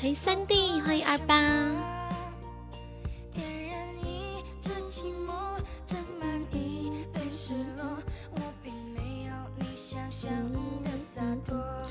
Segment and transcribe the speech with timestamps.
[0.00, 1.34] 欢迎三弟，欢迎二八。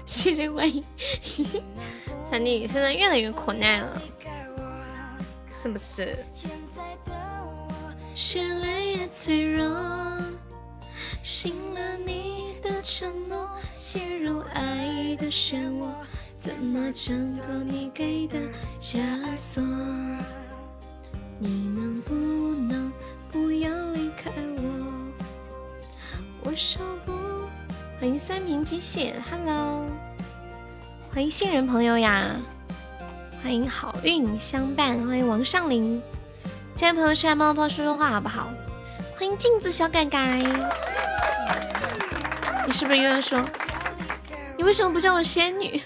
[0.06, 0.82] 谢谢欢迎，
[2.32, 4.02] 三弟现在越来越苦难了，
[5.46, 6.18] 是不是？
[8.36, 9.68] 越来越脆弱，
[11.22, 15.92] 信了你的承诺，陷入爱的漩涡，
[16.48, 18.40] 怎么挣脱你给的
[18.80, 18.96] 枷
[19.36, 19.62] 锁？
[21.40, 22.14] 你能不
[22.74, 22.90] 能
[23.30, 24.64] 不要离开我？
[26.44, 27.12] 我说不。
[28.00, 29.84] 欢迎三明机械，Hello，
[31.14, 32.38] 欢迎新人朋友呀，
[33.44, 36.02] 欢迎好运相伴，欢迎王上林，
[36.76, 38.48] 进来朋友出来冒泡说说话好不好？
[39.18, 40.42] 欢迎镜子小改改，
[42.66, 43.44] 你是不是又要说，
[44.58, 45.82] 你为什么不叫我仙女？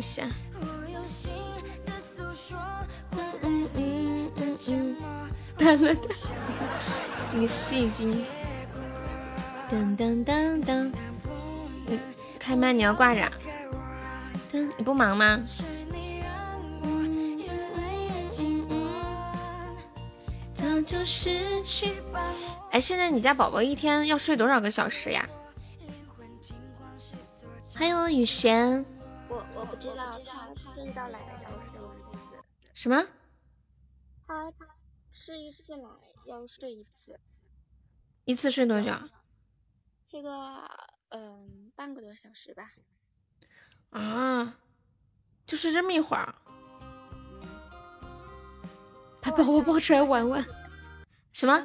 [0.00, 0.26] 一下。
[3.12, 4.96] 嗯嗯嗯嗯嗯，
[5.58, 6.00] 断了的。
[7.34, 8.24] 一个戏精，
[9.70, 10.90] 噔噔噔噔，
[11.88, 11.98] 嗯，
[12.38, 13.30] 开麦你要挂着，
[14.50, 15.38] 噔，你不忙吗？
[22.70, 25.28] 哎，现在你家宝宝一天要睡多少个小时呀？
[27.76, 28.82] 欢迎我雨贤。
[29.80, 30.20] 知道，
[30.54, 31.80] 他这一道奶要睡
[32.74, 33.02] 什么？
[34.26, 34.68] 他他
[35.12, 35.88] 吃一次奶。
[36.26, 37.18] 要睡一次，
[38.26, 38.92] 一次睡多久？
[40.10, 40.68] 睡个
[41.08, 42.70] 嗯半个多小时吧。
[43.88, 44.60] 啊，
[45.46, 46.34] 就睡这么一会儿？
[49.22, 50.44] 把宝宝抱出来玩玩。
[51.32, 51.64] 什么？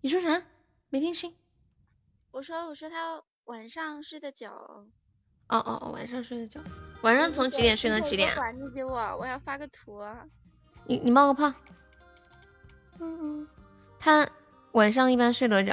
[0.00, 0.40] 你说啥？
[0.88, 1.36] 没听清。
[2.30, 4.48] 我说我说他晚上睡得久。
[4.50, 4.86] 哦
[5.48, 6.60] 哦哦，晚上睡得久。
[7.02, 8.30] 晚上从几点睡到几点？
[8.56, 10.00] 你给我，我要发个图。
[10.86, 11.52] 你你冒个泡。
[12.98, 13.48] 嗯嗯。
[13.98, 14.28] 他
[14.72, 15.72] 晚上一般睡多久？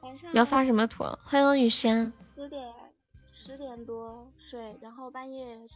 [0.00, 0.32] 晚上。
[0.32, 1.04] 你要发什么图？
[1.22, 2.12] 欢迎雨仙。
[2.34, 2.74] 十点
[3.32, 5.68] 十点多睡，然后半夜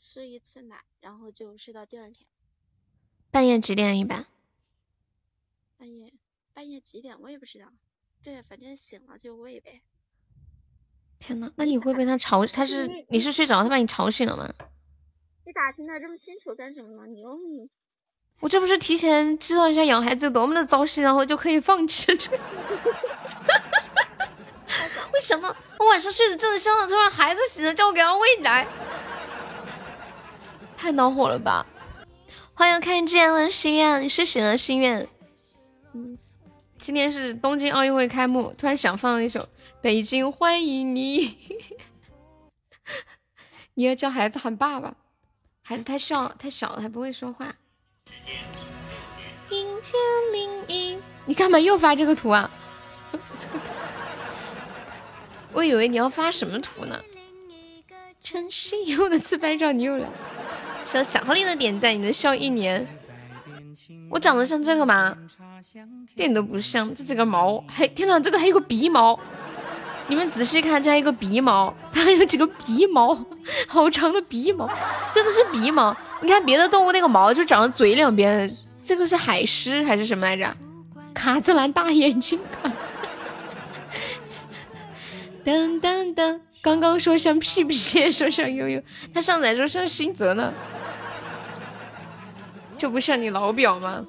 [0.00, 2.26] 吃一次奶，然后就睡到第二天。
[3.30, 4.26] 半夜几点一般？
[5.76, 6.14] 半夜
[6.54, 7.66] 半夜几点我也不知道，
[8.26, 9.80] 对，反正醒了就喂呗。
[11.20, 12.44] 天呐，那你会被他吵？
[12.44, 14.52] 他是你是睡着，他把你吵醒了吗？
[15.46, 17.06] 你打听的这么清楚干什么呢？
[17.06, 17.38] 你又
[18.40, 22.18] 我这不是提前知道一下养孩子有多么的糟心，然后就可以放弃了。
[25.14, 28.66] 我想到我晚上睡得正香了，突然孩子醒了，叫我给他喂奶，
[30.76, 31.64] 太恼火了吧！
[32.54, 35.08] 欢迎看见了心愿，你是醒了心愿。
[35.94, 36.18] 嗯，
[36.86, 39.48] 今天是东京奥运会开幕，突然想放一首。
[39.80, 41.36] 北京欢迎你，
[43.74, 44.94] 你要叫孩子喊爸爸，
[45.62, 47.52] 孩子太小太小了还不会说话。
[49.50, 49.94] 阴天
[50.32, 52.48] 零一，你干嘛又发这个图啊？
[55.52, 57.02] 我以为你要发什么图呢？
[58.22, 60.08] 陈曦有的自拍照你又来，
[60.84, 62.86] 小小狐狸的点赞，你能笑一年。
[64.08, 65.18] 我长得像这个吗？
[65.74, 69.18] 一点都不像，这几个毛，还天哪，这个还有个鼻毛。
[70.06, 73.12] 你们仔细看，这还有个鼻毛，它还有几个鼻毛，
[73.66, 74.70] 好长的鼻毛，
[75.12, 75.96] 真的是鼻毛。
[76.22, 80.56] 你看别的动物那个毛就长在嘴两边，这个是海狮还是什么来着？
[81.12, 82.38] 卡姿兰大眼睛。
[85.44, 88.80] 噔噔噔，刚刚说像屁屁，说像悠悠，
[89.12, 90.52] 他上载说像新泽呢，
[92.78, 94.04] 就不像你老表吗？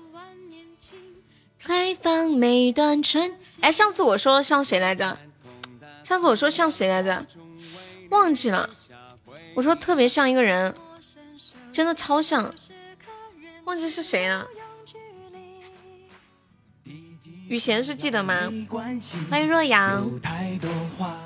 [1.68, 5.18] 开放每段春，哎，上次我说像谁来着？
[6.02, 7.26] 上次我说像谁来着？
[8.10, 8.70] 忘记了。
[9.54, 10.74] 我说特别像一个人，
[11.74, 12.56] 真的超像，
[13.66, 14.48] 忘记是谁了。
[17.50, 18.50] 雨贤是记得吗？
[19.30, 20.10] 欢迎若阳。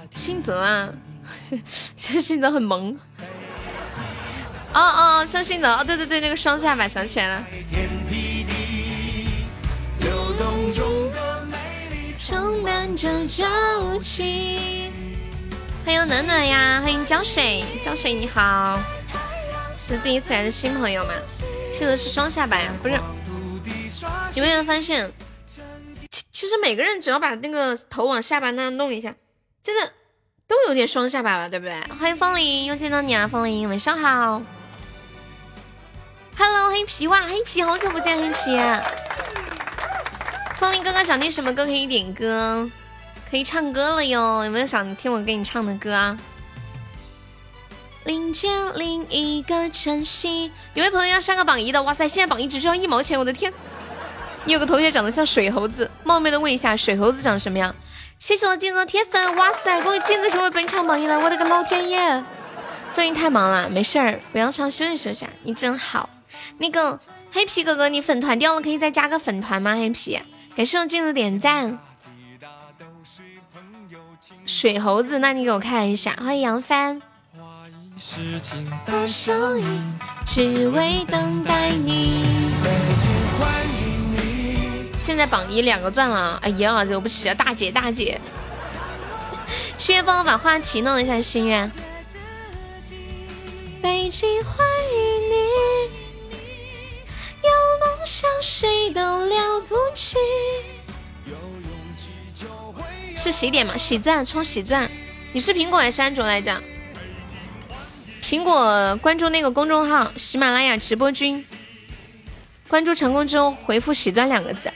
[0.10, 0.92] 新泽啊，
[1.96, 2.98] 这新泽很萌。
[4.74, 7.46] 哦哦，像新泽哦，对对对，那个双下巴想起来了。
[12.24, 13.44] 充满着朝
[14.00, 14.92] 气。
[15.84, 18.80] 欢迎暖暖呀，欢迎江水，江水你好，
[19.76, 21.14] 是第一次来的新朋友吗？
[21.72, 22.94] 现在是双下巴呀，不是？
[24.36, 25.12] 有没有发现，
[26.12, 29.16] 其其实每个人只要把那个头往下巴那样弄一下，
[29.64, 29.92] 真的
[30.48, 31.74] 都有点双下巴了，对不对？
[32.00, 34.44] 欢迎风铃，又见到你啊，风铃，晚上好。
[36.38, 38.60] Hello，黑皮哇，黑皮，好久不见，黑皮。
[40.62, 42.69] 风铃哥哥想听什么歌可以点歌，
[43.31, 44.46] 可以唱歌了哟。
[44.46, 46.16] 有没有想听我给你唱的歌啊？
[48.04, 50.52] 另见另一个晨曦。
[50.75, 52.08] 有位朋友要上个榜一的，哇塞！
[52.08, 53.52] 现在榜一只需要一毛钱，我的天！
[54.46, 57.75] 你有个同学长得像水猴子，冒昧的问一下，水猴子长什么样？
[58.19, 59.81] 谢谢我镜子的铁粉，哇塞！
[59.81, 62.24] 恭喜镜子成为本场榜一了，我的个老天爷！
[62.94, 65.25] 最近太忙了，没事儿，不要唱，休息休息。
[65.42, 66.08] 你真好，
[66.60, 67.00] 那个
[67.31, 69.74] 黑皮哥哥，你粉团掉了，可以再加个粉团吗？
[69.74, 70.19] 黑皮，
[70.56, 71.80] 感谢我镜子点赞。
[74.45, 77.01] 水猴子，那你给我看一下，欢迎杨帆。
[84.98, 87.33] 现在榜一两个钻了，哎呀，惹不起啊！
[87.33, 88.19] 大姐大姐，
[89.77, 91.71] 心愿帮我把话题弄一下，心愿。
[93.81, 94.65] 北京欢
[98.01, 100.18] 梦想谁都了不起。
[103.15, 103.77] 是洗点吗？
[103.77, 104.89] 喜钻充喜钻。
[105.33, 106.59] 你是苹果还是安卓来着？
[108.24, 111.45] 苹果关注那个公众号喜马拉雅直播君，
[112.68, 114.71] 关注成功之后回复喜钻两个字。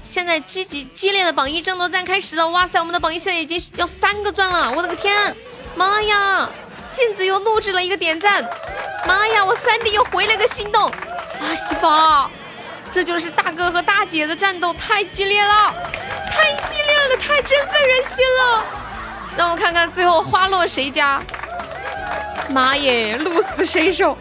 [0.00, 2.48] 现在积极激烈的榜一争夺战开始了！
[2.48, 4.72] 哇塞，我们的榜一现在已经要三个钻了！
[4.72, 5.36] 我的个天，
[5.76, 6.48] 妈呀！
[6.90, 8.42] 镜子又录制了一个点赞，
[9.06, 9.44] 妈呀！
[9.44, 12.30] 我三弟又回了个心动，啊喜宝，
[12.94, 15.74] 这就是大哥和大姐的战斗，太激烈了，
[16.30, 18.64] 太激烈了，太振奋人心了！
[19.36, 21.20] 让我们看看最后花落谁家？
[22.48, 24.16] 妈耶，鹿死谁手？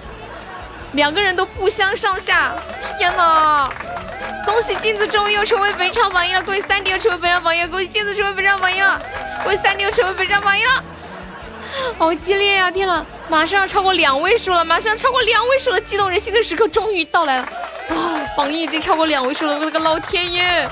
[0.93, 2.55] 两个人都不相上下，
[2.97, 3.69] 天哪！
[4.43, 8.99] 恭喜镜子终于又成为本场榜一了，恭喜三弟又成为本场榜一了，恭喜镜子成为本场榜一了，
[9.43, 10.83] 恭喜三弟又成为本场榜一了。
[11.97, 12.69] 好激烈呀！
[12.69, 17.43] 天呐，马上要超过两位数了，马上要超过两位数了，激动人心的时刻终于到来了！
[17.89, 20.69] 啊，榜一已经超过两位数了，我的个老天爷，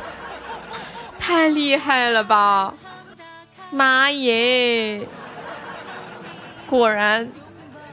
[1.18, 2.72] 太厉害了吧！
[3.70, 5.06] 妈耶，
[6.66, 7.30] 果然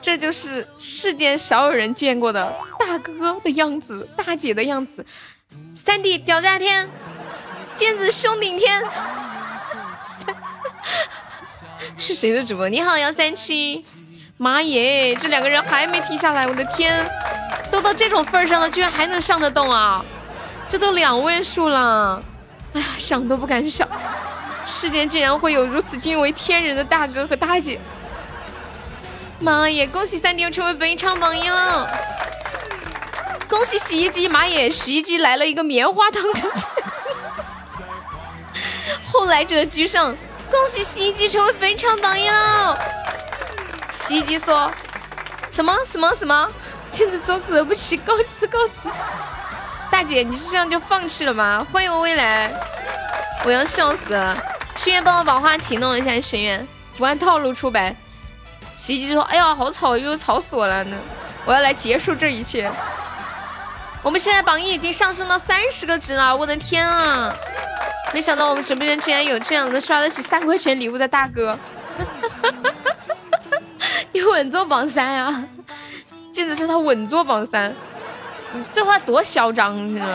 [0.02, 5.06] 这就是世间少有人见过的大哥的样子，大姐的样子。
[5.74, 6.90] 三弟屌炸天，
[7.76, 8.84] 剑子胸顶天。
[11.98, 12.68] 是谁的直播？
[12.68, 13.84] 你好幺三七，
[14.38, 17.10] 妈耶，这两个人还没停下来，我的天，
[17.72, 20.04] 都到这种份上了，居然还能上得动啊！
[20.68, 22.22] 这都两位数了，
[22.74, 23.88] 哎呀，想都不敢想，
[24.66, 27.80] 世间竟然会有如此惊为天人的大哥和大姐！
[29.40, 31.88] 妈耶，恭喜三弟又成为本场榜一了！
[33.48, 36.22] 恭喜洗衣机，妈耶，洗衣机来了一个棉花糖，
[39.06, 40.16] 后来者居上。
[40.50, 42.78] 恭喜洗衣机成为本场榜一了！
[43.90, 44.72] 洗衣机说
[45.52, 46.50] ：“什么什么什么？”
[46.90, 48.90] 镜子说：“惹不起，告辞告辞。”
[49.92, 51.66] 大姐，你是这样就放弃了吗？
[51.72, 52.52] 欢迎我未来，
[53.44, 54.38] 我要笑死了！
[54.76, 56.66] 心愿帮我把话题弄一下，心愿
[56.98, 57.96] 不按套路出牌。
[58.74, 60.98] 洗衣机说：“哎呀，好吵，又吵死我了呢！
[61.46, 62.72] 我要来结束这一切。”
[64.04, 67.36] 我们现在榜一已经上升到三十个值了，我的天啊！
[68.14, 71.58] 没想到我们直播间竟然有这样的刷得起三块钱礼物的大哥，
[74.12, 75.44] 你稳坐榜三呀！
[76.32, 77.76] 记得是他稳坐榜三，
[78.54, 80.08] 你这话多嚣张，你说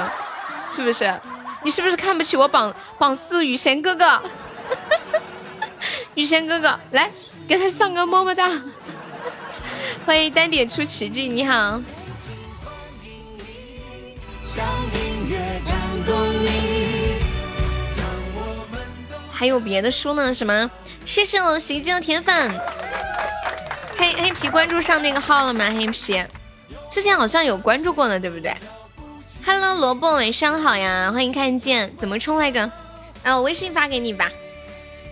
[0.70, 1.20] 是不是？
[1.64, 4.20] 你是不是看不起我榜榜四雨贤哥哥？
[6.14, 7.11] 雨贤哥哥，来
[7.46, 8.50] 给他上个么么哒！
[10.04, 11.80] 欢迎单点出奇迹，你好。
[19.42, 20.32] 还有别的书呢？
[20.32, 20.70] 什么？
[21.04, 22.49] 谢谢我洗衣机的铁粉，
[23.96, 25.68] 黑黑皮关注上那个号了吗？
[25.68, 26.25] 黑皮
[26.88, 28.54] 之前好像有关注过呢，对不对
[29.44, 32.70] ？Hello，萝卜，晚上好呀，欢迎看见，怎么冲来着？
[33.25, 34.30] 啊，我微信发给你吧。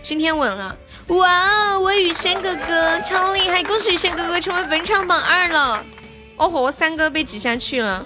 [0.01, 1.77] 今天稳了，哇！
[1.77, 5.83] 我雨轩哥哥超厉害，恭喜雨轩哥哥成为本场榜二了。
[6.37, 8.05] 哦吼，三哥被挤下去了。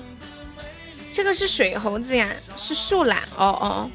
[1.13, 3.19] 这个是水猴子呀，是树懒。
[3.37, 3.91] 哦哦。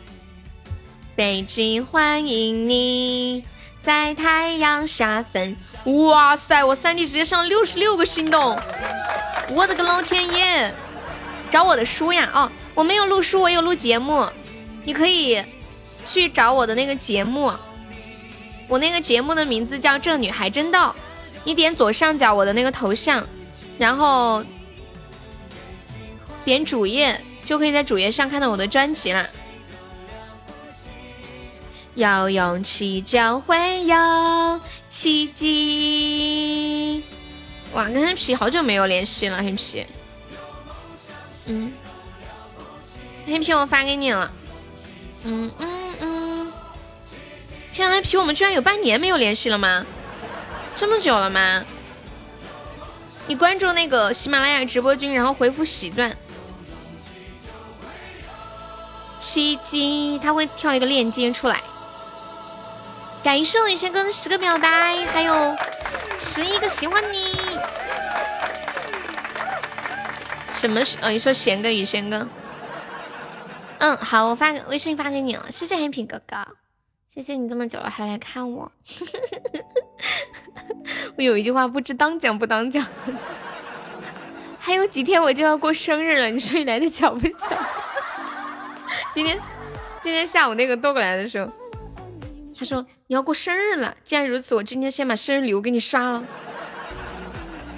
[1.20, 3.44] 北京欢迎你，
[3.82, 5.54] 在太阳下分。
[5.84, 8.58] 哇塞，我三弟直接上六十六个心动，
[9.50, 10.72] 我的个老天爷！
[11.50, 14.26] 找我的书呀，哦，我没有录书，我有录节目，
[14.82, 15.44] 你可以
[16.06, 17.52] 去找我的那个节目，
[18.66, 20.78] 我那个节目的名字叫《这女孩真逗》，
[21.44, 23.22] 你点左上角我的那个头像，
[23.76, 24.42] 然后
[26.46, 29.28] 点主页，就可以在主页上看到我的专辑啦。
[31.94, 37.02] 有勇气就会有奇迹。
[37.72, 39.86] 哇，跟黑皮好久没有联系了，黑皮。
[41.46, 41.72] 嗯，
[43.26, 44.32] 黑皮我发给你了。
[45.24, 46.52] 嗯嗯嗯。
[47.72, 49.84] 天啊，黑皮，我们居然有半年没有联系了吗？
[50.74, 51.64] 这么久了吗？
[53.26, 56.16] 你关注那个喜马拉雅直播君，然后回复喜钻。
[59.18, 61.62] 奇迹，他会跳一个链接出来。
[63.22, 65.54] 感谢雨轩哥的十个表白，还有
[66.18, 67.58] 十一个喜欢你。
[70.54, 70.80] 什么？
[71.00, 72.26] 呃，你说贤哥雨轩哥？
[73.78, 76.36] 嗯，好，我发微信发给你了，谢谢黑皮哥哥，
[77.08, 78.72] 谢谢你这么久了还来看我。
[81.16, 82.86] 我有一句话不知当讲不当讲，
[84.58, 87.56] 还有几天我就要过生日了，你说你来的巧不巧？
[89.14, 89.38] 今天
[90.02, 91.50] 今天下午那个豆过来的时候，
[92.60, 93.96] 他说你要过生日了。
[94.04, 96.22] 既然如此，我今天先把生日礼物给你刷了。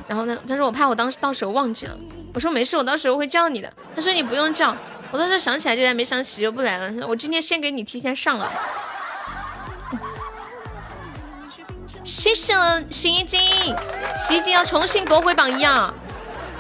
[0.09, 1.97] 然后呢，他说我怕我当时到时候忘记了。
[2.35, 3.73] 我说没事，我到时候会叫你的。
[3.95, 4.77] 他说你不用叫，
[5.13, 7.07] 我到时候想起来就来，没想起就不来了。
[7.07, 8.53] 我今天先给你提前上了。
[12.03, 12.53] 谢谢
[12.91, 13.39] 洗衣机，
[14.19, 15.95] 洗衣机要重新夺回榜一啊！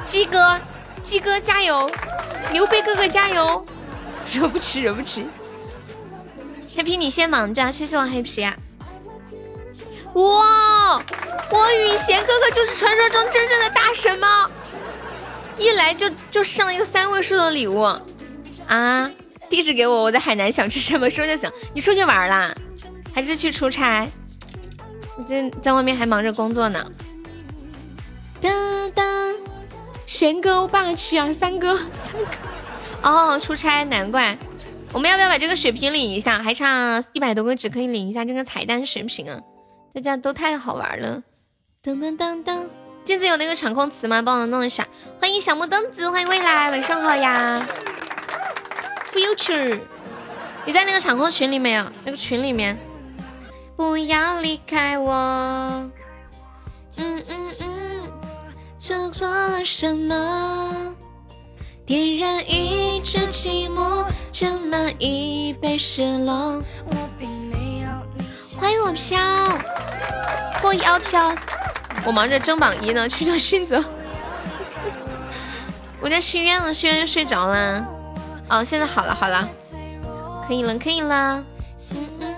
[0.04, 0.56] 鸡哥，
[1.02, 1.90] 鸡哥加油，
[2.52, 3.66] 牛背哥哥加油！
[4.32, 5.26] 惹不起，惹不起。
[6.74, 8.42] 黑皮，你先忙着，谢谢我黑皮。
[10.14, 11.02] 哇，
[11.50, 14.50] 我雨贤哥哥就是传说中真正的大神吗？
[15.58, 17.80] 一来就就上一个三位数的礼物
[18.66, 19.10] 啊！
[19.50, 21.50] 地址给我，我在海南想吃什么说就行。
[21.74, 22.54] 你出去玩啦，
[23.14, 24.08] 还是去出差？
[25.18, 26.90] 你这在外面还忙着工作呢。
[28.40, 29.36] 噔噔，
[30.06, 32.26] 贤哥霸气啊，三哥三哥。
[33.02, 34.36] 哦，出差难怪。
[34.94, 36.42] 我们要不要把这个血瓶领一下？
[36.42, 39.40] 还差一百多个纸可以领一下这个彩蛋血瓶啊！
[39.94, 41.22] 大家都太好玩了。
[41.82, 42.68] 噔噔噔噔，
[43.02, 44.20] 镜子有那个场控词吗？
[44.20, 44.86] 帮我弄一下。
[45.18, 47.66] 欢迎小木凳子，欢迎未来，晚上好呀。
[49.12, 49.80] Future，
[50.66, 51.84] 你在那个场控群里没有？
[52.04, 52.78] 那个群里面。
[53.74, 55.10] 不要离开我。
[56.96, 58.12] 嗯嗯嗯，
[58.78, 60.94] 做错了什么？
[61.84, 66.62] 点燃一支寂寞，斟满一杯失落。
[68.56, 69.18] 欢迎我飘，
[70.60, 71.34] 破妖飘。
[72.04, 73.82] 我忙着争榜一呢，去叫训泽。
[76.00, 77.84] 我在心愿了，心愿睡着了。
[78.48, 79.48] 哦，现在好了好了，
[80.46, 81.44] 可以了可以了。
[81.94, 82.34] 嗯嗯，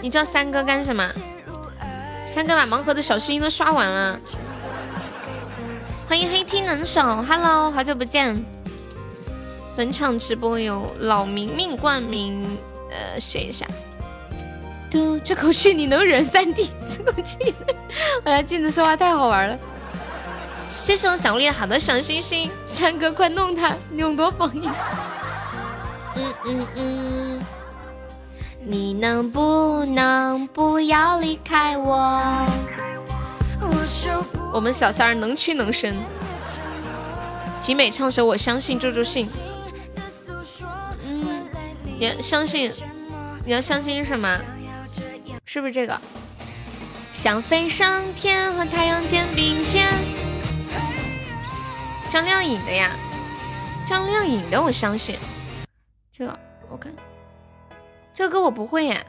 [0.00, 1.06] 你叫三哥干什么？
[2.26, 4.18] 三哥把盲盒的小心心都刷完了。
[6.08, 8.40] 欢迎黑 T 能手，Hello，好久不见。
[9.76, 12.46] 本场直播有老明明冠名，
[12.90, 13.66] 呃，写一下。
[14.88, 16.70] 嘟，这口气你能忍三 D？
[16.96, 17.52] 这口气，
[18.24, 19.58] 我家镜子说话太好玩了。
[20.68, 24.70] 谢谢我小丽好的小心心，三哥快弄他，你有多封印。
[26.14, 27.40] 嗯嗯嗯，
[28.60, 32.46] 你能不能不要离开我？
[33.60, 33.84] 我
[34.60, 35.96] 们小三儿能屈能伸，
[37.60, 39.28] 集美唱首《我相信》助助兴。
[41.04, 41.46] 嗯，
[41.98, 42.72] 你要相信，
[43.44, 44.40] 你要相信什么？
[45.44, 46.00] 是不是这个？
[47.10, 49.88] 想飞上天，和太阳肩并肩。
[52.10, 52.90] 张靓颖的呀，
[53.84, 55.18] 张靓颖的，我相信。
[56.12, 56.38] 这个
[56.70, 56.92] 我看，
[58.14, 59.04] 这个歌我不会耶。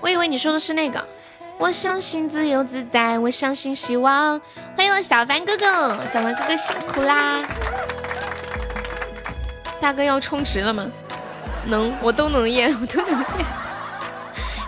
[0.00, 1.04] 我以为你说的是那个。
[1.58, 4.38] 我相信自由自在，我相信希望。
[4.76, 7.42] 欢迎我小凡哥哥，小凡哥哥辛苦啦！
[9.80, 10.86] 大哥要充值了吗？
[11.64, 13.26] 能，我都能验， 我都能验。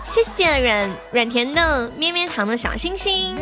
[0.03, 3.37] 谢谢软软甜的咩咩糖的小星星。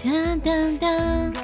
[0.00, 1.34] 噔噔噔，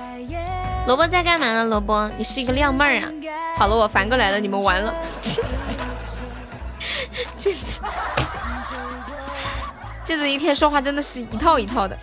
[0.86, 1.64] 萝卜在干嘛呢？
[1.64, 3.10] 萝卜，你是一个靓妹儿啊！
[3.56, 4.94] 好了，我凡哥来了，你们完了。
[7.36, 7.80] 这次。
[8.70, 8.76] 这
[10.04, 11.96] 子一天说话真的是一套一套的。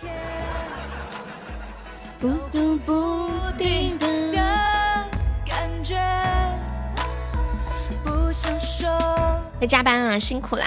[9.60, 10.66] 在加班啊，辛苦啦！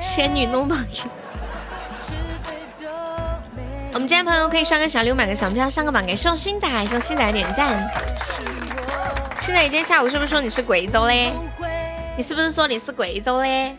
[0.00, 1.02] 仙女弄榜一。
[3.94, 7.90] 我们今天朋友可以刷个小礼物，买个小票上个榜，给送星仔，送星仔点赞。
[9.40, 11.32] 星仔，今天下午是不是说你是贵州嘞？
[12.16, 13.76] 你是不是说你是贵州嘞？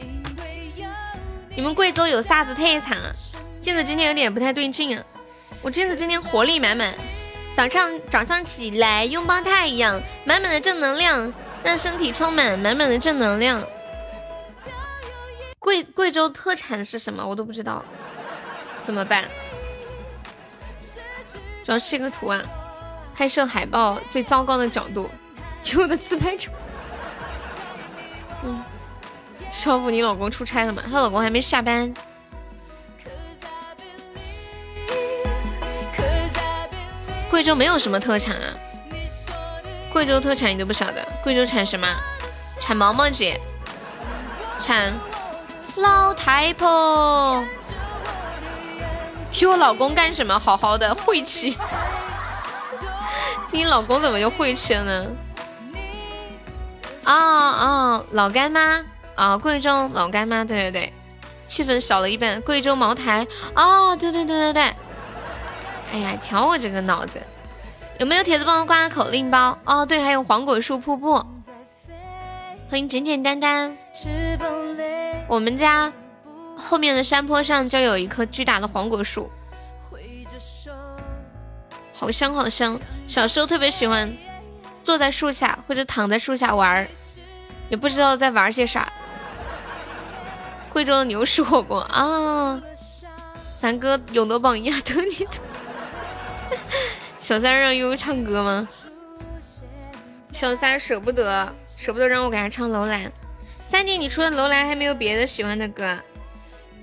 [1.56, 3.14] 你们贵州有啥子特产啊？
[3.60, 5.04] 镜子今天有点不太对劲啊！
[5.62, 6.94] 我镜子今天活力满满，
[7.56, 11.32] 早上早上起来拥抱太阳，满满的正能量，
[11.64, 13.64] 让身体充满满满的正能量。
[15.60, 17.26] 贵贵州特产是什么？
[17.26, 17.86] 我都不知道，
[18.82, 19.26] 怎么办？
[21.64, 22.44] 主要是一个图案，
[23.16, 25.10] 拍摄海报最糟糕的角度，
[25.72, 26.52] 有的自拍照。
[28.44, 28.62] 嗯，
[29.54, 30.82] 少妇，你老公出差了吗？
[30.90, 31.94] 她老公还没下班。
[37.30, 38.54] 贵州没有什么特产啊，
[39.92, 41.08] 贵州特产你都不晓得？
[41.24, 41.88] 贵州产什么？
[42.60, 43.40] 产毛毛姐，
[44.60, 44.92] 产
[45.78, 47.46] 老太婆。
[49.32, 50.38] 提我老公干什么？
[50.38, 51.56] 好好的晦气。
[53.52, 55.08] 你老公怎么就晦气了呢？
[57.04, 58.84] 啊啊，老干妈
[59.16, 60.94] 啊，贵州老干妈，对对对，
[61.46, 62.42] 气氛少了一半。
[62.42, 64.64] 贵州茅台，哦，对对对对对。
[65.92, 67.22] 哎呀，瞧我这个脑子，
[68.00, 69.58] 有没有铁子帮我挂个口令包？
[69.66, 71.24] 哦，对，还有黄果树瀑布。
[72.70, 73.78] 欢迎简简单单。
[75.28, 75.94] 我们家
[76.58, 79.30] 后面的山坡上就有一棵巨大的黄果树，
[81.94, 82.80] 好香好香。
[83.06, 84.12] 小时候特别喜欢
[84.82, 86.88] 坐在树下或者躺在树下玩，
[87.70, 88.92] 也不知道在玩些啥。
[90.74, 92.60] 贵州的牛屎火锅啊，
[93.62, 95.28] 咱哥勇夺榜一啊，等你。
[97.20, 98.68] 小三让悠悠唱歌吗？
[100.32, 103.12] 小三舍不得，舍不得让我给他唱楼兰。
[103.64, 105.98] 三弟，你除了楼兰还没有别的喜欢的歌？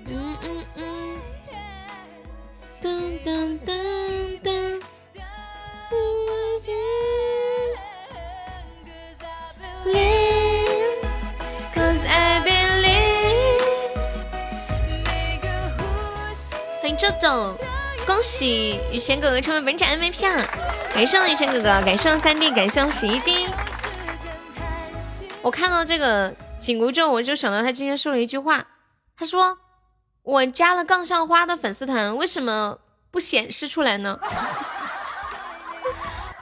[0.06, 1.18] 嗯嗯嗯。
[2.80, 4.80] 噔噔噔噔。
[9.82, 10.29] 欢
[16.90, 17.56] 迎周总。
[18.04, 20.44] 恭喜雨贤哥哥成为本场 MVP 啊！
[20.92, 23.46] 感谢雨贤哥哥，感谢三弟，感谢我洗衣机。
[25.40, 28.66] 我看到这个紧箍咒，我就想到他今天说了一句话，
[29.16, 29.56] 他说
[30.24, 32.76] 我加了杠上花的粉丝团，为什么
[33.12, 34.18] 不显示出来呢？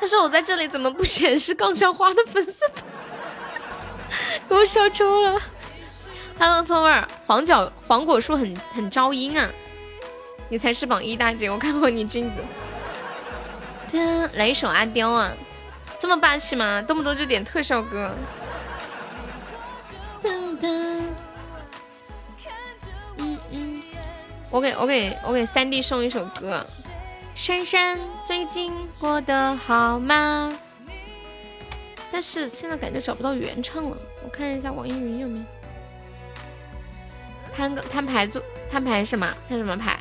[0.01, 2.85] 他说我在这里怎么不显示杠上花的粉丝团？
[4.49, 5.39] 给我笑抽了。
[6.39, 9.47] Hello，葱味儿，黄角黄果树很很招阴啊。
[10.49, 12.43] 你才是榜一大姐，我看过你镜子。
[14.35, 15.33] 来一首阿刁啊，
[15.99, 16.81] 这么霸气吗？
[16.83, 18.15] 动不动就点特效歌。
[20.25, 20.59] 嗯
[23.51, 23.83] 嗯，
[24.51, 26.65] 我给我给我给三弟送一首歌。
[27.35, 30.59] 珊珊最近过得好吗？
[32.11, 35.45] 但是现在感觉找不到原唱了，我看一下网易云有没有。
[37.55, 39.27] 摊个摊牌做摊牌什么？
[39.49, 39.99] 摊什么牌？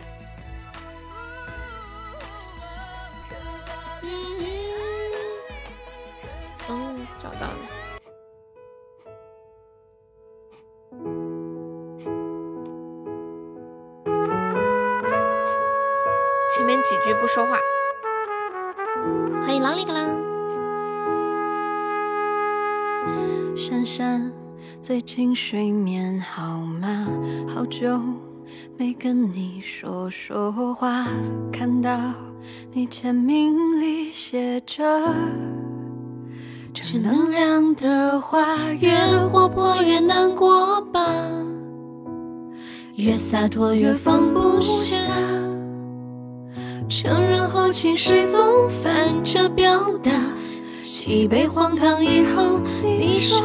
[7.39, 7.53] 到了，
[16.55, 17.57] 前面几句不说话。
[19.43, 20.25] 欢迎啷里个啷。
[23.55, 24.31] 珊珊，
[24.79, 27.07] 最近睡眠好吗？
[27.47, 27.99] 好久
[28.77, 31.05] 没跟你说说话，
[31.51, 31.97] 看到
[32.71, 34.83] 你签名里写着。
[36.79, 38.95] 正能量的话，越
[39.29, 41.01] 活泼越难过吧，
[42.95, 44.95] 越洒脱越放不下。
[46.87, 50.11] 承认后情绪总反着表达，
[50.83, 53.41] 几杯荒唐以后，你说。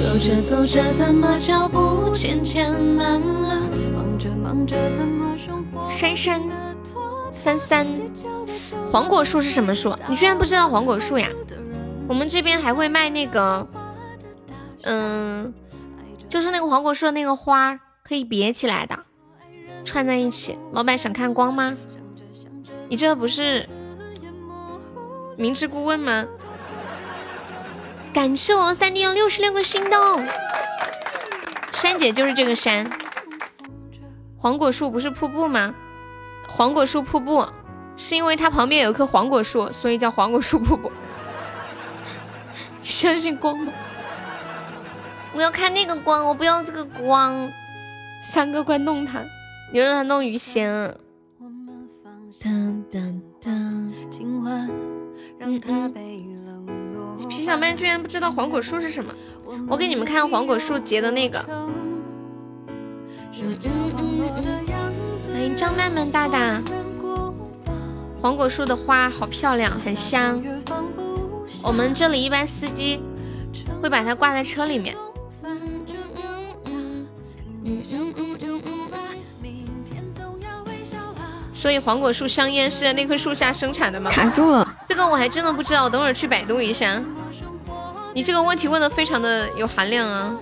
[0.00, 3.60] 走着走着怎么脚步渐渐慢了？
[3.94, 5.88] 忙着忙着怎么生活？
[5.90, 6.40] 珊珊，
[7.34, 7.86] 三三。
[8.90, 9.94] 黄果树是什么树？
[10.08, 11.28] 你居然不知道黄果树呀？
[12.08, 13.66] 我们这边还会卖那个，
[14.82, 15.52] 嗯，
[16.28, 18.98] 就是那个黄果树的那个花，可以别起来的，
[19.84, 20.58] 串在一起。
[20.72, 21.76] 老板想看光吗？
[22.88, 23.68] 你这不是
[25.36, 26.24] 明知故问吗？
[28.12, 30.24] 感谢我三弟六十六个心动，
[31.72, 32.88] 珊姐就是这个山。
[34.36, 35.74] 黄果树不是瀑布吗？
[36.48, 37.46] 黄果树瀑布。
[37.96, 40.90] 是因为它旁边有一棵黄果树，所以叫黄果树瀑布。
[42.80, 43.72] 相信光吗？
[45.32, 47.48] 我要看那个光，我不要这个光。
[48.22, 49.22] 三哥快弄他，
[49.72, 50.68] 你让他弄鱼仙。
[52.42, 53.92] 噔噔噔，
[57.28, 59.14] 皮小曼居然不知道黄果树是什么？
[59.68, 61.38] 我给你们看黄果树结的那个。
[65.34, 66.62] 欢迎张曼曼大大。
[68.16, 70.40] 黄果树的花好漂亮，很香。
[71.60, 73.02] 我们这里一般司机
[73.82, 74.94] 会把它挂在车里面。
[81.52, 84.12] 所以黄果树香烟是在那棵树下生产的吗？
[84.12, 84.76] 卡住了。
[84.86, 87.02] 这个我还真的不知道，等会儿去百度一下。
[88.14, 90.32] 你这个问题问的非常的有含量啊。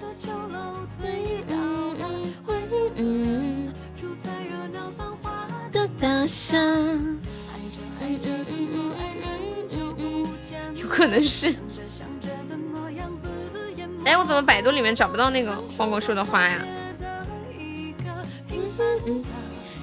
[10.75, 11.55] 有可能是。
[14.05, 16.67] 哎，我怎么百度里面找不到那个黄果树的花呀？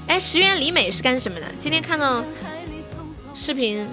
[0.07, 1.45] 哎，石原里美是干什么的？
[1.57, 2.21] 今天看到
[3.33, 3.87] 视频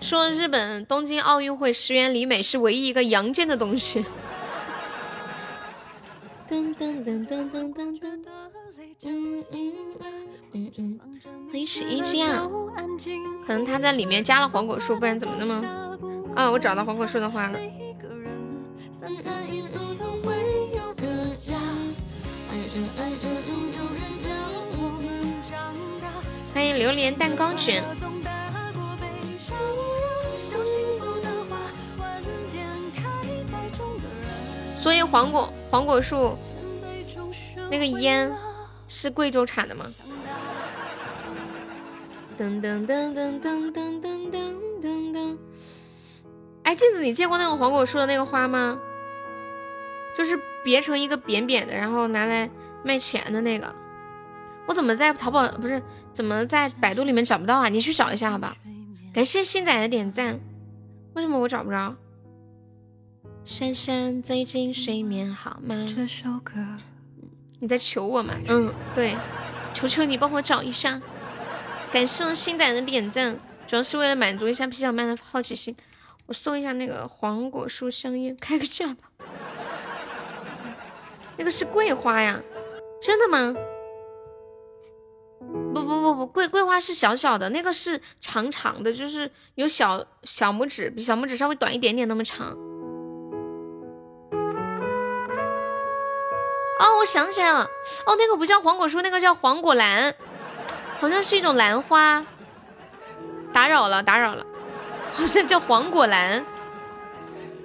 [0.00, 4.04] 说，日本东京奥运会石原里美是唯一一个阳间的东西。
[6.50, 8.18] 噔噔噔噔噔噔噔。
[9.04, 11.00] 嗯嗯嗯嗯嗯。
[11.50, 12.50] 欢迎十一这样，
[13.46, 15.64] 可能他在里面加了黄果树，不然怎么那么……
[16.34, 17.58] 啊，我找到黄果树的花了。
[26.54, 27.82] 欢迎榴莲蛋糕卷。
[34.78, 36.36] 所以黄果黄果树
[37.70, 38.34] 那个烟
[38.88, 39.84] 是贵州产的吗？
[42.42, 45.38] 噔噔噔噔噔噔噔噔噔噔。
[46.64, 48.80] 哎，镜子，你见过那个黄果树的那个花吗？
[50.12, 52.50] 就是别成一个扁扁的，然后拿来
[52.84, 53.72] 卖钱的那个。
[54.66, 55.80] 我怎么在淘宝不是？
[56.12, 57.68] 怎么在百度里面找不到啊？
[57.68, 58.56] 你去找一下好吧。
[59.14, 60.40] 感谢新仔的点赞。
[61.14, 61.94] 为什么我找不着？
[63.44, 65.86] 珊珊最近睡眠好吗？
[65.94, 66.54] 这首歌
[67.60, 68.34] 你在求我吗？
[68.48, 69.16] 嗯，对，
[69.72, 71.00] 求求你帮我找一下。
[71.92, 75.76] 感谢我新仔的点赞，主要是为了满足一下皮小曼的好奇心。
[76.24, 79.10] 我送一下那个黄果树香烟，开个价吧。
[81.36, 82.40] 那个是桂花呀？
[83.02, 83.54] 真的吗？
[85.74, 92.56] 不不不不，桂桂花是小小的，那个是长长的，就是有小小拇指，比小拇指稍微短一点点那么长。
[96.80, 97.68] 哦，我想起来了，
[98.06, 100.14] 哦，那个不叫黄果树，那个叫黄果兰。
[101.02, 102.24] 好像是一种兰花，
[103.52, 104.46] 打扰了，打扰了，
[105.12, 106.44] 好像叫黄果兰，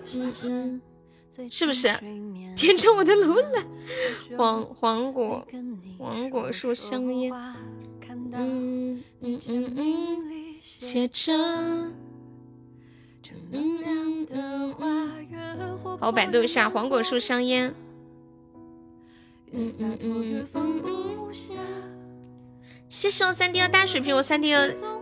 [0.03, 1.95] 是不是？
[2.55, 3.63] 点着我的楼兰，
[4.35, 5.45] 黄黄果
[5.99, 7.31] 黄果树香烟，
[8.33, 11.37] 嗯嗯嗯嗯，写着。
[15.99, 17.71] 好，我百度一下黄果树香烟，
[19.51, 21.96] 嗯嗯嗯嗯嗯。
[22.89, 24.55] 谢谢我三弟的大水瓶，我三弟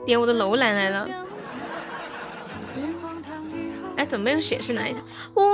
[0.06, 1.08] 点我的楼兰来了。
[3.96, 5.02] 哎，怎么没有显示哪一条？
[5.36, 5.46] 哇，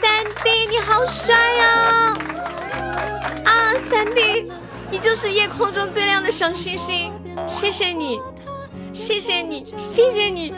[0.00, 2.16] 三弟你好帅呀！
[3.44, 4.50] 啊，三弟，
[4.90, 7.12] 你就是夜空中最亮的小星星，
[7.46, 8.20] 谢谢你，
[8.92, 10.54] 谢谢你，谢谢你。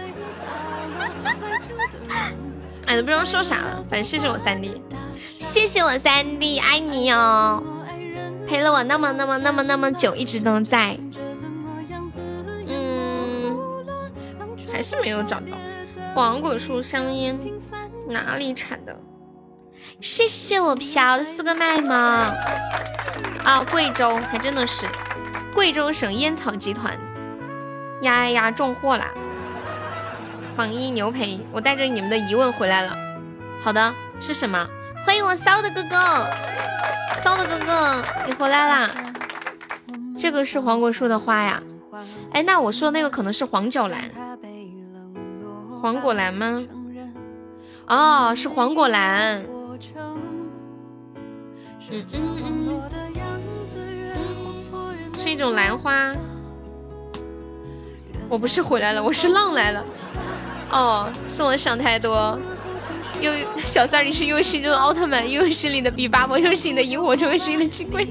[2.86, 4.80] 哎，都不知道说啥了，反正谢谢我三弟，
[5.38, 7.62] 谢谢我三弟，爱你哦。
[8.48, 10.98] 陪了我那么那么那么那么久，一直都在。
[12.66, 13.54] 嗯，
[14.72, 15.58] 还是没有找到
[16.14, 17.38] 黄果树香烟
[18.08, 18.98] 哪里产的？
[20.00, 22.34] 谢谢我飘的四个麦吗？
[23.44, 24.88] 啊，贵州还真的是
[25.54, 26.98] 贵州省烟草集团
[28.00, 29.10] 呀呀呀中货啦！
[30.56, 32.96] 榜一牛培，我带着你们的疑问回来了。
[33.60, 34.66] 好的，是什么？
[35.04, 35.96] 欢迎我骚的哥哥，
[37.20, 38.90] 骚的哥哥，你回来啦！
[40.16, 41.62] 这个是黄果树的花呀。
[42.32, 44.10] 哎，那我说的那个可能是黄角兰，
[45.80, 46.62] 黄果兰吗？
[47.86, 49.42] 哦，是黄果兰。
[51.90, 52.82] 嗯嗯嗯，
[55.14, 56.14] 是一种兰花。
[58.28, 59.82] 我不是回来了，我是浪来了。
[60.70, 62.38] 哦，是我想太多。
[63.20, 63.32] 又
[63.64, 68.06] 小三儿，你是游戏中的奥特曼，游戏里的比巴博，游戏里的萤火虫，游戏里的金龟。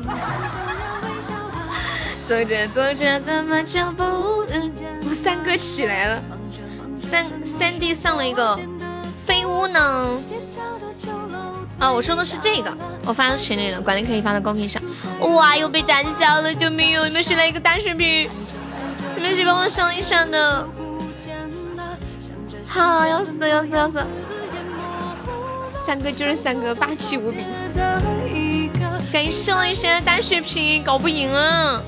[2.28, 4.04] 走着走着怎么就不
[4.50, 4.72] 能？
[5.10, 6.24] 我三哥起来了，
[6.96, 8.60] 三三弟上了一个
[9.26, 10.20] 飞屋呢。
[11.80, 14.82] 啊，我说的是这个，我发到群里了，管理可以发到公屏上。
[15.22, 16.92] 哇，又被斩下了，救命！
[16.92, 18.24] 有没有谁来一个大视频？
[19.16, 20.68] 有没有谁帮我上一上的？
[22.68, 24.06] 好，要死要死要死！
[25.88, 27.46] 三哥就是三哥，霸气无比。
[29.10, 31.82] 感谢我一些单血瓶，搞不赢啊！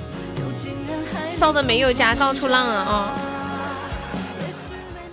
[1.30, 3.20] 骚的没有家，到处浪啊啊！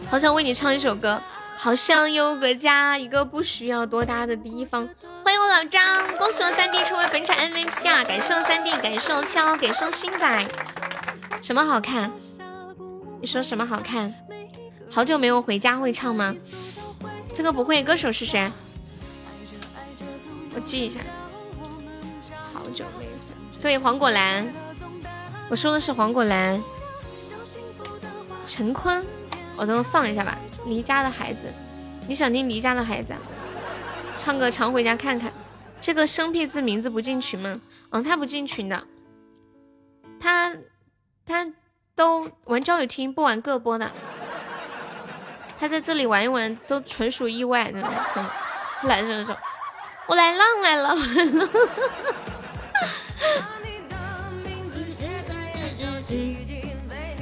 [0.08, 1.20] 好想为你唱一首歌，
[1.56, 4.88] 好像有个家，一个不需要多大的地方。
[5.24, 8.04] 欢迎我老张，恭喜我三弟成为本场 MVP 啊！
[8.04, 10.48] 感谢我三弟，感谢我飘，感谢我星仔。
[11.40, 12.12] 什么好看？
[13.20, 14.14] 你说什么好看？
[14.88, 16.32] 好久没有回家会唱吗？
[17.34, 18.48] 这个不会，歌手是谁？
[20.56, 21.00] 我记一下。
[22.52, 23.06] 好久没
[23.60, 24.50] 对黄果兰，
[25.50, 26.62] 我说的是黄果兰。
[28.46, 29.04] 陈坤，
[29.56, 30.38] 我等会放一下吧。
[30.64, 31.52] 离家的孩子，
[32.08, 33.12] 你想听离家的孩子？
[33.12, 33.18] 啊
[34.18, 35.30] 唱个常回家看看。
[35.78, 37.60] 这个生僻字名字不进群吗？
[37.90, 38.82] 嗯，他不进群的。
[40.18, 40.56] 他
[41.26, 41.46] 他
[41.94, 43.92] 都玩交友厅，不玩个播的。
[45.60, 47.70] 他在这里玩一玩，都纯属意外。
[47.72, 47.90] 那种。
[48.80, 49.38] 他来的时候，
[50.08, 51.48] 我来了，我来了，我来了。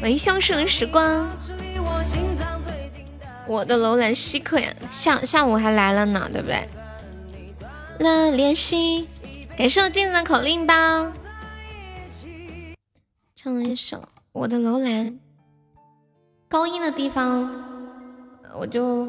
[0.02, 1.30] 闻香识时光。
[3.46, 6.68] 我的楼兰稀客呀，下下午还来了呢，对不对？
[7.98, 9.08] 了联系，
[9.56, 11.12] 感谢我镜子的口令包。
[13.36, 13.98] 唱了一首
[14.32, 15.06] 《我的楼兰》，
[16.48, 17.50] 高音的地方
[18.58, 19.06] 我就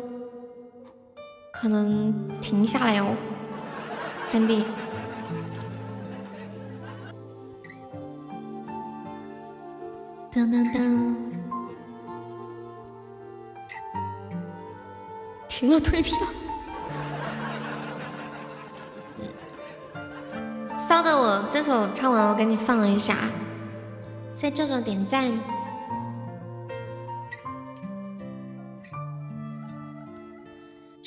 [1.54, 3.16] 可能停下来哦，
[4.36, 4.66] 三弟。
[10.30, 11.16] 当当当，
[15.48, 16.14] 停了退票。
[20.78, 23.16] 稍等，我这首唱完，我给你放一下。
[24.32, 25.32] 在这种点赞。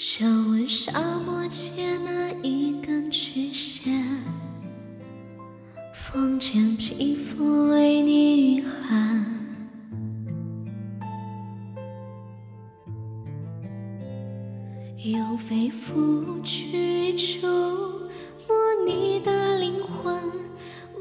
[0.01, 4.07] 想问沙漠间那一根曲线，
[5.93, 9.27] 风间皮肤为你御寒，
[15.03, 17.45] 用肺腑去触
[18.47, 18.57] 摸
[18.87, 20.17] 你的灵魂。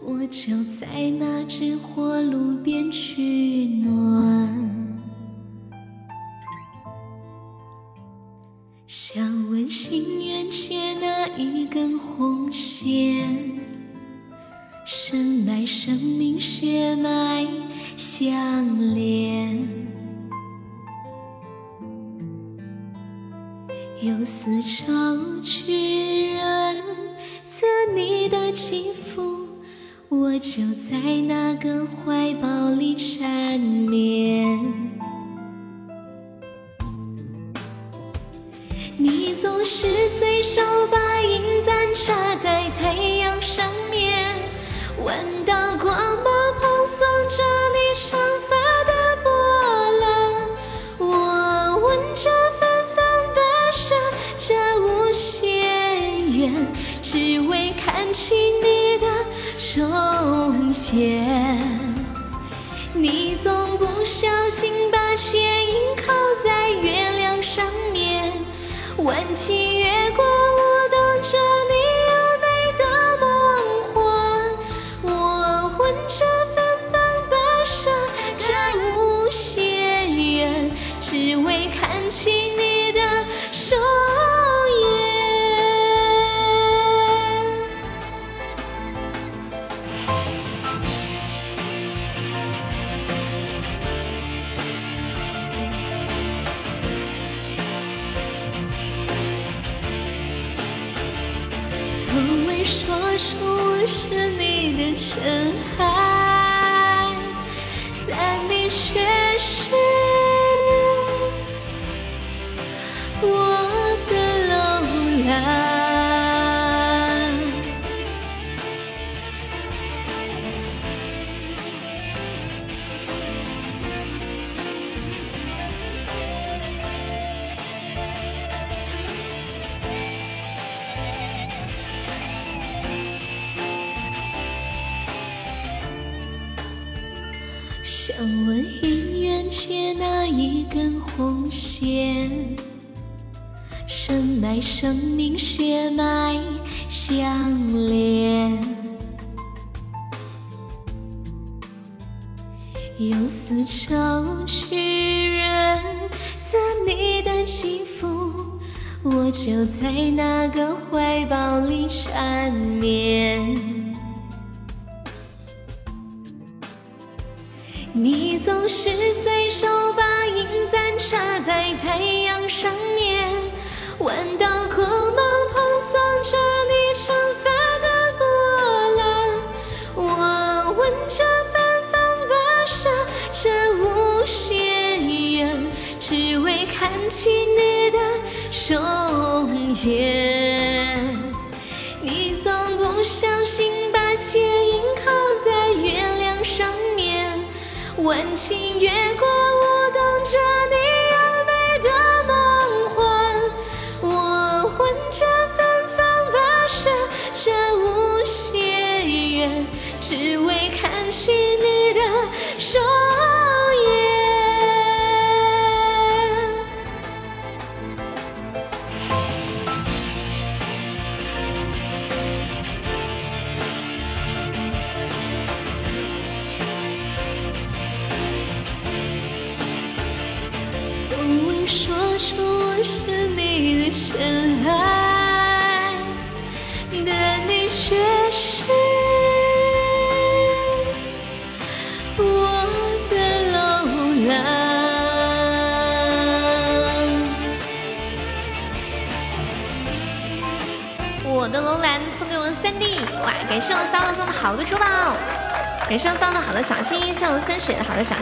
[0.01, 4.96] 我就在那只火炉边取暖，
[8.99, 13.29] 想问心愿界那一根红线，
[14.88, 17.45] 深埋生命血脉
[17.95, 18.33] 相
[18.95, 19.55] 连，
[24.01, 24.91] 用丝绸
[25.43, 26.83] 去润
[27.47, 29.47] 泽你的肌肤。
[30.10, 34.60] 我就在那个怀抱里缠绵，
[38.99, 44.33] 你总是随手把银簪插在太阳上面，
[45.05, 46.46] 闻到光芒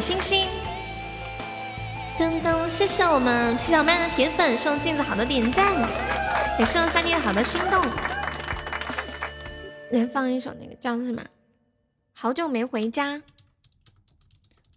[0.05, 0.47] 星星。
[2.19, 5.75] 噔噔，谢谢我们皮小曼的铁粉送镜子好的点赞，
[6.59, 7.83] 也送三弟好的心动。
[9.89, 11.23] 来放一首那个叫什么？
[12.13, 13.23] 好久没回家。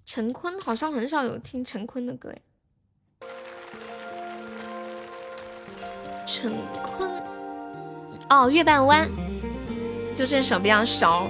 [0.06, 2.38] 陈坤好像很少有听陈坤的歌哎。
[6.26, 6.50] 陈
[6.82, 7.10] 坤，
[8.30, 9.06] 哦，月半弯，
[10.16, 11.28] 就这首比较熟。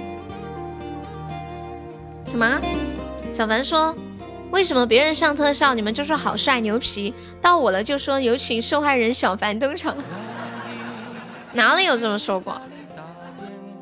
[2.25, 2.61] 什么？
[3.31, 3.95] 小凡说。
[4.51, 9.95] 为什么别人上特效你们就说好帅牛皮，到我了就说有请受害人小凡登场？
[11.53, 12.59] 哪里有这么说过？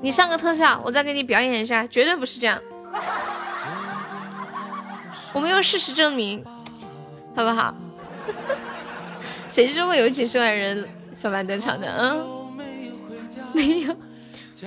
[0.01, 2.59] 你上个特效，我再给你表演一下，绝对不是这样。
[5.31, 6.43] 我们用事实证明，
[7.33, 7.73] 好不好？
[9.47, 11.87] 谁说过有请受害人小凡登场的？
[11.97, 12.27] 嗯，
[13.53, 13.95] 没有。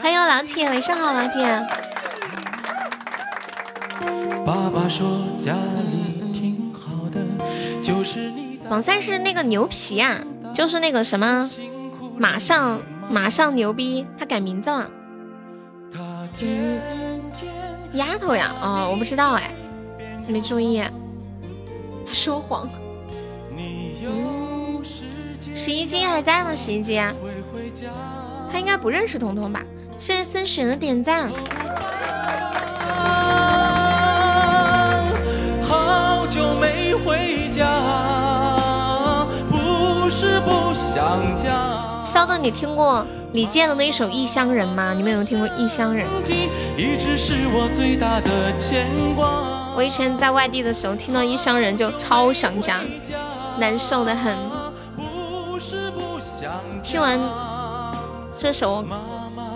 [0.00, 1.89] 欢迎老铁，晚上好，老铁。
[4.44, 7.20] 爸爸说家里挺好的，
[7.82, 8.58] 就是你。
[8.68, 10.24] 榜三是那个牛皮呀，
[10.54, 11.48] 就是那个什么，
[12.16, 14.90] 马上马上牛逼，他改名字了。
[17.94, 19.50] 丫头呀，哦，我不知道哎，
[20.28, 20.82] 没注意。
[22.06, 22.68] 他说谎。
[25.54, 26.54] 洗衣机还在吗？
[26.54, 27.12] 洗衣机啊，
[28.52, 29.62] 他应该不认识彤彤吧？
[29.98, 31.30] 谢谢森雪的点赞。
[36.30, 42.04] 就没回家，不是不想家。
[42.06, 44.94] 骚的，你听过李健的那一首《异乡人》吗？
[44.94, 46.06] 你们有听过《异乡人》？
[49.76, 52.80] 我以前在外地的时候，听到《异乡人》就超想家，
[53.58, 54.38] 难受的很。
[56.82, 57.20] 听完
[58.38, 58.84] 这首，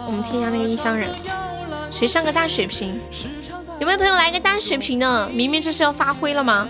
[0.06, 1.08] 我们听一下那个《异乡人》，
[1.90, 3.00] 谁上个大水平？
[3.84, 5.28] 有没有朋友来个大水平的？
[5.28, 6.66] 明明这是要发挥了吗？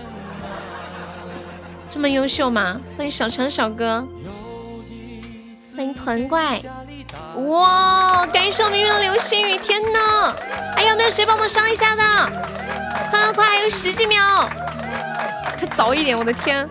[1.89, 2.77] 这么优秀吗？
[2.97, 4.05] 欢迎小强小哥，
[5.73, 6.61] 欢迎团怪，
[7.47, 8.25] 哇！
[8.25, 10.35] 感谢我明明的流星雨，天呐！
[10.75, 12.03] 还有没有谁帮我上一下的？
[13.09, 14.49] 快快快，还有十几秒，
[15.57, 16.19] 快早一点！
[16.19, 16.67] 我的天，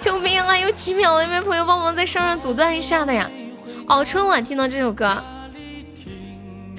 [0.00, 0.46] 救命啊！
[0.48, 3.30] 还有几秒了，有没有朋友帮忙在上上阻断一下的呀？
[3.88, 5.22] 哦，春晚听到这首歌。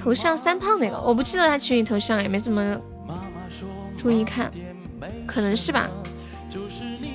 [0.02, 2.76] 头像三胖那个，我不记得他群里头像，也没怎么
[3.96, 4.50] 注意看，
[5.24, 5.88] 可能是吧。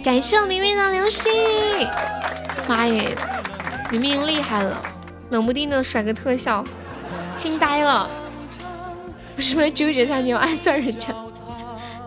[0.02, 1.30] 感谢我明明的流星，
[2.66, 3.18] 妈耶，
[3.92, 4.82] 明明厉害了，
[5.32, 6.64] 冷不丁的甩个特效，
[7.36, 8.10] 惊呆了。
[9.36, 11.14] 为什么纠结他你要暗算人家？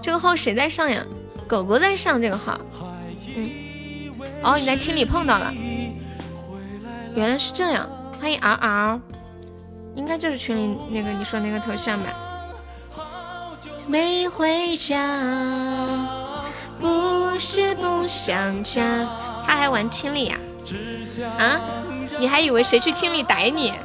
[0.00, 1.04] 这个号谁在上呀？
[1.46, 2.58] 狗狗在上这个号。
[3.36, 3.50] 嗯，
[4.42, 5.52] 哦，你在群里碰到了，
[7.14, 7.86] 原来是这样。
[8.18, 9.00] 欢迎 R R。
[9.94, 12.06] 应该就是群里那个你说那个头像吧。
[13.86, 15.88] 没回家，
[16.78, 18.82] 不是不想家。
[19.46, 20.36] 他还玩听力呀？
[21.38, 21.58] 啊？
[22.18, 23.74] 你还以为谁去听力逮你？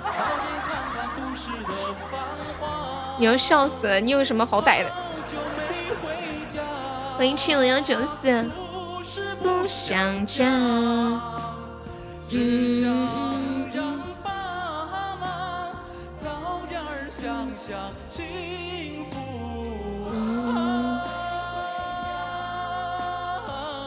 [3.17, 3.99] 你要笑死了！
[3.99, 4.91] 你有什么好逮的？
[7.17, 8.45] 欢迎七零幺九四。
[9.41, 10.45] 不想家。
[12.31, 13.44] 嗯。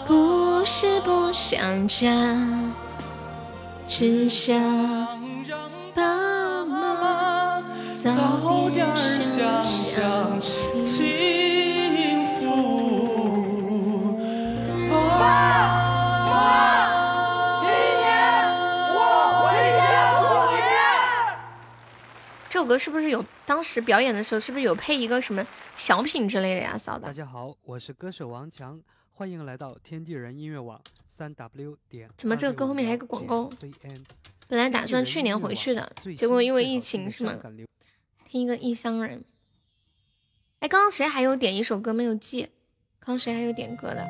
[0.06, 2.08] 不是不想家，
[3.86, 4.58] 只想
[5.46, 7.62] 让爸妈
[8.02, 10.84] 早点享幸
[12.40, 14.18] 福。
[14.90, 15.28] 爸，
[16.88, 16.97] 今
[22.59, 25.46] 这首歌是不是有当时表演的时候是不是有配一个什么
[25.76, 26.76] 小品之类的呀？
[26.76, 27.04] 嫂子。
[27.04, 28.80] 大家好，我是歌手王强，
[29.12, 32.11] 欢迎来到天地人音乐网三 w 点。
[32.16, 33.48] 怎么这个歌后面还有个广告？
[34.48, 37.32] 本来打算去年回去的，结果因为疫情是吗？
[38.28, 39.24] 听一个异乡人。
[40.59, 42.48] 哎，刚刚谁还有点一首歌没有记？
[42.98, 44.04] 刚刚谁还有点歌的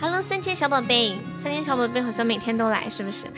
[0.00, 3.28] ？Hello，三千小宝贝，三千小宝贝好像每天都来，是不是？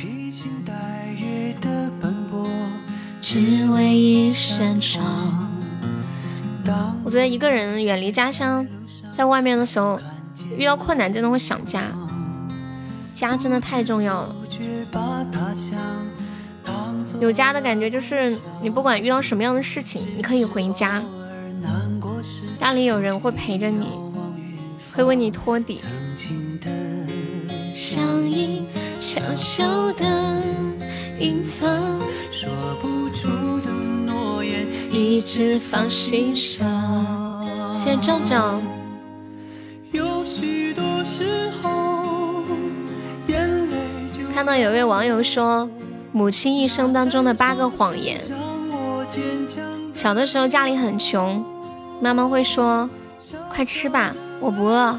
[3.29, 5.05] 只为一扇窗。
[7.03, 8.65] 我觉得一个人远离家乡，
[9.13, 9.99] 在外面的时候
[10.57, 11.87] 遇到困难，真的会想家。
[13.13, 14.37] 家真的太重要了。
[17.19, 21.03] 有家的感觉就是你不管遇到什么样的事情，你可以回家，
[22.61, 23.89] 家里有人会陪着你，
[24.95, 25.81] 会为你托底。
[34.97, 38.59] 一直放心上谢谢赵赵。
[44.35, 45.69] 看到有位网友说。
[46.13, 48.19] 母亲一生当中的八个谎言。
[49.93, 51.45] 小的时候家里很穷，
[52.01, 52.89] 妈妈会说
[53.53, 54.99] ：“快吃吧，我不饿。”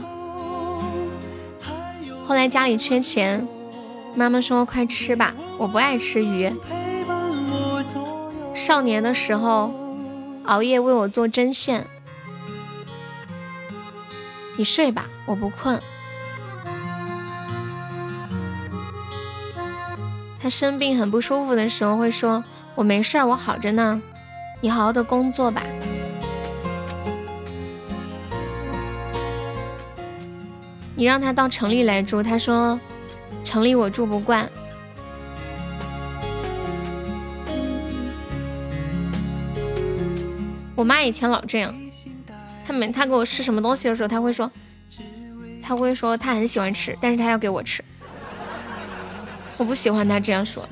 [2.24, 3.48] 后来家里缺钱，
[4.14, 6.54] 妈妈说：“快吃吧，我不爱吃鱼。”
[8.54, 9.74] 少年的时候，
[10.48, 11.86] 熬夜为我做针线。
[14.58, 15.80] 你睡吧，我不困。
[20.39, 22.43] 他生病很不舒服的时候会说
[22.76, 24.02] ：“我没事，我好着呢，
[24.62, 25.62] 你好好的工作吧。”
[30.95, 32.80] 你让他到城里来住，他说
[33.43, 34.50] ：“城里我住不惯。”
[40.78, 41.73] 我妈以前老这样，
[42.65, 44.49] 他每他给我吃什么东西的时候，他会说，
[45.63, 47.84] 他会说他很喜欢吃，但是他要给我吃。
[49.57, 50.69] 我不喜欢他这样说，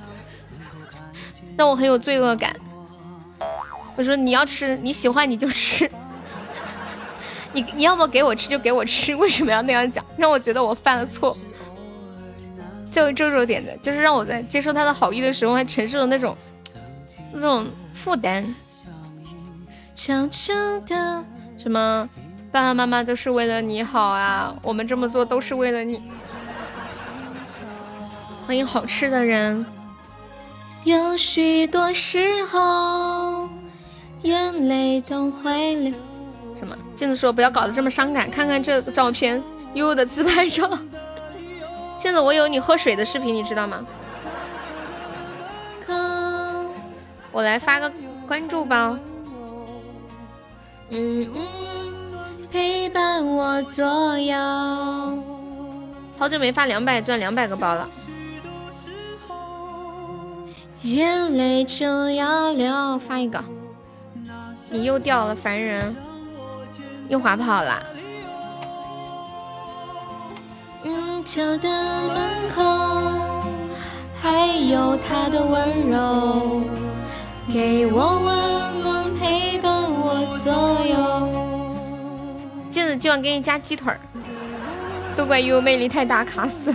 [1.57, 2.55] 但我很有罪恶感。
[3.95, 5.89] 我说你要吃，你喜欢你就吃，
[7.51, 10.05] 你你要么给我吃就给我吃，为什么要那样讲？
[10.17, 11.35] 让我觉得我犯了错。
[12.93, 16.37] 作为周周点的，就是让我在接受他的好意的时候，还承受了那种
[17.33, 18.45] 那种负担。
[19.95, 21.23] 悄悄的，
[21.57, 22.07] 什么
[22.51, 26.03] 爸爸妈妈都是为了你好啊，我们这么做都是为了你。
[28.45, 29.65] 欢迎好吃的人。
[30.83, 33.49] 有许多时候，
[34.23, 35.93] 眼泪都会流。
[36.59, 36.75] 什么？
[36.97, 38.29] 镜子说不要搞得这么伤感。
[38.29, 39.41] 看看这个照片，
[39.73, 40.69] 悠悠的自拍照。
[41.97, 43.85] 镜子，我有你喝水的视频，你知道吗？
[47.31, 47.91] 我来发个
[48.27, 48.99] 关注吧。
[50.89, 51.41] 嗯嗯，
[52.51, 54.36] 陪伴我左右。
[56.17, 57.89] 好久没发两百钻两百个包了。
[60.83, 63.43] 眼泪就要流，发一个。
[64.69, 65.95] 你又掉了，烦人，
[67.09, 67.83] 又滑跑了。
[70.83, 71.67] 嗯，家的
[72.13, 72.61] 门口
[74.21, 76.61] 还有他的温柔，
[77.51, 79.64] 给我温暖，陪伴
[80.05, 80.53] 我左
[80.85, 80.95] 右。
[82.69, 83.99] 镜子今晚给你加鸡腿儿，
[85.15, 86.71] 都怪悠悠魅力太大，卡死。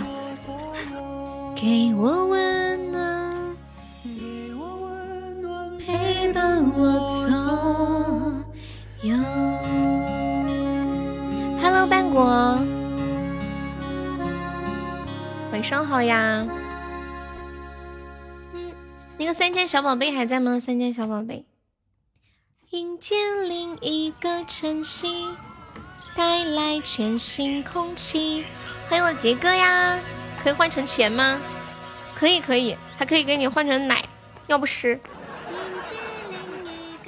[1.55, 3.55] 给我温暖。
[5.79, 7.29] 陪伴我左
[9.07, 9.15] 右。
[11.61, 12.57] Hello，半果，
[15.53, 16.45] 晚上好呀。
[18.53, 18.71] 嗯，
[19.17, 20.59] 那个三千小宝贝还在吗？
[20.59, 21.45] 三千小宝贝。
[22.71, 23.15] 迎接
[23.49, 25.27] 另一个晨曦，
[26.15, 28.45] 带来全新空气。
[28.87, 29.99] 欢迎我杰哥呀，
[30.41, 31.41] 可以换成钱吗？
[32.15, 34.07] 可以，可以，还可以给你换成奶，
[34.47, 34.97] 要不湿。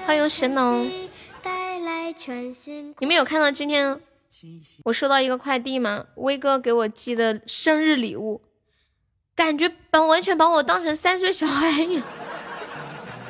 [0.05, 0.91] 欢迎神农，
[2.99, 4.01] 你们有看到今天
[4.83, 6.07] 我收到一个快递吗？
[6.15, 8.41] 威哥给我寄的生日礼物，
[9.33, 12.03] 感觉把完全把我当成三岁小孩一样。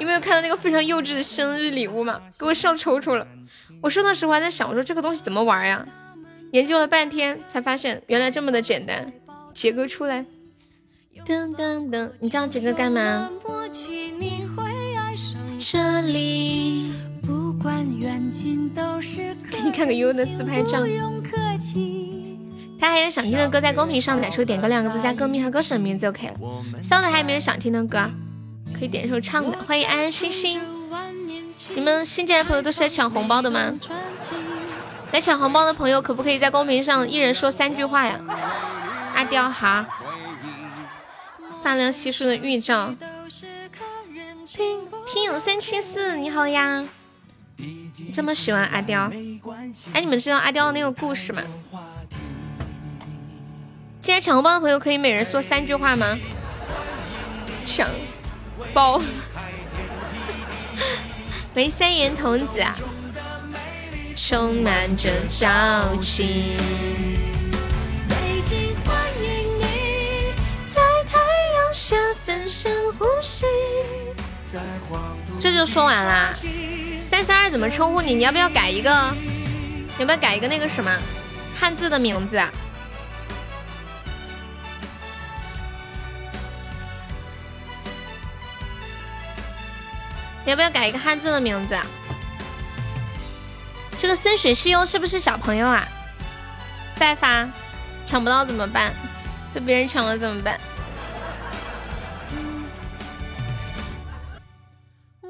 [0.04, 2.20] 有没有看到那个非常幼稚的生日礼物吗？
[2.38, 3.26] 给我笑抽抽了。
[3.82, 5.86] 我说的时候还在想，我说这个东西怎么玩呀？
[6.51, 9.14] 研究了半天才发现原来这么的简单。
[9.54, 10.26] 杰哥出来，
[11.26, 13.30] 噔噔噔，你知道杰哥干嘛？
[15.58, 16.91] 这里，
[19.49, 20.86] 给你看个悠悠的自拍照。
[22.78, 26.36] 他还有想听的歌，在公屏上打出点歌两个字，加歌名和歌手名字就可以了。
[26.82, 28.10] 骚的还有没有想听的歌？
[28.84, 29.57] 可以点一首唱的。
[29.59, 30.59] 欢迎安安心心，
[31.73, 33.71] 你们新进来的朋友都是来抢红包的吗？
[35.13, 38.19] 来抢红包的朋友可不可以在公屏上一人说三句话呀？
[39.15, 39.88] 阿刁哈，
[41.63, 42.93] 发量稀疏的预兆。
[44.45, 46.84] 听听友三七四，你好呀，
[48.11, 49.09] 这么喜欢阿刁？
[49.93, 51.41] 哎，你们知道阿刁的那个故事吗？
[54.01, 56.19] 进来抢红包的朋友可以每人说三句话吗？
[57.63, 57.88] 抢
[58.74, 59.01] 包，
[61.55, 62.76] 喂，三言童子啊，
[64.16, 66.57] 充满着朝气。
[70.68, 71.20] 在太
[71.55, 73.45] 阳下分享呼吸。
[75.39, 76.34] 这就说完啦。
[77.09, 78.14] 三三二怎么称呼你？
[78.16, 78.89] 你要不要改一个？
[79.99, 80.91] 要不要改一个那个什么
[81.55, 82.41] 汉字的名字？
[90.45, 91.77] 要不要改一个汉字的名字？
[93.97, 95.87] 这个森水西优是不是小朋友啊？
[96.95, 97.47] 再发，
[98.05, 98.93] 抢不到怎么办？
[99.53, 100.59] 被别人抢了怎么办？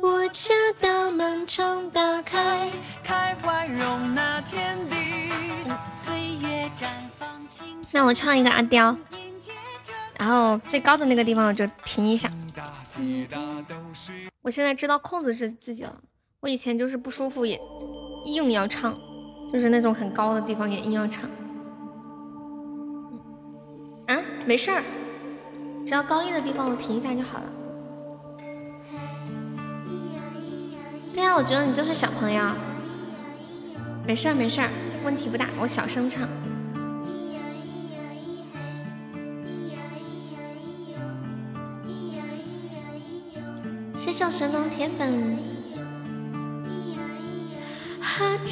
[0.02, 2.70] 我家大门常打开，
[3.04, 4.96] 开怀容纳天地。
[5.96, 6.88] 岁月绽
[7.20, 7.30] 放
[7.92, 8.98] 那我唱一个阿刁，
[10.24, 12.32] 然后最高的那个地方我就停一下。
[14.42, 16.00] 我现在知道控制是自己了，
[16.40, 17.60] 我以前就是不舒服也
[18.24, 18.98] 硬要唱，
[19.52, 21.30] 就是那种很高的地方也硬要唱。
[24.08, 24.16] 啊，
[24.46, 24.82] 没事儿，
[25.86, 27.46] 只要高音的地方我停一下就好了。
[31.14, 32.42] 对啊，我觉得你就是小朋友，
[34.08, 34.70] 没事儿没事儿，
[35.04, 36.30] 问题不大，我小声唱。
[44.06, 45.40] 谢谢神农铁粉。
[48.02, 48.52] 阿娇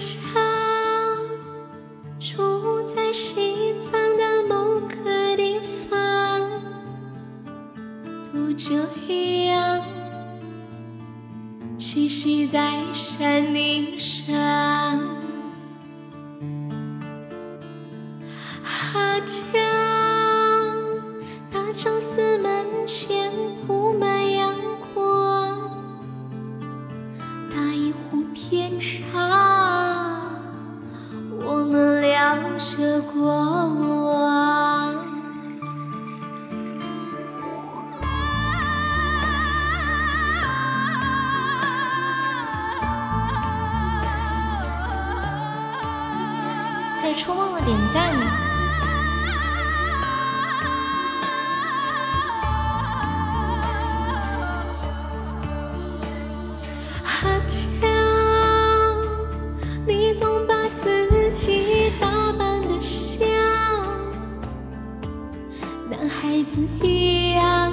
[2.17, 6.49] 住在西藏的某个地方，
[8.33, 8.73] 都这
[9.47, 9.81] 样
[11.77, 14.33] 栖息在山顶上。
[18.63, 19.59] 阿娇
[21.51, 23.30] 大昭寺门前
[32.61, 34.93] 着过往。
[47.01, 48.40] 在初梦的点赞。
[66.57, 67.71] 一样，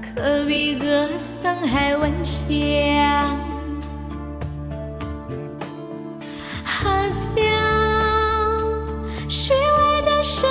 [0.00, 2.34] 可比格桑还顽强。
[6.64, 7.44] 阿刁，
[9.28, 10.48] 虚伪的神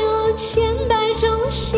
[0.00, 1.68] 有千百种笑。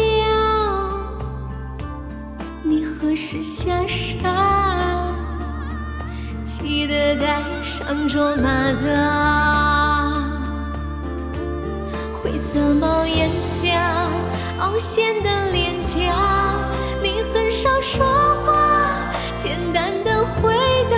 [2.63, 4.35] 你何时下山？
[6.45, 9.66] 记得带上卓玛刀
[12.27, 14.09] 灰色帽檐下
[14.59, 16.61] 凹陷的脸颊。
[17.01, 18.05] 你很少说
[18.45, 20.53] 话，简单的回
[20.91, 20.96] 答。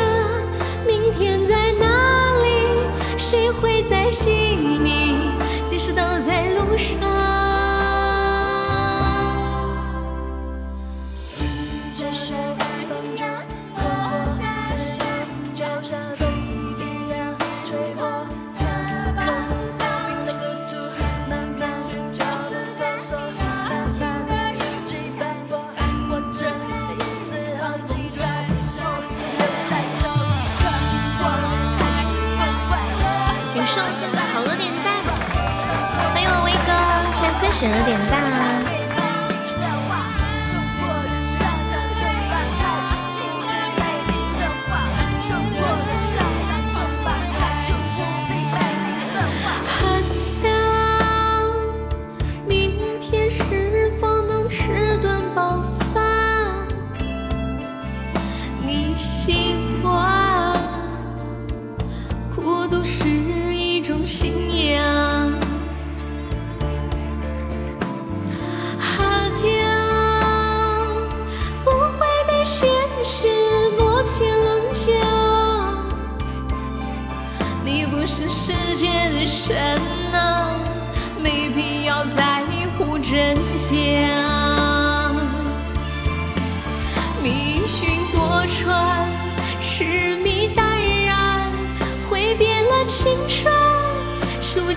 [37.58, 38.67] 选择点赞啦。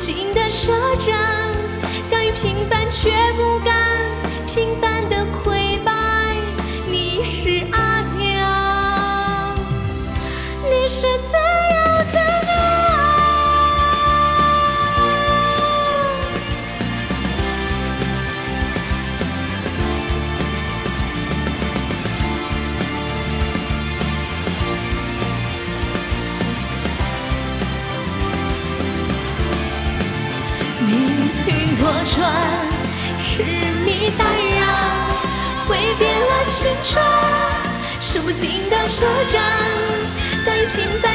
[0.02, 0.41] 心的
[40.72, 41.11] 心在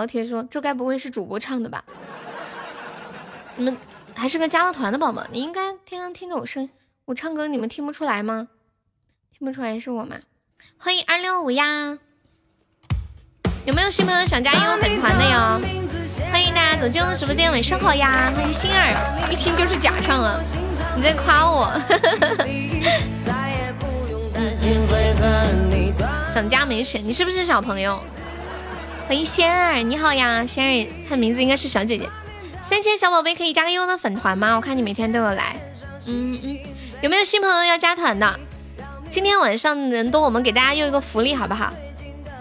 [0.00, 1.84] 老铁说，这该不会是主播唱的吧？
[3.56, 3.76] 你们
[4.14, 6.70] 还是个加了团的宝宝，你应该天天听着我声音，
[7.04, 8.48] 我唱歌你们听不出来吗？
[9.36, 10.16] 听不出来是我吗？
[10.78, 11.98] 欢迎二六五呀！
[13.66, 15.60] 有没有新朋友想加悠悠粉团的哟？
[16.32, 18.32] 欢迎大家走进我的直播间，晚上好呀！
[18.34, 20.40] 欢迎星儿，一听就是假唱啊！
[20.96, 21.70] 你在夸我？
[26.26, 28.02] 想加没选，你是不是小朋友？
[29.10, 32.08] 欢迎仙儿，你好呀，仙儿，她名字应该是小姐姐。
[32.62, 34.54] 三千小宝贝可以加个悠悠的粉团吗？
[34.54, 35.56] 我看你每天都有来。
[36.06, 36.58] 嗯嗯，
[37.02, 38.38] 有没有新朋友要加团的？
[39.08, 41.72] 今天晚上人多，我们给大家用一个福利好不好？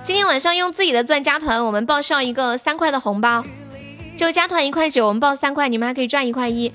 [0.04, 3.44] 今天晚上用自己的钻加团，我们报销一个三块的红包，
[4.16, 6.72] 就加团一块九，我们报三块，你们还可以赚一块一。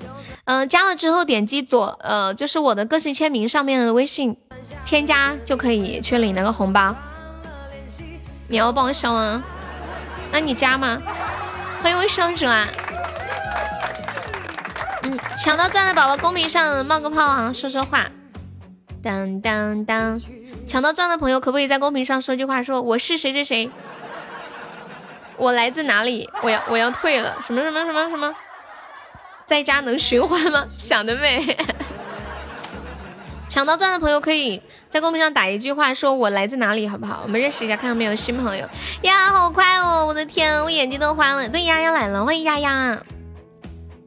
[0.47, 4.36] 嗯、加了之后点击左呃，就是我的个性签名上面的微信
[4.84, 6.97] 添加就可以去领那个红包。
[8.49, 9.45] 你要报销吗？
[10.35, 11.01] 那你加吗？
[11.80, 12.66] 欢迎微商主啊！
[15.05, 18.07] 嗯，抢到钻的宝宝公屏上冒个泡啊，说说话。
[19.01, 20.20] 当当当，
[20.66, 23.70] 抢到钻的朋友可不可以在公屏上说句话，说我是谁谁谁，
[25.37, 28.35] 我来自哪里，我要我要退了，什么什么什么什么，
[29.47, 30.66] 在家能循环吗？
[30.76, 31.57] 想得美！
[33.49, 37.20] 抢到钻的朋友可以在公屏上打一句话，说我来自哪里，好不好？
[37.22, 38.66] 我们认识一下，看看有没有新朋友
[39.03, 39.30] 呀！
[39.32, 41.49] 好快哦，我的天，我眼睛都花了。
[41.49, 42.99] 对，丫丫来了，欢迎丫丫。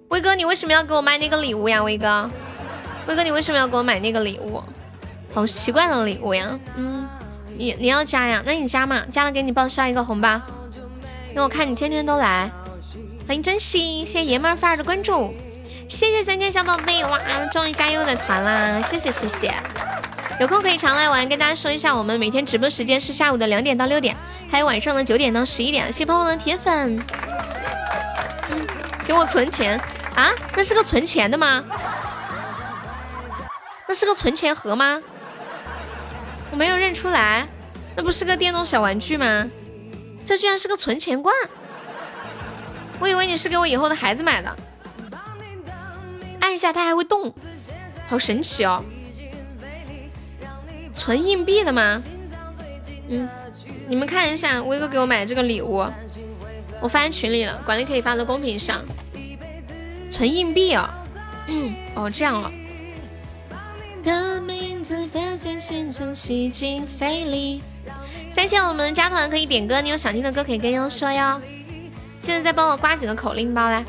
[0.10, 1.82] 威哥，你为什么要给我买那个礼物呀？
[1.82, 2.30] 威哥，
[3.08, 4.62] 威哥，你为什么要给我买那个礼物？
[5.34, 6.60] 好奇怪的礼物呀！
[6.76, 7.08] 嗯，
[7.56, 8.42] 你你要加呀？
[8.46, 10.42] 那你加嘛，加了给你报销一个红包，
[11.30, 12.52] 因为我看你天天都来。
[13.28, 15.34] 欢迎珍惜，谢谢爷们儿范儿的关注。
[15.88, 17.20] 谢谢三千小宝贝，哇，
[17.52, 18.82] 终于加入我的团啦！
[18.82, 19.54] 谢谢谢谢，
[20.40, 21.28] 有空可以常来玩。
[21.30, 24.16] 跟大家说一下，我们每天直播时间是下午的两点到六点，
[24.52, 25.86] 还有晚上的九点到十一点。
[25.88, 27.02] 谢谢泡泡的铁粉，
[29.06, 29.80] 给我存钱
[30.14, 30.32] 啊？
[30.58, 31.64] 那是个存钱的吗？
[33.88, 35.02] 那是个存钱盒吗？
[36.52, 37.48] 我没有认出来，
[37.96, 39.50] 那不是个电动小玩具吗？
[40.26, 41.34] 这居然是个存钱罐，
[43.00, 44.54] 我以为你是给我以后的孩子买的。
[46.48, 47.34] 按一下它还会动，
[48.08, 48.82] 好神奇哦！
[50.93, 52.02] 存硬币的吗？
[53.10, 53.28] 嗯，
[53.89, 55.86] 你们看一下威哥给我买的这个礼物，
[56.80, 58.82] 我发在群里了，管理可以发到公屏上。
[60.10, 60.89] 存硬币哦，
[61.95, 62.50] 哦这样哦。
[64.02, 67.62] 的名字变成现成洗进肺里。
[68.32, 71.41] 三千我们加团可以点歌，你有想听的歌可以跟优说哟。
[72.22, 73.84] 现在再帮我刮几个口令包来。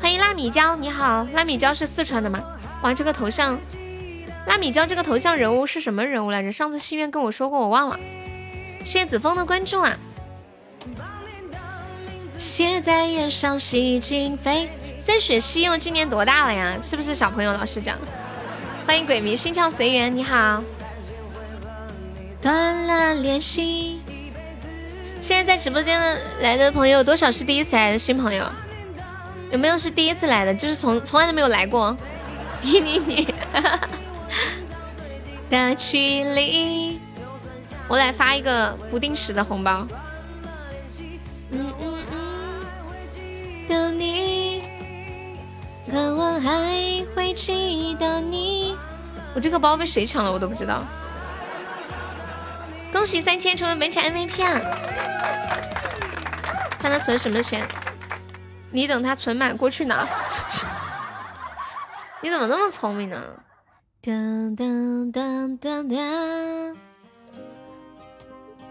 [0.00, 2.42] 欢迎辣米椒，你好，辣米椒是四川的吗？
[2.82, 3.58] 哇，这个头像，
[4.46, 6.52] 辣米椒这个头像人物是什么人物来着？
[6.52, 7.98] 上次心愿跟我说过，我忘了。
[8.84, 9.96] 谢谢子枫的关注啊。
[12.38, 14.68] 写在眼上洗尽飞。
[14.98, 16.76] 森雪西柚今年多大了呀？
[16.82, 17.52] 是不是小朋友？
[17.52, 17.96] 老师讲。
[18.86, 20.62] 欢迎鬼迷心窍随缘，你好。
[22.40, 24.00] 断了联系，
[25.20, 28.44] 现在在直播间的来的朋友，多少是第一次来的新朋友？
[29.52, 30.54] 有没有是第一次来的？
[30.54, 31.96] 就是从从来都没有来过。
[32.62, 33.34] 你你你，
[35.48, 37.00] 的距离，
[37.86, 39.86] 我来发一个不定时的红包。
[41.50, 44.62] 嗯嗯嗯，的你，
[45.90, 48.76] 可我还会记得你。
[49.34, 50.82] 我这个包被谁抢了，我都不知道。
[52.92, 54.60] 恭喜三千成为本场 MVP 啊！
[56.78, 57.68] 看他存什么钱，
[58.76, 60.06] 你等他存满过去拿。
[62.20, 63.22] 你怎么那么聪明呢？
[64.02, 66.76] 当当当当当！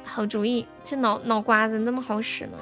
[0.04, 2.58] 好主意，这脑脑瓜子那么好使呢。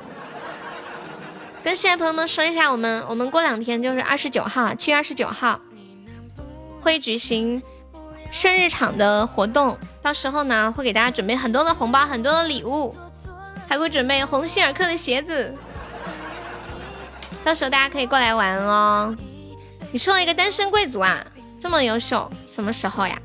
[1.66, 5.60] 跟现在朋友们说一下，我们我们过两天就是二十九号，七月二十九号
[6.80, 7.62] 会举行
[8.32, 12.96] 生日场的活动，到时候呢会给大家准备很多的红包，很多的礼物，
[13.68, 15.54] 还会准备鸿星尔克的鞋子，
[17.44, 19.16] 到时候大家可以过来玩哦。
[19.91, 21.24] 你收了一个单身贵族啊，
[21.60, 23.20] 这么优秀，什么时候呀？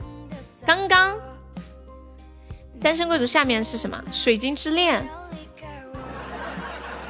[0.66, 1.14] 刚刚。
[2.80, 4.00] 单身贵族下面是什么？
[4.12, 5.04] 水晶之恋，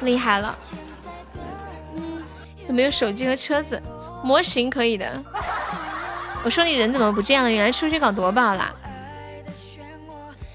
[0.01, 0.57] 厉害了。
[2.67, 3.81] 有没有手机和车子？
[4.23, 5.23] 模型可以的。
[6.43, 7.51] 我说你人怎么不这样了？
[7.51, 8.73] 原来出去搞夺宝啦！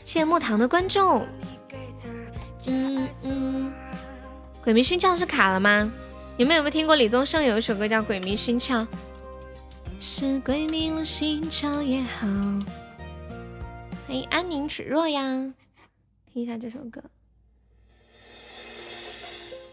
[0.05, 1.25] 谢谢木糖的关注。
[2.67, 3.73] 嗯嗯，
[4.63, 5.91] 鬼迷心窍是卡了吗？
[6.37, 8.81] 你们有没有听过李宗盛有一首歌叫《鬼迷心窍》？
[10.01, 12.27] 是鬼迷了心窍也好。
[14.05, 15.23] 欢迎安宁芷若呀，
[16.33, 17.01] 听一下这首歌。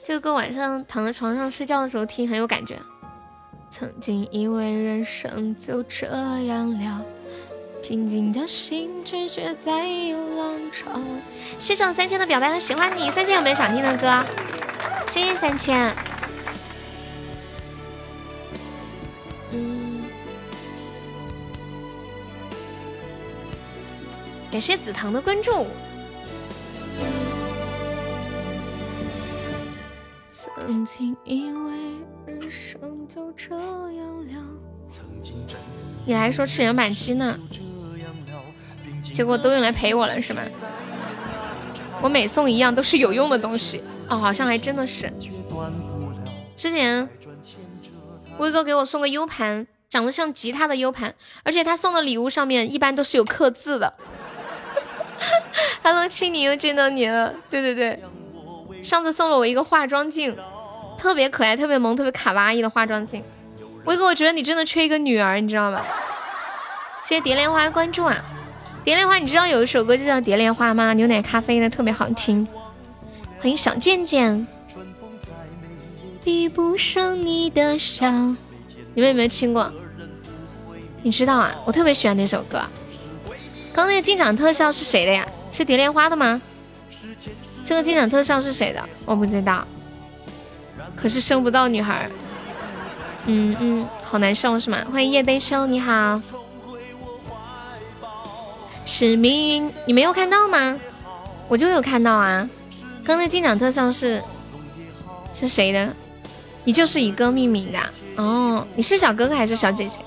[0.03, 2.78] 这个歌晚上躺在床上睡觉的时候听很有感觉。
[3.72, 6.05] 曾经以为人生就这
[6.43, 7.03] 样了，
[7.82, 11.01] 平静的心拒绝再有浪潮。
[11.57, 14.24] 谢谢我三千的表白和喜欢你，三千有没有想听的歌？
[15.07, 15.91] 谢谢三千。
[24.52, 25.66] 感谢紫藤的关注。
[30.30, 34.43] 曾经以为人生就这样了，
[36.06, 37.39] 你还说吃人板鸡呢，
[39.02, 40.41] 结果都用来陪我了是吗？
[42.02, 45.12] 我每送一样都是有用的东西哦，好像还真的是。
[46.56, 47.08] 之前
[48.38, 53.93] 威哥给我送个 U 盘，长得像吉他的 U 盘，而且他送的礼物上面一般都是有刻字的。
[55.84, 58.01] Hello，亲，你又见到你了，对对对。
[58.82, 60.36] 上次送了我一个化妆镜，
[60.97, 63.24] 特别可爱、特别萌、特别卡哇伊的化妆镜。
[63.86, 65.86] 威哥，我觉得你真的缺一个女儿，你知道吧？
[67.03, 68.17] 谢谢蝶莲花关注啊！
[68.84, 70.93] 蝶莲花，你知道有一首歌就叫《蝶莲花》吗？
[70.93, 72.47] 牛奶咖啡的，特别好听。
[73.39, 74.47] 欢迎小贱贱。
[76.24, 78.07] 比不上你的笑，
[78.93, 79.72] 你们有没有听过？
[81.01, 81.51] 你知道啊？
[81.65, 82.61] 我特别喜欢那首歌。
[83.74, 85.28] 刚那个进场特效是谁的呀？
[85.51, 86.41] 是蝶莲花的吗？
[87.63, 88.84] 这个进场特效是谁的？
[89.05, 89.65] 我不知道。
[90.95, 92.09] 可是生不到女孩，
[93.26, 94.80] 嗯嗯，好难受是吗？
[94.91, 96.22] 欢迎夜悲秋，你好。
[98.86, 100.78] 是命运，你没有看到吗？
[101.47, 102.47] 我就有看到啊。
[103.03, 104.22] 刚那进场特效是
[105.34, 105.95] 是谁的？
[106.63, 107.80] 你就是以歌命名的
[108.17, 108.67] 哦。
[108.76, 109.97] 你是小哥哥还是小姐姐？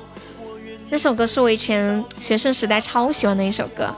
[0.91, 3.93] 那首歌是我以前学生时代超喜欢的一首歌。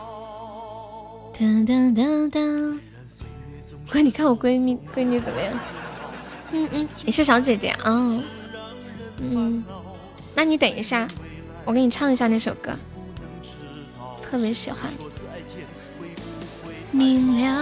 [1.34, 2.40] 哒哒哒哒。
[3.90, 5.58] 哥，你看我闺蜜闺女怎么样？
[6.52, 8.22] 嗯嗯，你是小姐姐啊？
[9.18, 9.64] 嗯，
[10.34, 11.06] 那你等一下，
[11.64, 12.72] 我给你唱一下那首歌，
[14.22, 14.90] 特别喜欢。
[16.90, 17.56] 明亮。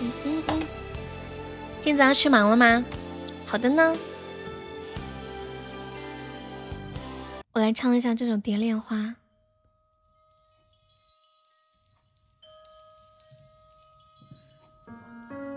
[0.00, 0.60] 嗯嗯嗯。
[1.80, 2.84] 今早要去忙了吗？
[3.46, 3.96] 好的呢。
[7.54, 8.96] 我来唱一下这首《蝶恋花》。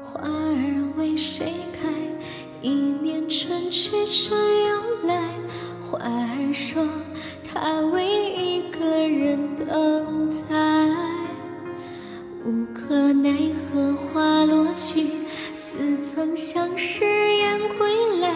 [0.03, 1.89] 花儿为谁开？
[2.61, 5.27] 一年春去春又来。
[5.81, 6.87] 花儿说，
[7.43, 10.55] 它为一个人等待。
[12.45, 15.13] 无可奈何花落去，
[15.55, 18.35] 似曾相识燕归来。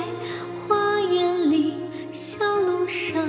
[0.68, 1.76] 花园里，
[2.12, 3.26] 小路上，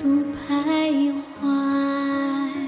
[0.00, 2.61] 独徘徊。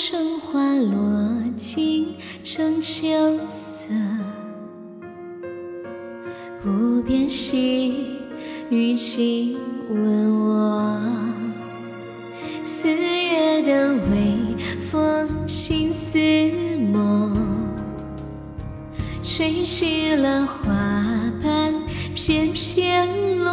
[0.00, 3.08] 春花落尽成秋
[3.48, 3.92] 色。
[6.64, 8.06] 无边细
[8.70, 9.58] 雨轻
[9.90, 11.02] 吻我，
[12.62, 14.36] 四月的微
[14.80, 16.16] 风情似
[16.92, 17.36] 梦，
[19.24, 20.62] 吹去了花
[21.42, 21.74] 瓣
[22.14, 23.08] 片片
[23.42, 23.52] 落，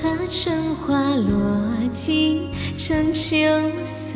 [0.00, 1.60] 怕春花落
[1.92, 2.42] 尽
[2.76, 3.38] 成秋
[3.84, 4.14] 色。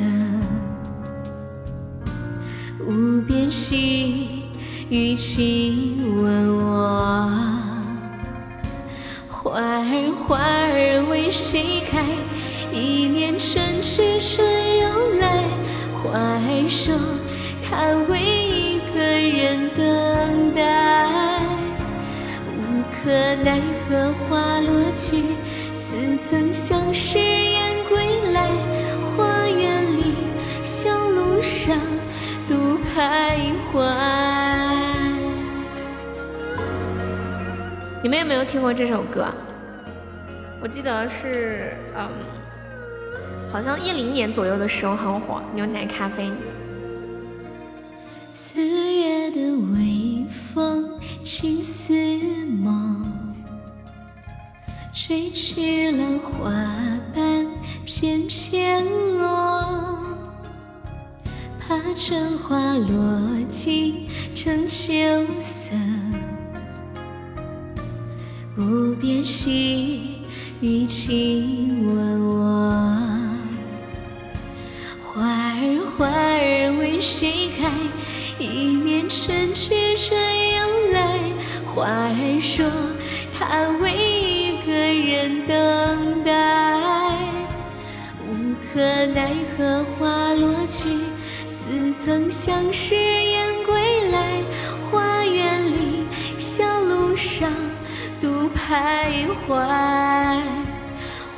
[2.86, 4.42] 无边细
[4.90, 5.89] 雨轻
[38.30, 39.26] 没有听过这首歌？
[40.62, 42.08] 我记得是，嗯，
[43.50, 46.30] 好像一零年左右的时候很火，牛奶咖啡。
[48.32, 49.40] 四月的
[49.72, 50.24] 微
[50.54, 51.92] 风轻似
[52.46, 53.04] 梦，
[54.94, 56.52] 吹去了花
[57.12, 57.48] 瓣
[57.84, 58.86] 片片
[59.18, 59.98] 落，
[61.58, 64.06] 怕春花落尽
[64.36, 64.94] 成秋
[65.40, 65.74] 色。
[68.70, 70.00] 无边细
[70.60, 72.44] 雨亲吻我，
[75.02, 77.68] 花儿花儿为谁开？
[78.38, 80.16] 一年春去春
[80.52, 81.18] 又来。
[81.66, 82.64] 花儿说，
[83.36, 86.32] 它为一个人等待。
[88.28, 90.90] 无可奈何花落去，
[91.44, 92.94] 似曾相识
[98.70, 99.56] 徘徊，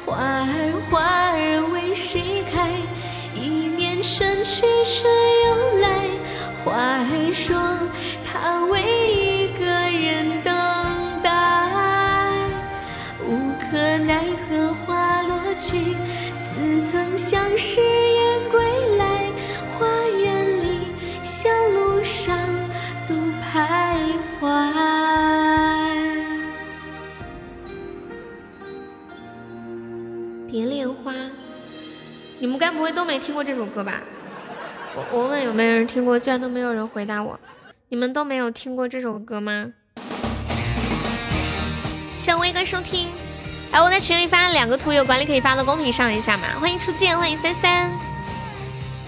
[0.04, 0.52] 花儿
[0.90, 1.00] 花
[1.32, 1.36] 儿
[1.72, 2.68] 为谁开？
[3.34, 5.10] 一年春去春
[5.46, 5.88] 又来。
[6.62, 7.56] 花儿说，
[8.22, 8.82] 它为
[9.14, 10.52] 一个人等
[11.22, 11.30] 待。
[13.26, 15.96] 无可奈何花落去，
[16.36, 18.62] 似曾相识燕归
[32.62, 33.94] 该不会都没听过这首歌吧？
[34.94, 37.36] 我我问有没有人听过，居然都没有人回答我。
[37.88, 39.66] 你们都没有听过这首歌吗？
[42.16, 43.08] 谢威哥收听。
[43.72, 46.44] 哎，我在群里发了两个图，有管理可以发到公屏上一下吗？
[46.60, 47.90] 欢迎初见，欢迎三三。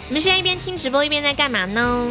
[0.08, 2.08] 你们现在一边听直播一边在干嘛呢？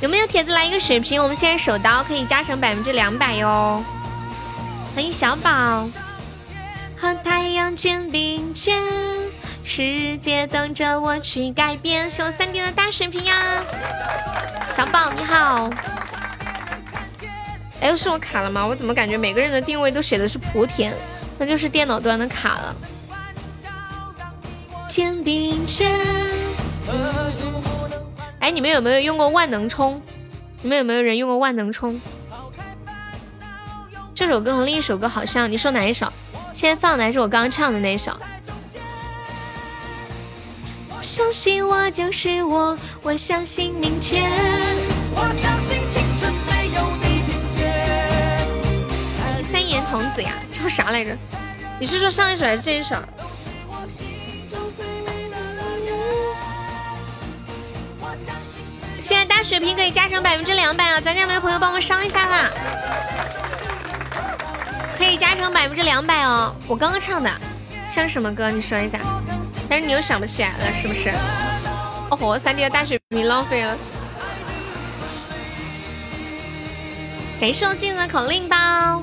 [0.00, 1.22] 有没有铁子来一个水瓶？
[1.22, 3.80] 我们现在手刀可以加成百分之两百哟。
[4.96, 5.88] 欢迎小宝。
[6.98, 8.82] 和太阳肩并肩，
[9.68, 12.08] 世界等着我去改变。
[12.08, 13.64] 谢我三弟的大水瓶呀，
[14.68, 15.68] 小宝你好。
[17.80, 18.64] 哎，又是我卡了吗？
[18.64, 20.94] 我怎么感觉每个人的定位都写的是莆田？
[21.36, 22.76] 那就是电脑端的卡了。
[24.86, 25.90] 肩并肩。
[28.38, 30.00] 哎，你们有没有用过万能充？
[30.62, 32.00] 你们有没有人用过万能充？
[34.14, 36.10] 这首歌和另一首歌好像，你说哪一首？
[36.54, 38.16] 现在放的还是我刚刚唱的那一首。
[41.06, 44.28] 相信我就是我，我相信明天。
[45.14, 47.62] 我相信青春没有地平线。
[49.44, 51.16] 三言童子呀，叫啥来着？
[51.78, 52.96] 你是说上一首还是这一首？
[58.98, 61.00] 现在大水瓶可以加成百分之两百啊！
[61.00, 62.50] 咱家没有朋友帮忙上一下啦？
[64.98, 66.52] 可以加成百分之两百哦！
[66.66, 67.30] 我刚刚唱的，
[67.88, 68.50] 像什么歌？
[68.50, 68.98] 你说一下。
[69.68, 71.10] 但是你又想不起来了，是不是？
[72.10, 73.76] 哦吼，三弟的大水瓶浪费了。
[77.40, 79.02] 感谢我镜子口令包，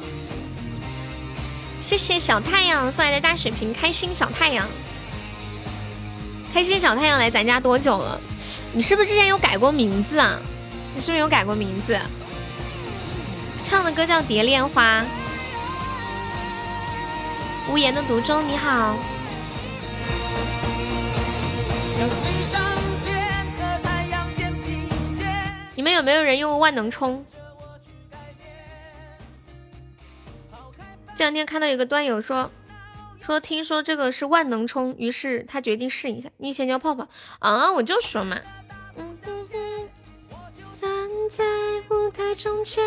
[1.79, 4.65] 谢谢小太阳送来的大水瓶，开心小太阳，
[6.53, 8.19] 开心小太阳来咱家多久了？
[8.71, 10.39] 你是不是之前有改过名字啊？
[10.95, 11.99] 你是不是有改过名字？
[13.63, 15.01] 唱的歌叫《蝶恋花》。
[17.69, 18.97] 无言的独钟，你好。
[25.75, 27.25] 你你们有没有人用万能充？
[31.13, 32.49] 这两天看到有个段友说，
[33.19, 36.29] 说听说这个是万能充，于是他决定试一下。
[36.37, 37.05] 你以前叫泡泡
[37.39, 38.39] 啊，我就说嘛。
[38.95, 39.89] 嗯哼哼
[40.77, 40.89] 站
[41.29, 41.43] 在
[41.89, 42.81] 舞台中间。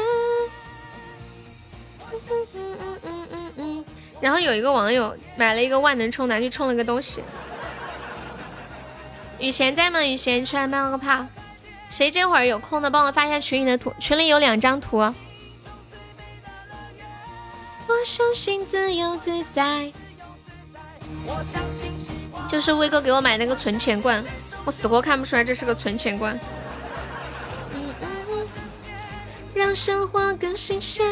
[2.00, 2.46] 嗯嗯
[2.80, 3.84] 嗯嗯嗯嗯。
[4.22, 7.22] 然后有一个网友买了一个万能充，拿去充了个东西。
[9.38, 10.02] 雨贤在吗？
[10.02, 11.26] 雨贤出来冒个泡。
[11.88, 14.98] 谁这会儿有空的，帮我发一下群里的图，群里有两张图。
[14.98, 15.14] 我
[18.04, 19.92] 相信自由自在。
[22.48, 24.24] 就是威哥给我买那个存钱罐，
[24.64, 26.38] 我死活看不出来这是个存钱罐。
[29.54, 31.06] 让生活更新鲜，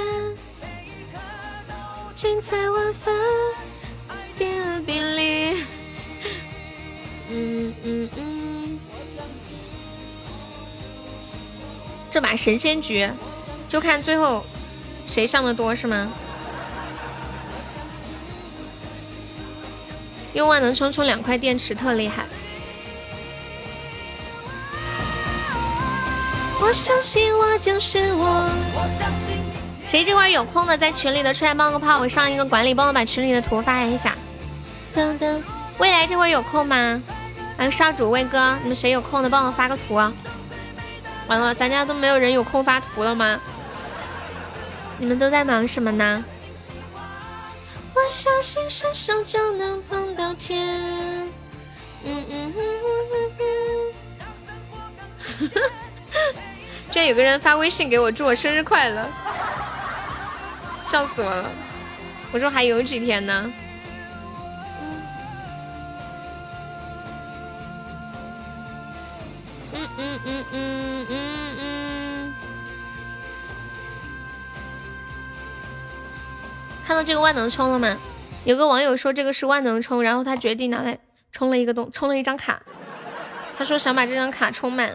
[2.14, 3.14] 精彩万分，
[4.36, 5.64] 别别离。
[7.36, 8.78] 嗯嗯嗯。
[12.10, 13.10] 这把神仙局，
[13.68, 14.46] 就看最后
[15.04, 16.12] 谁上的多是吗？
[20.32, 22.24] 用万能充充两块电池特厉害。
[26.60, 28.48] 我相信我就是我。
[29.82, 34.16] 谁这会儿有空的在群里的出来冒个泡，我上一个管理，帮我把群里的图发一下。
[34.94, 35.40] 噔噔，
[35.78, 37.02] 未来这会儿有空吗？
[37.56, 40.12] 来少主威哥，你们谁有空的帮我发个图啊？
[41.26, 43.40] 完了，咱家都没有人有空发图了吗？
[44.98, 46.24] 你们都在忙什么呢？
[47.94, 51.30] 我相信伸手就能碰到天。
[52.04, 53.32] 嗯嗯嗯嗯
[55.40, 55.62] 嗯。
[56.90, 59.06] 居然有个人发微信给我祝我生日快乐，
[60.82, 61.50] 笑死我了！
[62.30, 63.52] 我说还有几天呢。
[76.86, 77.96] 看到这个万能充了吗？
[78.44, 80.98] 有个网友说这个是万能充，然后他决定拿来
[81.32, 82.60] 充了一个东，充了一张卡。
[83.56, 84.94] 他说想把这张卡充满，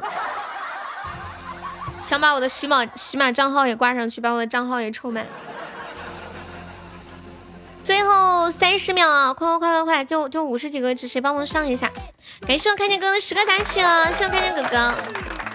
[2.04, 5.26] 想把我的喜马喜马账号也挂上去，把我的账号也充满。
[7.82, 11.90] 最后三十秒啊，快快快快快，就就五十几个值，谁帮忙上一下？
[12.46, 14.12] 感谢我看见哥哥的十个打起啊！
[14.12, 14.94] 谢我看见哥哥，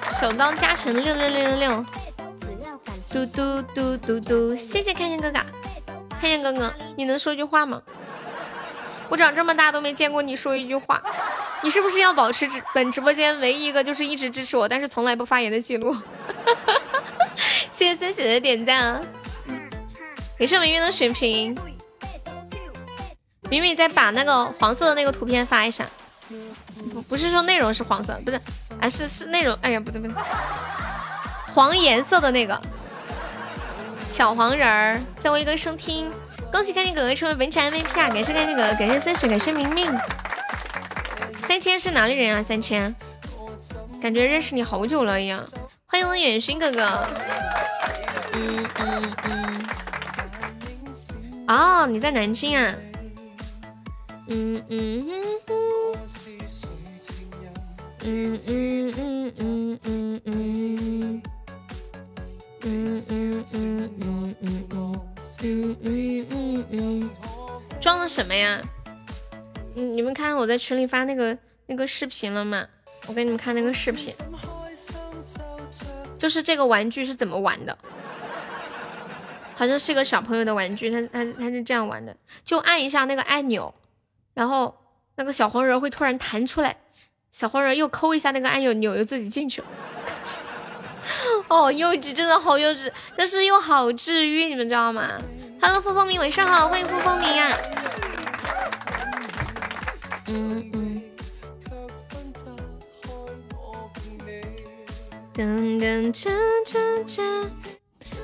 [0.09, 1.87] 手刀加成六六六六六，
[3.13, 5.39] 嘟嘟嘟嘟嘟，谢谢看见哥哥，
[6.25, 7.83] 看见哥哥，你能说句话吗？
[9.11, 11.03] 我长这么大都没见过你说一句话，
[11.61, 15.95] 你是不是要保持直本直播间唯一一个就是一直支持我，但是从来不发言的记录？
[17.71, 19.03] 谢谢森喜的点赞啊！
[20.39, 21.55] 也是明月的水平。
[23.51, 25.87] 明明再把那个黄色的那个图片发一下，
[26.95, 28.41] 不不是说内容是黄色，不是，
[28.81, 30.15] 啊是是内容，哎呀不对不对，
[31.49, 32.59] 黄颜色的那个
[34.15, 36.09] 小黄人儿在为哥收听
[36.53, 39.93] 恭喜开心哥哥成为本场 mvp 啊感谢开心哥哥感谢三水感谢明明。
[41.49, 42.95] 三千是哪里人啊三千？
[44.01, 45.45] 感觉认识你好久了一样。
[45.87, 47.09] 欢迎我远勋哥哥。
[48.35, 49.67] 嗯嗯嗯。
[51.49, 52.73] 哦你在南京啊。
[54.29, 55.11] 嗯嗯哼
[58.05, 61.23] 嗯嗯嗯嗯嗯嗯。
[67.81, 68.63] 装了什么呀？
[69.75, 71.37] 你你们看我在群里发那个
[71.67, 72.67] 那个视频了吗？
[73.07, 74.15] 我给你们看那个视频，
[76.19, 77.77] 就是这个玩具是怎么玩的？
[79.55, 83.75] 好像是一个小朋友的玩具，他他他是这样玩的，就按一下那个按钮。
[84.33, 84.75] 然后
[85.17, 86.79] 那个小黄人会突然弹出来，
[87.31, 89.67] 小黄人又抠一下那个按钮，钮又自己进去了。
[91.49, 95.11] 哦，幼稚，真的好幼稚，但是又好治愈，你们知道吗
[95.61, 97.57] ？Hello，付风明，晚上好，欢迎付风明啊。
[100.29, 101.03] 嗯嗯。
[105.35, 106.31] 噔噔噔
[106.65, 107.49] 噔噔，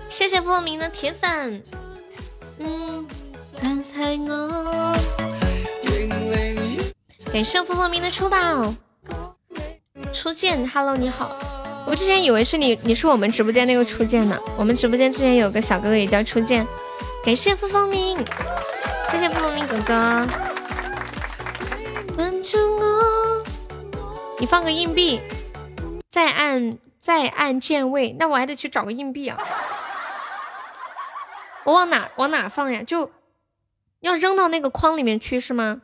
[0.08, 1.62] 谢谢付风明的铁粉。
[2.60, 3.06] 嗯，
[3.60, 4.94] 刚才我。
[7.32, 8.74] 感谢风风明的出宝，
[10.12, 11.59] 初见，Hello，你好。
[11.86, 14.38] 我之前以为是你，你是我们直播间那个初见呢。
[14.56, 16.66] 我们直播间之前有个小哥哥也叫初见。
[17.24, 18.16] 感谢风风明，
[19.04, 20.26] 谢谢风风明哥哥。
[24.38, 25.20] 你放个硬币，
[26.08, 29.38] 再按再按键位，那我还得去找个硬币啊。
[31.64, 32.82] 我往哪往哪放呀？
[32.82, 33.10] 就
[34.00, 35.82] 要扔到那个框里面去是吗？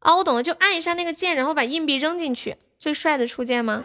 [0.00, 3.84] 哦，我懂了，就按一下那个键，然后把硬币扔进去，最帅的初见吗？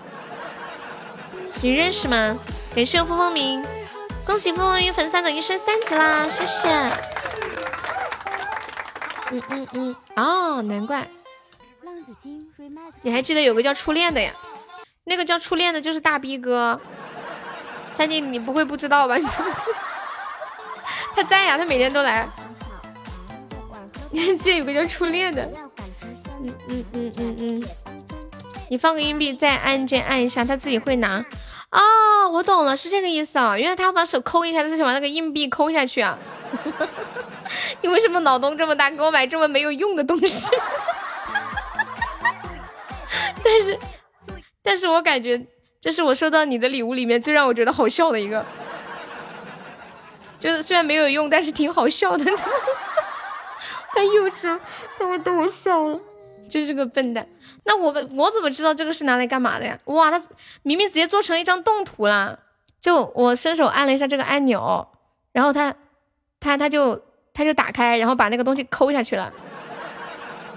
[1.62, 2.38] 你认识吗？
[2.76, 3.64] 感谢风风明，
[4.26, 6.70] 恭喜风风明粉丝等一升三级啦，谢谢。
[9.32, 11.08] 嗯嗯嗯，哦，难怪。
[13.02, 14.32] 你还记得有个叫初恋的呀？
[15.06, 16.80] 那个叫初恋的就是大逼哥。
[17.92, 19.16] 三弟，你不会不知道吧？
[21.16, 22.28] 他在呀，他每天都来。
[24.12, 25.50] 你还记得有个叫初恋的？
[26.42, 27.64] 嗯嗯嗯嗯嗯。
[28.70, 31.24] 你放个硬币，再按键按一下，他自己会拿。
[31.72, 33.58] 哦，我懂了，是这个意思啊！
[33.58, 36.18] 原来他把手抠一下，他是想把那个硬币抠下去啊！
[37.82, 40.50] 你为什么脑洞这么大，给我买这么没有用的东西？
[43.44, 43.80] 但是，
[44.64, 45.46] 但是我感觉
[45.82, 48.44] 这是我收到你的礼物里面最让我觉得好笑的一个，
[50.40, 52.26] 就是虽然没有用，但是挺好笑的。
[53.94, 54.60] 太幼稚，
[54.98, 56.00] 他们逗我笑了，
[56.50, 57.28] 真是个笨蛋。
[57.68, 59.80] 那我我怎么知道这个是拿来干嘛的呀？
[59.86, 60.22] 哇，他
[60.62, 62.38] 明明直接做成了一张动图啦！
[62.80, 64.88] 就我伸手按了一下这个按钮，
[65.32, 65.74] 然后他
[66.40, 67.02] 他他就
[67.34, 69.34] 他就打开，然后把那个东西抠下去了，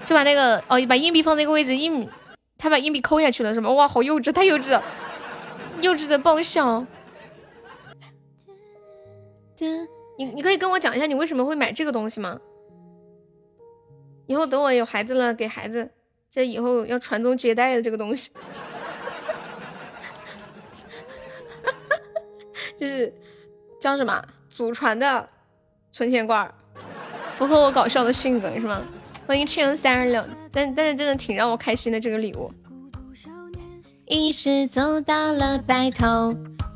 [0.05, 2.07] 就把那个哦把硬币放那个位置硬，
[2.59, 3.71] 他把硬币抠下去了是吗？
[3.71, 4.83] 哇，好幼稚，太幼稚了，
[5.81, 6.85] 幼稚的爆笑。
[10.17, 12.39] 你你可以跟我讲一下你为什么会买这个东西吗？
[14.27, 15.89] 以后等我有孩子了，给孩子。
[16.31, 18.29] 这以后要传宗接代的这个东西，
[22.77, 23.11] 就是
[23.81, 25.27] 叫什么祖传的
[25.91, 26.53] 存钱罐，
[27.35, 28.79] 符合我搞笑的性格是吗？
[29.25, 32.53] 欢迎七零三十六，但但是真的挺让我开心的这个礼物。
[34.05, 36.35] 一时走到了白头，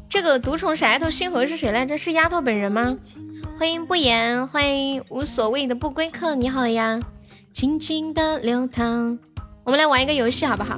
[0.09, 1.95] 这个独宠是丫头星河是谁来着？
[1.95, 2.97] 是丫头本人吗？
[3.59, 6.99] 欢迎不言，欢迎无所谓的不归客，你好呀，
[7.53, 9.19] 轻轻的流淌。
[9.63, 10.77] 我们来玩一个游戏好不好？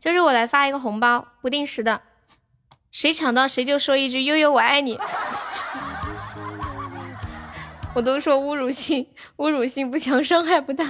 [0.00, 2.02] 就是我来发一个红包，不定时的，
[2.90, 4.98] 谁抢到谁就说一句“悠悠我爱你”。
[7.94, 9.06] 我都说侮辱性，
[9.38, 10.84] 侮辱性不强，伤害不大。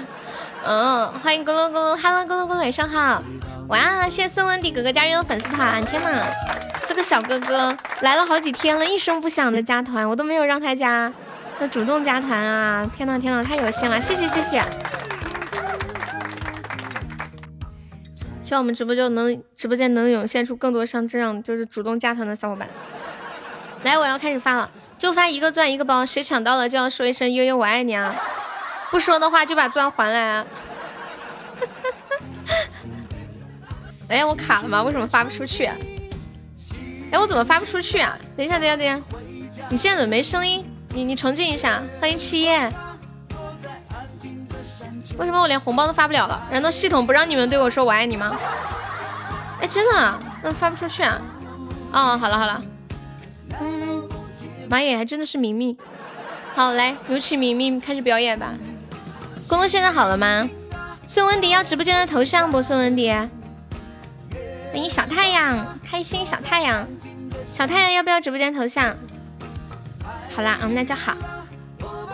[0.65, 3.23] 嗯，欢迎咕噜咕噜，Hello 咕噜咕噜，晚上好。
[3.69, 6.27] 哇，谢谢孙文迪哥哥加入粉丝团，天呐，
[6.85, 11.13] 这个小哥哥来了好几天了，一声不响的加团，我都没有让他加，
[11.59, 12.85] 他主动加团啊！
[12.95, 14.63] 天呐天呐，太有心了，谢谢谢谢。
[18.49, 22.67] 希望我们直播间能直播间能涌现出更多像这样就是主动加团的小伙伴。
[23.83, 28.17] 来，我要开始发了，就发一个钻一个包，谁抢到了就要说一声悠悠我爱你啊！
[28.91, 30.47] 不说的话就把钻还来啊！
[34.09, 34.83] 哎，我卡了吗？
[34.83, 35.67] 为什么发不出去？
[37.13, 38.19] 哎，我怎么发不出去啊？
[38.35, 38.99] 等一下，等一下，等一下，
[39.69, 40.65] 你现在怎么没声音？
[40.95, 41.83] 你你重进一下。
[42.01, 42.73] 欢迎七叶。
[45.19, 46.41] 为什么我连红包都发不了了？
[46.51, 48.39] 难道系统不让你们对我说我爱你吗？
[49.61, 51.21] 哎，真的，那发不出去啊？
[51.93, 52.63] 哦，好了好了，
[53.61, 54.09] 嗯，
[54.69, 55.77] 妈耶，还真的是明明。
[56.55, 58.55] 好，来，有请明明开始表演吧。
[59.49, 60.49] 工作现在好了吗？
[61.07, 62.63] 孙文迪要直播间的头像不？
[62.63, 63.29] 孙文迪，欢
[64.75, 66.87] 迎小太阳，开心小太阳，
[67.53, 68.95] 小太阳要不要直播间头像？
[70.37, 71.15] 好啦，嗯，那就好。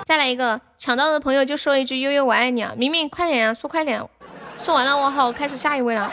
[0.04, 2.74] 再来一个，抢到的朋友就说一句悠悠我爱你啊！
[2.76, 4.06] 明明快点呀，说快点，
[4.62, 6.12] 说完了我好开始下一位了。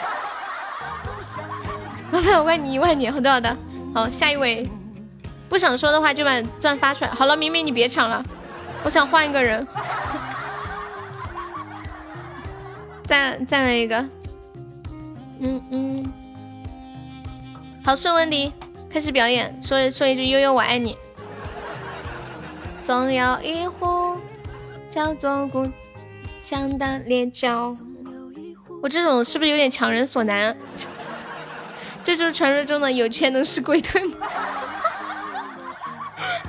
[2.10, 3.54] 老 板我爱你一万年，好的好的，
[3.94, 4.66] 好下一位，
[5.48, 7.10] 不想说的话就把钻发出来。
[7.10, 8.24] 好了，明明你别抢了，
[8.82, 9.66] 我想换一个人。
[13.04, 13.96] 再再来一个，
[15.40, 16.12] 嗯嗯，
[17.84, 18.54] 好顺问迪，
[18.88, 20.96] 开始表演，说说一句悠悠我爱你。
[22.82, 24.18] 总有一壶
[24.90, 25.70] 叫做故
[26.40, 27.76] 乡的烈酒。
[28.82, 30.56] 我这种是不是有点强人所难？
[32.02, 34.16] 这就是传说中的有钱能使鬼推磨。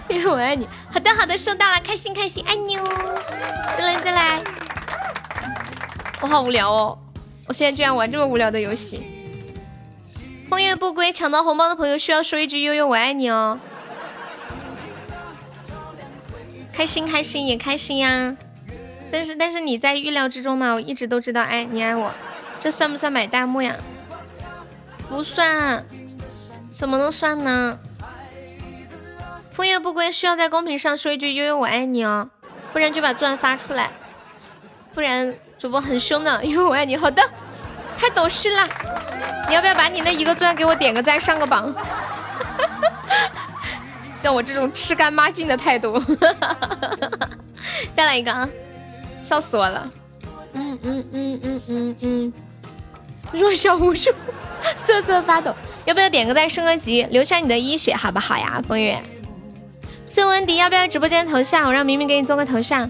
[0.09, 0.67] 因为我爱你。
[0.91, 2.89] 好的好的，收到了，开心开心，爱你哦。
[3.77, 4.43] 再来再来。
[6.21, 6.97] 我好无聊哦，
[7.47, 9.03] 我现在居然玩这么无聊的游戏。
[10.49, 13.59] 风月不归，抢到红包的朋友需要说一句悠悠我爱你哦。
[16.73, 18.35] 开心开心也开心呀，
[19.11, 22.11] 但是但是你在预料之中呢，我一直都知道，哎，你爱我，
[22.59, 23.75] 这算不算买弹幕呀？
[25.07, 25.85] 不算，
[26.75, 27.77] 怎么能算呢？
[29.51, 32.27] 枫叶不归需要在公屏上说一句悠悠我爱你哦，
[32.73, 33.91] 不然就把钻发出来，
[34.93, 36.97] 不然主播很凶的，悠悠我爱你。
[36.97, 37.21] 好的，
[37.99, 38.67] 太懂事了，
[39.47, 41.71] 你要不要把你那一个钻给我点个赞上个榜？
[44.23, 46.01] 像我这种吃干抹净的态度，
[47.93, 48.47] 再来一个啊！
[49.21, 49.91] 笑死我了。
[50.53, 52.33] 嗯嗯嗯嗯嗯嗯。
[53.33, 54.09] 弱小无助，
[54.77, 55.53] 瑟瑟发抖。
[55.83, 58.63] 要不要点个赞升个级，留下你的一血好不好呀？
[58.65, 58.97] 风月，
[60.05, 61.67] 孙文迪要不要直播间头像？
[61.67, 62.89] 我让明明给你做个头像。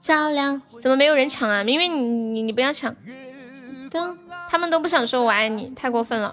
[0.00, 1.64] 漂亮，怎么没有人抢啊？
[1.64, 1.98] 明明你
[2.34, 2.94] 你你不要抢，
[3.90, 4.16] 都
[4.48, 6.32] 他们都不想说我爱你，太过分了。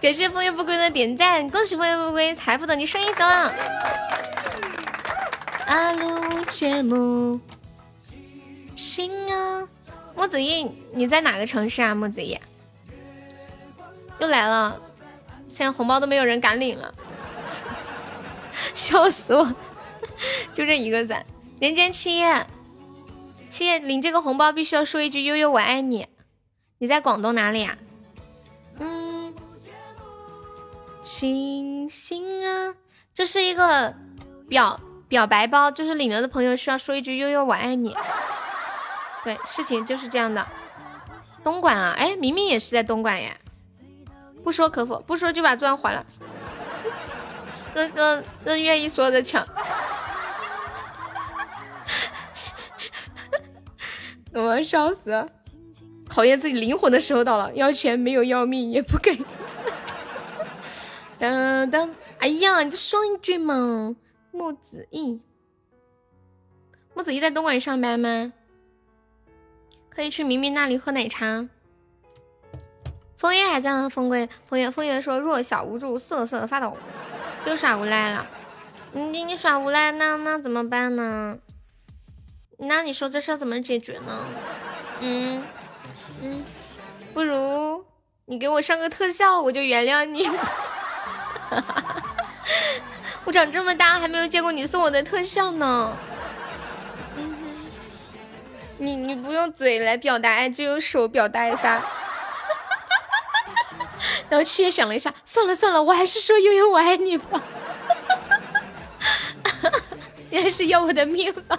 [0.00, 3.54] 感谢风月不归的点赞，恭喜风月不归财富等级升一等了。
[5.66, 7.40] 阿鲁节目，
[8.76, 9.66] 心啊！
[10.14, 11.94] 木子毅，你在哪个城市啊？
[11.94, 12.38] 木子毅
[14.18, 14.78] 又来了，
[15.48, 16.94] 现在红包都没有人敢领了，
[18.74, 19.54] 笑死我！
[20.54, 21.24] 就这一个赞。
[21.60, 22.46] 人间七夜，
[23.48, 26.06] 七夜领这个红包必须要说一句“悠悠我爱你”。
[26.78, 27.78] 你在广东哪里啊？
[28.78, 29.03] 嗯，
[31.04, 32.74] 星星啊，
[33.12, 33.94] 这是一个
[34.48, 37.94] 表表白包，就是领了的朋友需要说一句“悠悠我爱你”。
[39.22, 40.46] 对，事情就是这样的。
[41.42, 43.36] 东莞啊，哎，明明也是在东莞呀。
[44.42, 44.98] 不说可否？
[45.02, 46.02] 不说就把钻还了。
[47.74, 49.46] 那那那愿意说的抢。
[54.32, 55.28] 我要笑死！
[56.08, 59.18] 考验自己灵魂的时候到了，要钱没有要命也不给。
[61.24, 63.96] 当当，哎呀，你就说一句嘛！
[64.30, 65.22] 木子毅，
[66.92, 68.32] 木子毅在东莞上班吗？
[69.88, 71.48] 可以去明明那里喝奶茶。
[73.16, 73.88] 风月还在吗？
[73.88, 76.76] 风归风月，风月说弱小无助，瑟瑟发抖，
[77.42, 78.26] 就耍无赖了。
[78.92, 81.38] 你你耍无赖，那那怎么办呢？
[82.58, 84.26] 那你说这事怎么解决呢？
[85.00, 85.42] 嗯
[86.20, 86.44] 嗯，
[87.14, 87.82] 不如
[88.26, 90.28] 你给我上个特效，我就原谅你。
[93.24, 95.96] 我长这么大还没有见过你送我的特效呢。
[97.16, 97.36] 嗯，
[98.78, 101.82] 你你不用嘴来表达爱，就用手表达一下。
[104.28, 107.40] 然后七爷想了一下，算了算了，我还是说悠悠我爱你吧。
[110.30, 111.58] 你还是要我的命吧。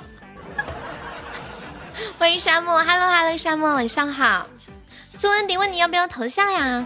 [2.19, 4.47] 欢迎沙漠，Hello Hello，沙漠晚上好。
[5.13, 6.85] 苏文迪问你要不要头像呀？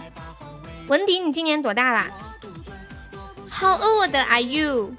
[0.88, 2.08] 文迪，你今年多大啦
[3.60, 4.94] ？How old are you？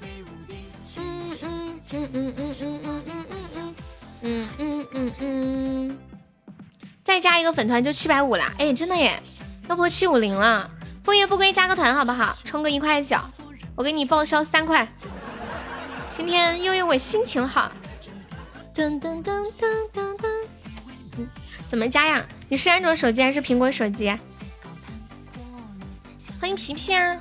[0.96, 3.74] 嗯嗯嗯嗯嗯嗯嗯嗯
[4.22, 5.98] 嗯嗯嗯嗯嗯，
[7.02, 8.52] 再加一个粉团就七百五啦！
[8.58, 9.20] 哎，真的耶，
[9.68, 10.70] 要破七五零了。
[11.02, 12.36] 风月不归，加个团好不好？
[12.44, 13.18] 充个一块九，
[13.74, 14.86] 我给你报销三块。
[16.12, 17.72] 今天因为我心情好。
[18.72, 20.28] 噔噔噔噔噔噔，
[21.18, 21.26] 嗯，
[21.66, 22.24] 怎么加呀？
[22.48, 24.16] 你是安卓手机还是苹果手机？
[26.40, 27.18] 欢迎皮皮啊！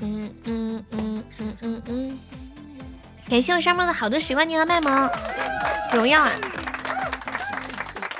[0.00, 2.18] 嗯嗯嗯嗯嗯嗯，
[3.28, 5.10] 感谢我沙漠的好多喜欢你和卖萌
[5.92, 6.32] 荣耀啊！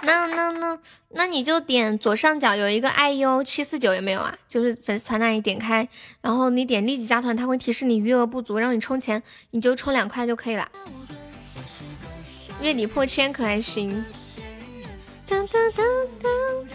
[0.02, 0.78] 那那那
[1.10, 4.34] 那你就点左上角有一个 iu 七四九有没有啊？
[4.48, 5.88] 就是粉丝团那里点开，
[6.20, 10.68] 然后你点立即加团，它会提示你余额不足，让你充钱，你就充两块就可以了。
[12.60, 14.04] 月底破千可还行。
[15.28, 15.82] 噔噔噔
[16.22, 16.66] 噔，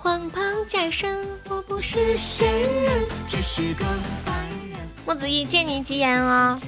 [0.00, 3.84] 黄袍加身，我不是仙人，只是个
[4.24, 4.78] 凡人。
[5.04, 6.58] 木子毅，借你吉言哦。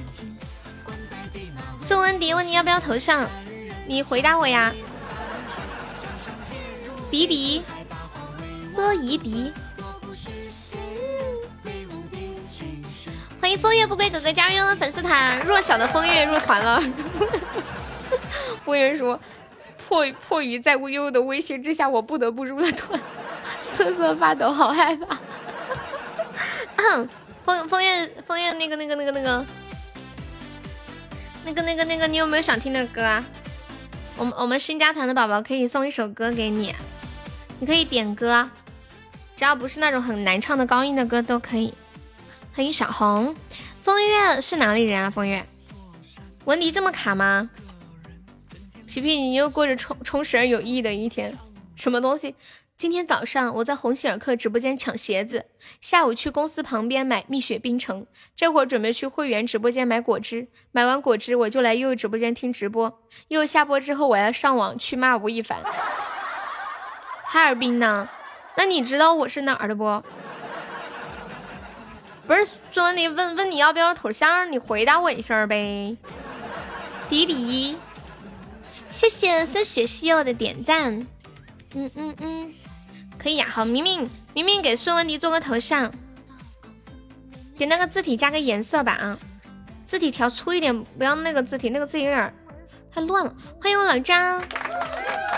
[1.79, 3.25] 宋文迪问你要不要头像，
[3.87, 4.73] 你回答我呀。
[7.09, 7.63] 迪迪，
[8.75, 9.53] 波怡迪。
[13.39, 16.83] 欢迎风月不归哥哥加入粉丝团，弱小的风月入团了。
[18.65, 19.17] 我也说，
[19.87, 22.99] 迫迫于在悠悠的威胁之下，我不得不入了团，
[23.61, 25.17] 瑟瑟发抖，好害怕。
[27.43, 29.45] 风风月风月那个那个那个那个
[31.43, 33.23] 那个那个那个，你有没有想听的歌啊？
[34.17, 36.75] 我们我们新加团的宝宝可以送一首歌给你，
[37.59, 38.49] 你可以点歌，
[39.35, 41.73] 只要不是那种很难唱的高音的歌都可以。
[42.53, 43.35] 欢迎小红，
[43.81, 45.09] 风月是哪里人啊？
[45.09, 45.43] 风月，
[46.45, 47.49] 文迪这么卡吗？
[48.85, 51.35] 皮皮，你又过着充充实而有意义的一天，
[51.75, 52.35] 什么东西？
[52.81, 55.45] 今天早上我在鸿星尔克直播间抢鞋子，
[55.81, 65.61] 下午去公司旁边买蜜雪冰城，这会儿准备去会员直播间买果汁，买完果汁我就来悠悠直播间听直播，悠悠下播之后我要上网去骂吴亦凡。
[67.23, 68.09] 哈尔滨呢？
[68.57, 70.03] 那你知道我是哪儿的不？
[72.25, 75.95] 不是说你问问你要不要头像，你回答我一声呗。
[77.07, 77.77] 迪迪，
[78.89, 81.05] 谢谢森雪西柚的点赞。
[81.75, 82.53] 嗯嗯嗯。
[83.21, 85.91] 可以呀，好，明明明明给孙文迪做个头像，
[87.55, 89.15] 给那个字体加个颜色吧啊，
[89.85, 92.33] 字体调粗一点，不要那个字体，那个字体有点
[92.91, 93.31] 太乱了。
[93.61, 94.43] 欢迎我老张，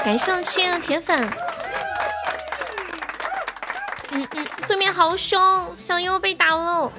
[0.06, 1.30] 感谢我亲爱的铁粉。
[4.12, 6.90] 嗯嗯，对面好凶，小优被打了。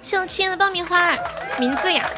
[0.00, 1.14] 谢我亲爱的爆米花，
[1.58, 2.08] 名字呀，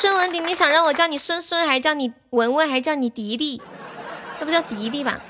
[0.00, 3.60] 孙文迪，你想让我叫你孙孙，还是叫你文文，还是叫你迪迪？
[4.42, 5.20] 这不叫迪迪吧？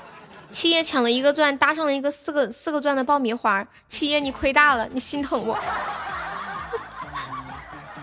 [0.49, 3.63] 七爷抢了一个钻，搭上了一个四个四个钻的爆米花。
[3.87, 5.55] 七爷你亏大了，你心疼我。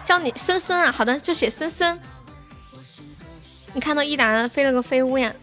[0.05, 2.01] 叫你森森啊，好的，就写森森。
[3.73, 5.35] 你看到一达飞了个飞屋呀？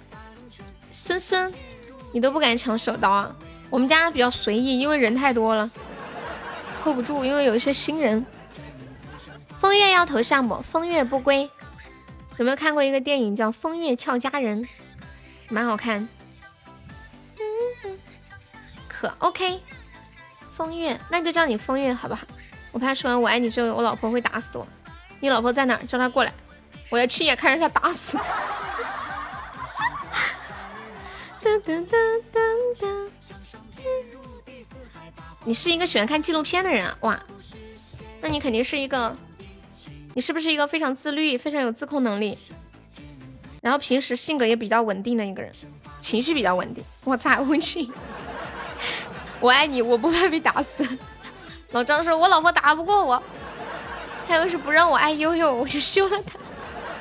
[0.94, 1.54] 森森，
[2.14, 3.36] 你都不敢抢手刀啊？
[3.70, 5.70] 我们家比较随意，因为人太多了
[6.82, 7.26] ，hold 不住。
[7.26, 8.26] 因为有一些新人。
[9.60, 10.62] 风月要头像不？
[10.62, 11.52] 风月不归。
[12.38, 14.64] 有没有看过一个电影叫《风月俏佳人》？
[15.50, 16.08] 蛮好看，
[18.88, 19.62] 可 OK，
[20.52, 22.22] 风月，那就叫你风月好不好？
[22.72, 24.68] 我怕说完我爱你之后，我老婆会打死我。
[25.20, 25.86] 你老婆在哪儿？
[25.86, 26.34] 叫她过来，
[26.90, 28.20] 我要亲眼看着她打死。
[35.46, 36.98] 你是一个喜欢看纪录片的人啊？
[37.02, 37.20] 哇，
[38.22, 39.16] 那你肯定是一个，
[40.14, 42.38] 你是不是一个非常自律、非常有自控能力？
[43.68, 45.52] 然后平时性格也比较稳定的一个人，
[46.00, 46.82] 情绪比较稳定。
[47.04, 47.92] 我擦，温馨，
[49.42, 50.88] 我爱你，我不怕被打死。
[51.72, 53.22] 老张说，我老婆打不过我，
[54.26, 56.40] 他要是不让我爱悠悠，我就休了他。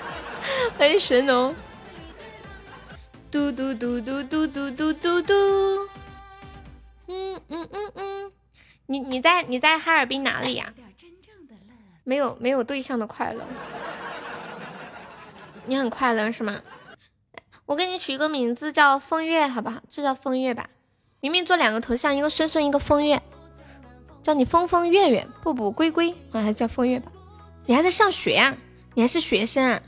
[0.76, 1.55] 欢迎神农，
[3.30, 5.34] 嘟嘟嘟嘟嘟嘟嘟嘟嘟。
[7.06, 8.32] 嗯嗯嗯嗯，
[8.86, 10.74] 你你在你在哈尔滨哪里呀？
[12.02, 13.47] 没有没有对象的快乐。
[15.66, 16.60] 你很快乐是吗？
[17.66, 19.80] 我给你取一个名字叫风月，好不好？
[19.88, 20.68] 就叫风月吧。
[21.20, 23.20] 明明做两个头像，一个孙孙，一个风月，
[24.22, 27.10] 叫你风风月月，步步归归，啊，还是叫风月吧。
[27.66, 28.56] 你还在上学呀？
[28.94, 29.82] 你还是学生啊？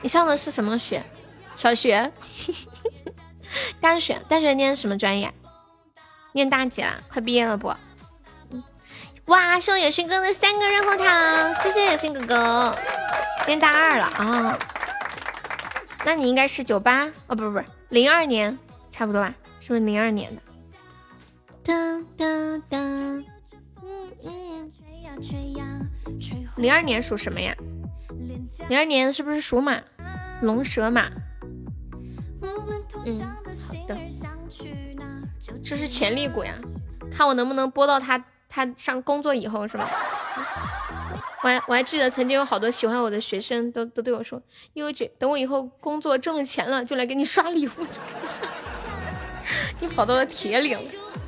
[0.00, 1.04] 你上的是什么学？
[1.56, 2.12] 小学？
[3.80, 4.20] 大学？
[4.28, 5.34] 大学念什么专业？
[6.32, 7.02] 念大几了？
[7.08, 7.74] 快毕业了不？
[9.26, 9.60] 哇！
[9.60, 12.76] 谢野心哥的三个润喉糖，谢谢野心哥哥。
[13.46, 14.58] 念大二了啊，
[16.04, 18.58] 那你应该是九八哦，不不不，零二年
[18.90, 19.32] 差不多吧？
[19.60, 20.42] 是不是零二年的？
[21.62, 21.72] 哒
[22.16, 22.24] 哒
[22.68, 24.70] 哒，嗯嗯。
[26.56, 27.54] 零二年属什么呀？
[28.68, 29.80] 零二年是不是属马？
[30.40, 31.08] 龙蛇马。
[32.42, 32.50] 嗯，
[32.96, 33.96] 好的。
[35.62, 36.54] 这是潜力股呀，
[37.12, 38.24] 看我能不能播到他。
[38.54, 39.88] 他上工作以后是吧？
[41.42, 44.40] 我还我还记得曾经有好多喜欢我的学生都都对我说
[44.74, 47.72] ：“悠悠姐，等我以后工作挣了钱了，就来给你刷礼物。”
[49.80, 50.78] 你跑到了铁岭，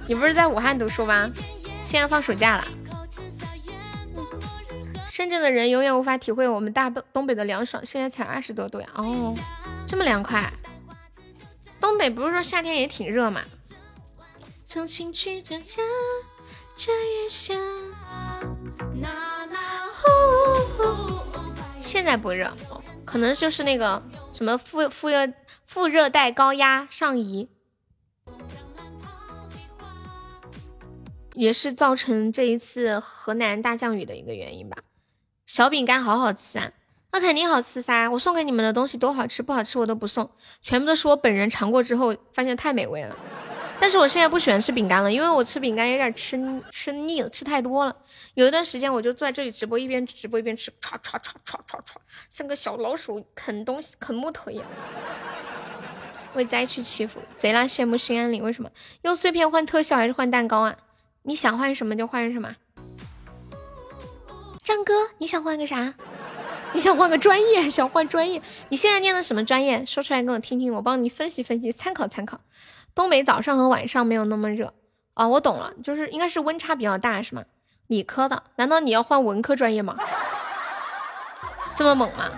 [0.07, 1.31] 你不是在武汉读书吗？
[1.83, 2.65] 现在放暑假了。
[5.09, 8.89] 深圳的人永远无法体会我们大东北的凉爽，现在才二十多度呀！
[8.97, 9.35] 哦，
[9.87, 10.53] 这么凉快。
[11.81, 13.43] 东北不是说夏天也挺热吗？
[16.77, 17.55] 这月下，
[21.81, 22.53] 现在不热，
[23.05, 24.03] 可能就是那个
[24.33, 25.33] 什么副副热
[25.65, 27.49] 副热带高压上移，
[31.35, 34.79] 也是造成这一次河南大降雨的一个原因吧。
[35.47, 36.73] 小饼干好好吃啊，
[37.13, 38.09] 那肯定好吃噻！
[38.11, 40.29] 我送给你们的东西都好吃，不好吃我都不送，
[40.61, 43.17] 全部都是我本人尝过之后发现太美味了。
[43.85, 46.41] 但是我现在不喜欢吃饼干了，因为我吃饼干有点吃
[46.71, 47.95] 吃腻了，吃太多了。
[48.33, 51.97] 有一段时间我就坐在这里直播，一边直播一边吃，唰唰唰唰唰唰，
[52.31, 54.65] 像个小老鼠啃东西、啃木头一样。
[56.33, 58.41] 为灾区祈福，贼拉羡慕心安理。
[58.41, 58.71] 为什么
[59.03, 60.75] 用碎片换特效还是换蛋糕啊？
[61.25, 62.57] 你想换什么就换什么。
[64.63, 65.93] 张哥，你想换个啥？
[66.73, 67.69] 你想换个专业？
[67.69, 68.41] 想换专业？
[68.71, 69.85] 你现在念的什么专业？
[69.85, 72.41] 说出来给我听听，我帮你分析分析，参考参考。
[72.95, 74.73] 东北早上和晚上没有那么热
[75.15, 77.45] 哦，我懂了，就是应该是温差比较大，是吗？
[77.89, 79.97] 理科的，难道你要换文科专业吗？
[81.75, 82.31] 这么猛吗？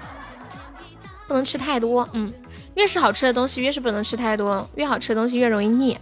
[1.29, 2.09] 不能吃太多。
[2.13, 2.33] 嗯，
[2.75, 5.99] 越是好吃的东西，越是不能吃太多，越好吃的东西越容易腻。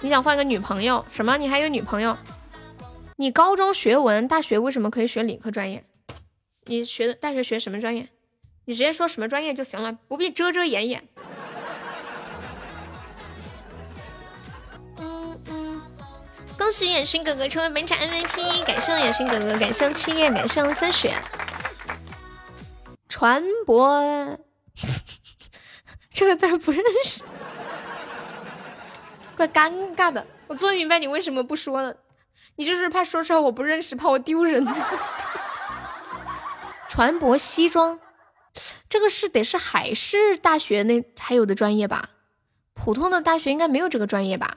[0.00, 1.04] 你想换个女朋友？
[1.08, 1.36] 什么？
[1.36, 2.16] 你还有女朋友？
[3.16, 5.84] 你高中学文，大学为什么可以学理科专业？
[6.66, 8.08] 你学大学学什么专业？
[8.66, 11.08] 你直接说什么专业就行了，不必遮遮掩掩。
[16.66, 21.14] 恭喜远勋哥哥成为本场 MVP，感谢远勋哥哥，感谢七叶，感谢三雪。
[23.08, 24.36] 传播
[26.10, 27.22] 这个字不认识，
[29.36, 30.26] 怪尴尬的。
[30.48, 31.94] 我终于明白你为什么不说了，
[32.56, 34.66] 你就是怕说出来我不认识，怕我丢人。
[36.90, 38.00] 船舶西装，
[38.88, 42.08] 这个是得是海事大学那才有的专业吧？
[42.74, 44.56] 普通的大学应该没有这个专业吧？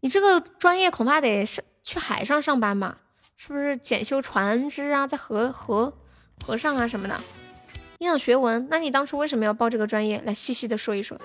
[0.00, 2.98] 你这个专业恐怕得是去海上上班吧？
[3.36, 5.92] 是不是检修船只啊，在河河
[6.44, 7.20] 河上啊什么的？
[7.98, 10.20] 你想学文，那你当初为什么要报这个专业？
[10.24, 11.20] 来细细的说一说，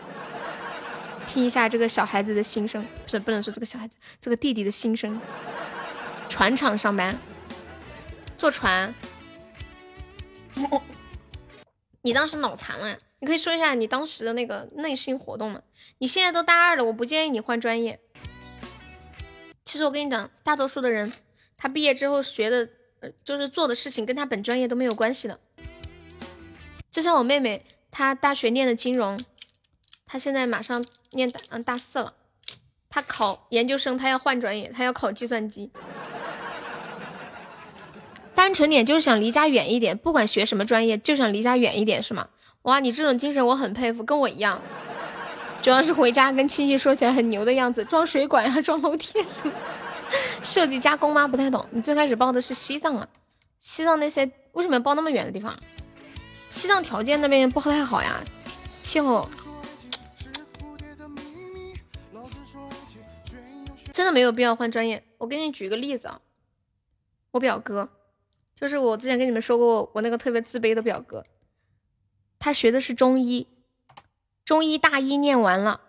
[1.27, 5.21] 听一下这个小孩子的心声，不是不能说这个小孩子，这个弟弟的心声。
[6.29, 7.15] 船厂上班，
[8.37, 8.93] 坐船。
[12.01, 12.97] 你当时脑残了？
[13.19, 15.61] 你可以说一下你当时的那个内心活动吗？
[15.99, 17.99] 你现在都大二了，我不建议你换专业。
[19.65, 21.11] 其实我跟你讲，大多数的人，
[21.57, 22.69] 他毕业之后学的，
[23.23, 25.39] 就是做的事情跟他本专业都没有关系的。
[26.91, 29.19] 就像我妹妹，她大学念的金融，
[30.05, 32.13] 她现在马上念大嗯大四了，
[32.89, 35.71] 她考研究生，她要换专业，她要考计算机。
[38.35, 42.29] 单纯点就是想离家远一点，不管学什么专业，就想离家远一点，是吗？
[42.63, 44.61] 哇，你这种精神我很佩服，跟我一样。
[45.63, 49.53] 主要是回家跟亲戚说起来很牛的样子，装水管呀， 装楼梯什么，
[50.43, 51.25] 设计加工吗？
[51.25, 51.65] 不太懂。
[51.71, 53.07] 你最开始报的是西藏啊？
[53.61, 55.57] 西藏那些为什么要报那么远的地方？
[56.49, 58.21] 西藏条件那边不太好呀，
[58.81, 59.29] 气候。
[63.93, 65.01] 真的没有必要换专业。
[65.19, 66.19] 我给你举个例子啊，
[67.31, 67.87] 我表哥。
[68.53, 71.25] 就是我之前跟你们说过，我那个特别自卑的表哥，
[72.37, 73.47] 他学的是中医，
[74.45, 75.81] 中医大一念完了，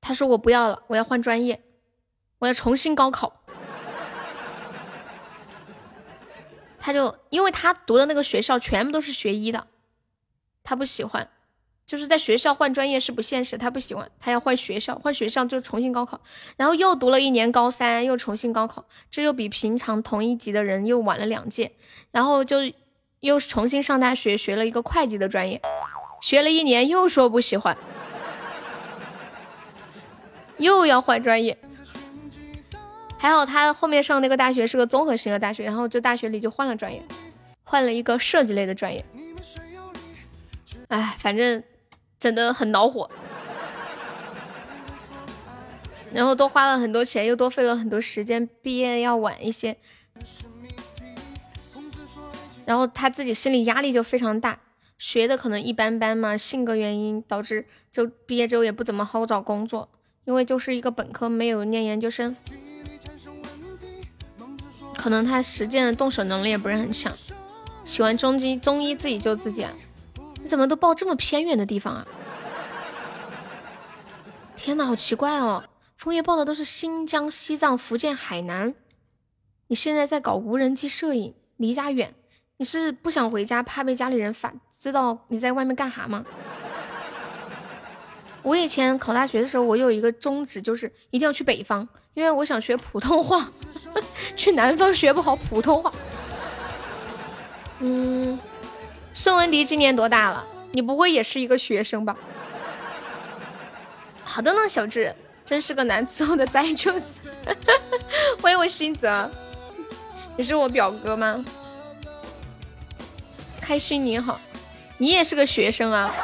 [0.00, 1.62] 他说我不要了，我要换专业，
[2.38, 3.42] 我要重新高考。
[6.78, 9.66] 他就因为他读的那个学校全部都是学医的，
[10.64, 11.28] 他不喜欢。
[11.86, 16.20] 就是在学校换专业是不现实，他不喜欢，他要换学校，换学校就重新高考，
[16.56, 21.72] 然后又读了一年高三，又重新高考，这又比平常同一级的人又晚了两届，
[22.12, 22.58] 然后就
[23.18, 25.60] 又重新上大学，学了一个会计的专业，
[26.20, 27.76] 学了一年又说不喜欢，
[30.58, 31.58] 又要换专业，
[33.18, 37.02] 还好他后面上那个大学是个综合性的大学，然后就大学里就换了专业，
[37.64, 39.04] 换了一个设计类的专业，
[40.88, 41.62] 哎，反正。
[42.20, 43.10] 整的很恼火，
[46.12, 49.78] 然后多花了很多钱，又多费了很多时间，毕业要晚一些，
[52.66, 54.58] 然后他自己心理压力就非常大，
[55.00, 59.88] 学的可能一般般嘛，性格原因导致就毕业之后也不怎么好找工作，
[60.26, 62.36] 因为就是一个本科没有念研究生，
[64.98, 67.16] 可能他实践的动手能力也不是很强，
[67.82, 69.72] 喜欢中医，中医自己救自己啊。
[70.42, 72.06] 你怎么都报这么偏远的地方啊？
[74.54, 75.64] 天哪，好奇怪哦！
[75.96, 78.74] 枫叶报的都是新疆、西藏、福建、海南。
[79.68, 82.14] 你现在在搞无人机摄影，离家远，
[82.58, 86.24] 你是不想回家，怕被家里人发知道你在外面干哈吗？
[88.40, 93.46] 我以前考大学的时候，我有一个宗旨，就是一定要去北方，因为我想学普通话，
[94.34, 95.92] 去南方学不好普通话。
[97.80, 98.38] 嗯。
[99.12, 100.42] 孙文迪今年多大了？
[100.72, 102.16] 你不会也是一个学生吧？
[104.24, 107.30] 好的呢，小智，真是个难伺候的灾舅子。
[108.40, 109.30] 欢迎我新泽，
[110.38, 111.44] 你是我表哥吗？
[113.60, 114.40] 开心你好，
[115.00, 116.14] 你也是个学生啊？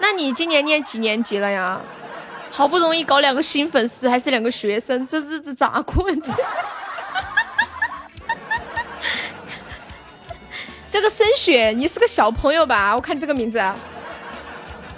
[0.00, 1.80] 那你今年念几年级了呀？
[2.48, 6.08] 好不容易搞两个新粉丝，还是两个学生，这日子咋过？
[10.88, 12.94] 这个深雪，你是个小朋友吧？
[12.94, 13.60] 我看这个名字，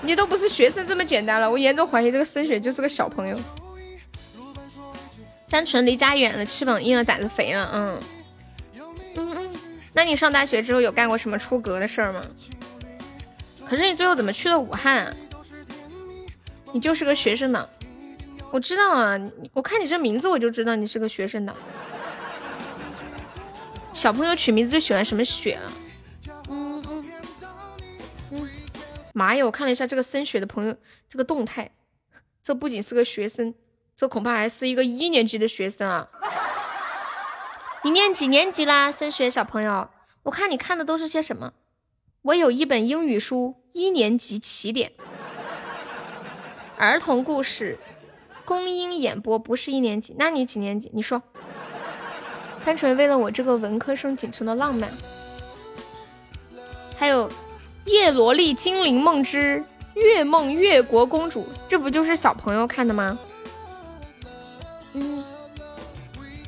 [0.03, 1.51] 你都不是学生这么简单了。
[1.51, 3.41] 我严重怀疑这个深雪就是个小朋友，
[5.49, 7.71] 单纯离家远了，翅膀硬了，胆子肥了。
[7.73, 7.99] 嗯
[9.17, 9.51] 嗯嗯，
[9.95, 12.21] 那你上大学之后有干过什么出格的事儿吗？
[13.69, 15.07] 可是你最后怎么去了武汉？
[15.07, 15.15] 啊
[16.73, 17.69] 你就是个学生党，
[18.51, 19.17] 我知道啊，
[19.53, 21.55] 我看你这名字我就知道你是个学生党。
[23.93, 25.73] 小朋友取名字最喜欢什么雪了？
[26.49, 26.83] 嗯
[28.33, 28.49] 嗯，
[29.15, 29.45] 妈呀！
[29.47, 30.77] 我看了一下这个升学的朋友
[31.09, 31.71] 这个动态，
[32.43, 33.55] 这不仅是个学生，
[33.95, 36.09] 这恐怕还是一个一年级的学生啊！
[37.85, 39.89] 你念几年级啦，升学小朋友？
[40.25, 41.53] 我看你看的都是些什么？
[42.25, 44.91] 我有一本英语书，一年级起点，
[46.79, 47.79] 儿童故事，
[48.47, 50.15] 公英演播，不是一年级。
[50.19, 50.91] 那你几年级？
[50.95, 51.23] 你说。
[52.65, 54.91] 单纯为了我这个文科生仅存的浪漫。
[56.97, 57.29] 还有
[57.85, 63.19] 《叶罗丽精灵梦之月梦月国公主》，这不就是小朋友看的吗？
[64.95, 65.23] 嗯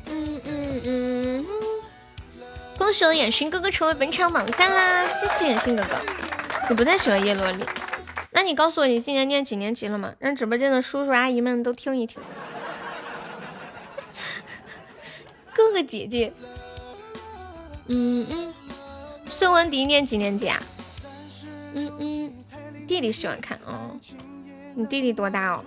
[0.09, 1.16] 嗯嗯嗯。
[2.77, 5.09] 恭喜我眼勋哥哥成为本场榜三啦！
[5.09, 5.99] 谢谢眼勋哥哥。
[6.69, 7.65] 你不太喜欢叶罗丽，
[8.31, 10.13] 那你告诉我你今年念几年级了吗？
[10.19, 12.21] 让直播间的叔叔阿姨们都听一听。
[15.53, 16.31] 哥哥姐姐，
[17.87, 18.53] 嗯嗯。
[19.29, 20.61] 孙文迪念几年级啊？
[21.73, 22.33] 嗯嗯，
[22.87, 23.99] 弟弟喜欢看哦。
[24.75, 25.65] 你弟弟多大哦？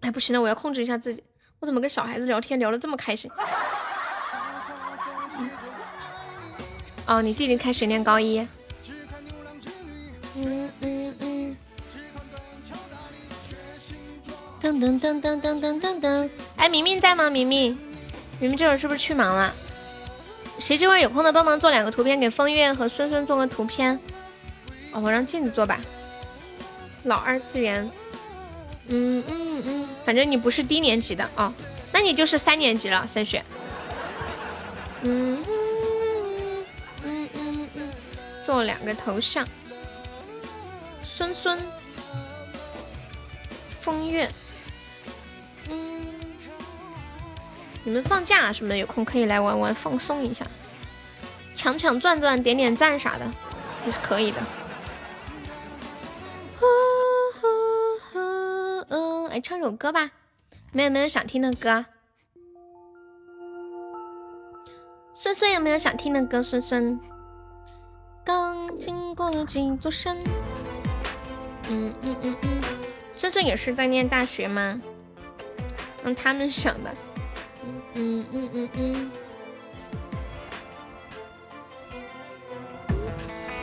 [0.00, 1.22] 哎，不行了，我要控制一下自己。
[1.60, 3.30] 我怎么跟小孩子聊天聊得这么开心？
[7.06, 8.38] 哦，你弟弟开学念高一。
[10.36, 11.56] 嗯嗯嗯。
[14.60, 16.30] 噔噔噔噔噔噔噔噔。
[16.56, 17.30] 哎，明明在吗？
[17.30, 17.78] 明明。
[18.38, 19.54] 你们这会儿是不是去忙了？
[20.58, 23.98] 谁这会儿有空的帮忙做两个图片，给风月和孙孙做个图片。
[24.92, 25.80] 哦，我让镜子做吧。
[27.04, 27.88] 老二次元，
[28.88, 31.52] 嗯嗯嗯，反正你不是低年级的哦，
[31.92, 33.44] 那你就是三年级了，三雪。
[35.02, 35.42] 嗯
[37.04, 37.90] 嗯嗯嗯，
[38.44, 39.46] 做两个头像，
[41.02, 41.58] 孙孙，
[43.80, 44.30] 风月。
[47.84, 50.44] 你们放假什么的，有空可以来玩玩，放松一下，
[51.54, 53.24] 抢抢钻钻，点点赞啥的，
[53.84, 54.38] 还是可以的。
[59.36, 60.12] 来唱首歌吧，
[60.72, 61.84] 没有没有想听的歌？
[65.12, 66.42] 孙孙有没有想听的歌？
[66.42, 66.98] 孙孙
[68.24, 70.16] 刚经过了几座山。
[71.68, 72.62] 嗯嗯嗯嗯，
[73.12, 74.80] 孙孙也是在念大学吗？
[76.02, 76.90] 让他们想吧。
[77.92, 79.10] 嗯嗯嗯嗯。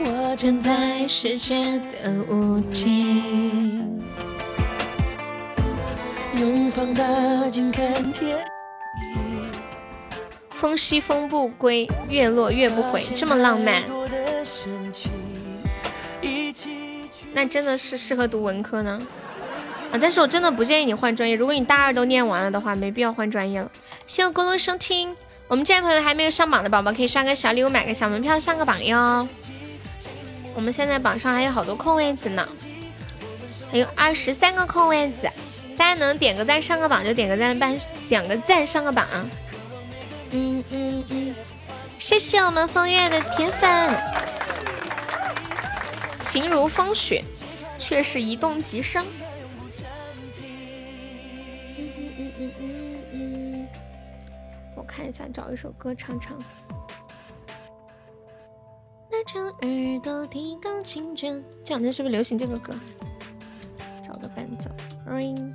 [0.02, 4.03] 我站在世界的屋顶，
[6.40, 7.04] 用放大
[7.50, 8.38] 镜看天。
[10.52, 13.84] 风息风不归，月落月不回，这么浪漫。
[17.34, 19.00] 那真的是适合读文科呢。
[19.92, 20.00] 啊！
[20.02, 21.36] 但是我真的不建议你换专业。
[21.36, 23.70] 如果你大二都念完了的话，没必要换专业了。
[24.08, 25.16] 谢谢咕噜收听，
[25.48, 29.28] 我们这位朋友还没有上榜的宝宝，可以刷个小礼物，买个小门票上个榜哟。
[30.56, 32.48] 我们现在榜上还有好多空位子呢，
[33.72, 35.30] 还有二十三个空位子，
[35.84, 37.78] 大家能点个赞上个榜就点个赞，半
[38.08, 39.06] 点个赞上个榜。
[40.32, 41.36] 嗯嗯嗯，
[42.00, 43.94] 谢谢我们风月的铁粉，
[46.22, 47.22] 情如风雪，
[47.78, 49.06] 却是一动即伤。
[54.78, 54.84] 我。
[54.88, 56.42] 看一下，找一首歌唱唱。
[59.12, 61.30] 那张耳朵提高警觉，
[61.66, 62.74] 这两天是不是流行这个歌？
[64.02, 64.70] 找个伴奏。
[65.06, 65.54] Ring。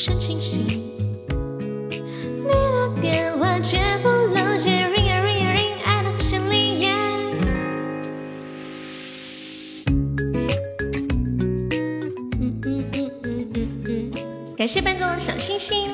[0.00, 4.88] 上星星，你的电话却不了解。
[14.56, 15.90] 感谢伴奏的小星星。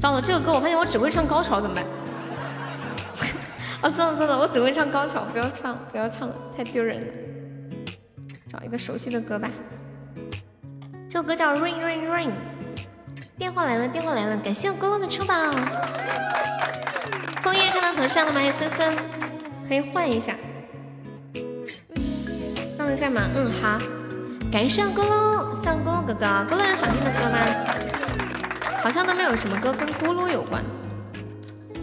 [0.00, 1.84] 糟了，这首歌我发现我只会唱高潮，怎么办？
[3.80, 7.06] 啊， 算了算了，我只会唱高潮，不要唱，不要唱了，太丢人了。
[8.48, 9.50] 找一个熟悉的歌吧。
[11.12, 12.28] 这首歌叫《Ring Ring Ring》。
[13.36, 15.34] 电话来了，电话来了，感谢我哥哥的出宝。
[17.42, 18.40] 枫叶看到头像了吗？
[18.40, 18.96] 有森森，
[19.68, 20.36] 可以换一下。
[22.78, 23.22] 刚刚在吗？
[23.34, 23.76] 嗯，好。
[24.52, 27.38] 感谢咕噜，上咕噜哥哥，咕噜有想听的歌吗？
[28.80, 30.62] 好像都没有什么歌跟咕噜有关。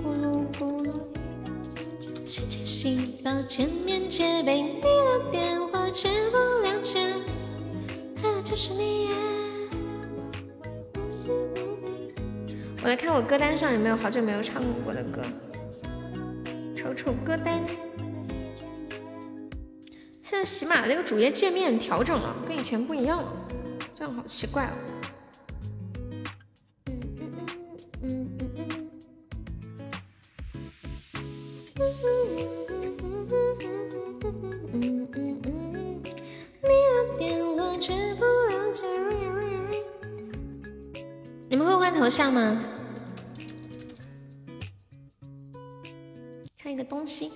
[0.02, 0.94] 咕噜咕噜，
[2.24, 4.88] 细节细胞见面接被你的
[5.34, 7.10] 电话却不了解，
[8.24, 9.10] 爱的就是你。
[12.82, 15.22] 我来看我歌单上有没有好久没有唱过的歌，
[16.76, 17.62] 瞅瞅歌单。
[20.22, 23.34] 现在喜马那个主页界面调整了，跟以前不一样了。
[23.94, 24.97] 这样好奇怪哦。
[41.90, 42.62] 换头像吗？
[46.62, 47.32] 看一个东西。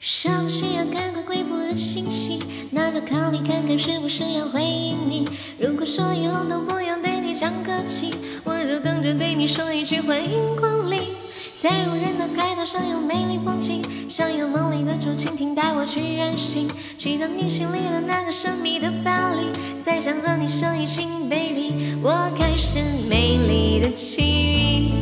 [0.00, 5.28] 收到需要赶快回复的信息，那就考虑看看是不是要回应你。
[5.60, 8.14] 如果说以后都不用对你讲客气，
[8.44, 11.23] 我就等着对你说一句欢迎光临。
[11.64, 16.68] 在无人的海岛上有美丽风景，想有梦里的竹蜻蜓带我去远行，
[16.98, 19.50] 去到你心里的那个神秘的巴黎，
[19.80, 21.96] 再想和你生一群 baby。
[22.02, 24.92] 我开始美丽的奇遇，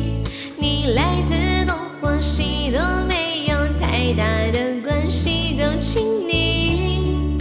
[0.57, 1.33] 你来自
[1.67, 2.79] 东或西都
[3.09, 4.23] 没有太大
[4.53, 7.35] 的关系，都请你，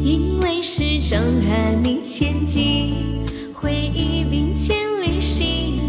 [0.00, 2.94] 因为始终和你前进，
[3.52, 5.81] 回忆并肩旅行，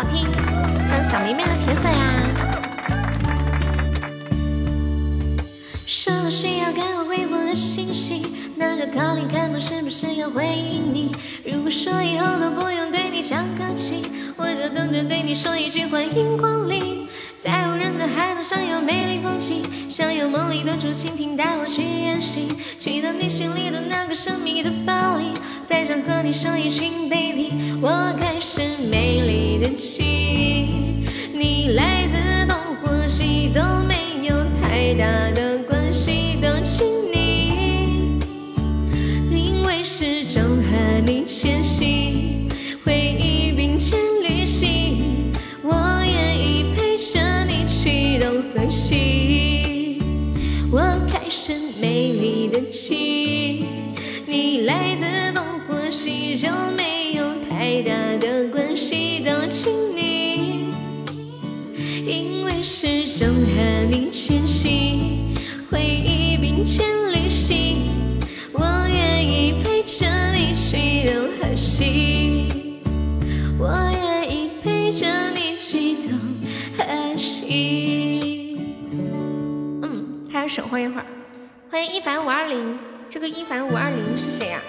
[0.00, 0.26] 好听，
[0.86, 2.22] 像小迷妹的铁粉啊。
[5.86, 8.22] 收到需要赶快回复的信息，
[8.56, 11.12] 那就考虑看我是不是要回应你。
[11.44, 14.00] 如果说以后都不用对你讲客气，
[14.38, 16.89] 我就等着对你说一句欢迎光临。
[18.42, 22.48] 想要美丽风景，想要梦里的竹蜻蜓带我去远行，
[22.78, 25.34] 去到你心里的那个神秘的巴黎，
[25.64, 27.52] 再想和你生一群 baby。
[27.82, 36.89] 我开始美丽的奇遇，你来自东或西都没有太大的关系，都请
[48.90, 49.98] 东和西。
[50.72, 50.80] 我
[51.10, 53.64] 开始美丽的奇遇，
[54.26, 60.72] 你来自东或西就没有太大的关系，都请你，
[62.04, 65.34] 因为始终和你前行，
[65.70, 67.88] 回忆并肩旅行，
[68.52, 72.48] 我愿意陪着你去东和西，
[73.56, 76.18] 我愿意陪着你去东
[76.76, 77.99] 和西。
[80.50, 81.06] 嗯，他要守候一会儿。
[81.70, 82.76] 欢迎一凡五二零，
[83.08, 84.60] 这个一凡五二零是谁呀、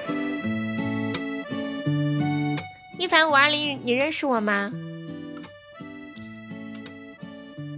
[3.00, 4.72] 一凡五二零，你认识我吗？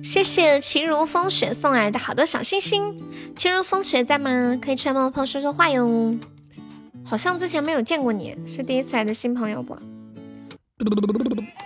[0.04, 3.02] 谢谢情如风雪送来的好多小心心。
[3.36, 4.60] 情如风雪在吗？
[4.62, 6.14] 可以出来帮我泡说说话哟。
[7.06, 9.78] 好像之前没有见过你，是第一次来的新朋友不？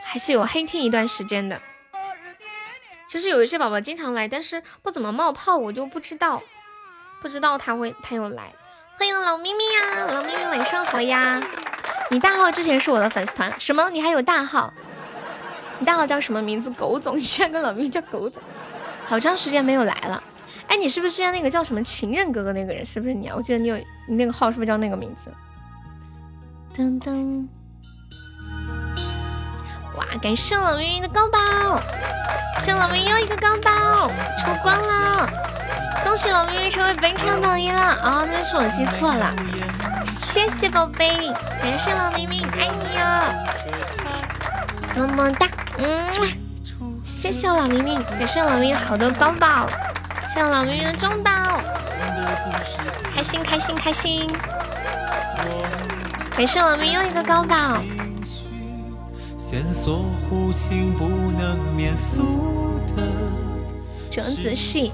[0.03, 1.59] 还是有黑听一段时间的。
[3.07, 6.43] 其实有一些宝宝经常来，但是不怎么冒泡，我就不知道，
[7.21, 8.53] 不知道他会他有来。
[8.97, 11.41] 欢迎老咪咪呀，老咪咪晚上好呀！
[12.11, 13.89] 你大号之前是我的粉丝团，什么？
[13.91, 14.73] 你还有大号？
[15.79, 16.69] 你大号叫什么名字？
[16.71, 18.41] 狗总，你居然跟老咪咪叫狗总，
[19.05, 20.21] 好长时间没有来了。
[20.67, 22.85] 哎，你是不是之前那个叫什么情人哥哥那个人？
[22.85, 23.35] 是不是你啊？
[23.37, 23.77] 我记得你有
[24.07, 25.31] 你那个号是不是叫那个名字？
[26.75, 27.47] 噔噔，
[29.97, 30.05] 哇！
[30.21, 31.39] 感谢老咪咪的高宝，
[32.59, 34.07] 谢老咪又一个高宝
[34.37, 35.27] 出关了，
[36.03, 37.93] 恭喜老咪咪成为本场榜一了。
[38.03, 39.33] 哦、那是我记错了，
[40.05, 43.33] 谢谢宝贝，感谢老咪咪，爱你哦，
[44.95, 45.47] 么么哒，
[45.79, 46.09] 嗯，
[47.03, 49.67] 谢谢老咪咪，感谢老咪咪好多高宝，
[50.27, 51.31] 谢老咪咪的中宝，
[53.15, 54.31] 开心开心开心，
[56.35, 57.55] 感谢老咪又一个高宝。
[59.37, 63.03] 线索弧形不能免俗的
[64.09, 64.91] 折子戏，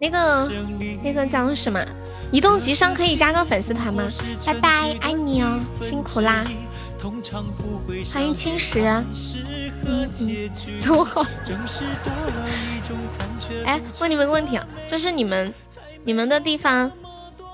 [0.00, 0.50] 那个
[1.02, 1.84] 那个叫什么？
[2.32, 4.08] 移动集商可以加个粉丝团吗？
[4.46, 6.42] 拜拜，爱你哦，辛苦啦！
[8.10, 8.82] 欢迎青石，
[10.80, 11.22] 走好。
[13.66, 15.52] 哎，问你们个问题啊，就是你们
[16.04, 16.90] 你们的地方，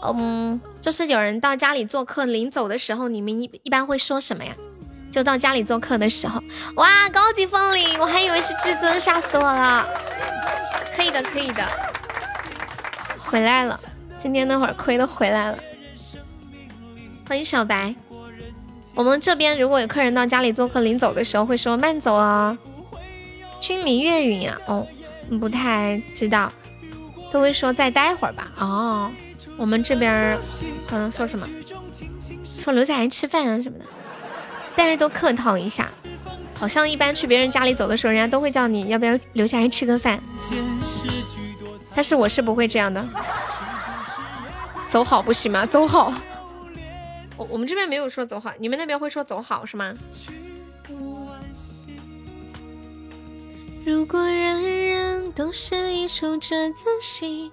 [0.04, 4.54] 嗯，就是有人到家里做客，临走的时候，你们一一般会说什么呀？
[5.10, 6.42] 就到家里做客的时候，
[6.76, 9.88] 哇，高级风铃，我还以为是至尊，吓死我了。
[10.96, 11.64] 可以的，可以的，
[13.18, 13.78] 回来了。
[14.18, 15.58] 今天那会儿亏的回来了。
[17.28, 17.94] 欢迎小白。
[18.94, 22.56] 我们这边如果有客人到家里做客，临走的时候会说慢走哦。
[23.60, 24.86] 君临月云啊，哦，
[25.40, 26.52] 不太知道，
[27.30, 28.50] 都会说再待会儿吧。
[28.58, 29.10] 哦，
[29.56, 30.36] 我们这边
[30.88, 31.48] 可能说什么，
[32.58, 33.84] 说留下来吃饭啊什么的，
[34.78, 35.90] 但是都客套一下。
[36.54, 40.22] 好像一般去别人家里走的时候，人家都会叫你要不要留下来吃个饭。
[41.94, 43.04] 但是我是不会这样的，
[44.88, 45.66] 走好不行吗？
[45.66, 46.14] 走好。
[47.36, 49.92] 我我们这边没有说走好，你们那边会说走好是吗？
[53.84, 57.50] 如果人人都是一出折子戏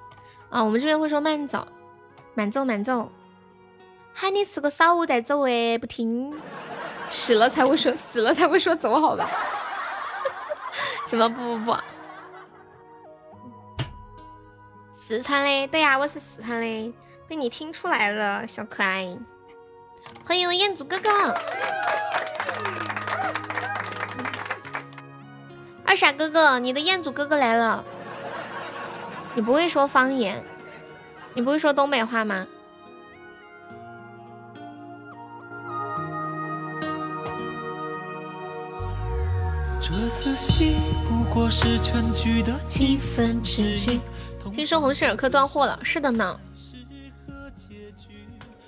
[0.50, 1.68] 啊，我们这边会说慢走，
[2.36, 3.12] 慢走慢走。
[4.14, 6.34] 喊你吃个烧鹅再走哎，不听，
[7.10, 9.30] 死了才会说，死了才会说走好吧？
[11.08, 11.78] 什么不不不？
[14.92, 16.94] 四川的，对呀，我是四川的，
[17.28, 19.18] 被你听出来了，小可爱。
[20.26, 21.10] 欢迎彦祖哥哥，
[25.86, 27.84] 二傻哥哥，你的彦祖哥哥来了。
[29.36, 30.44] 你不会说方言，
[31.34, 32.48] 你不会说东北话吗？
[39.88, 44.02] 这次戏不过是全剧的几分之几。
[44.52, 46.40] 听说鸿星尔克断货了，是的呢。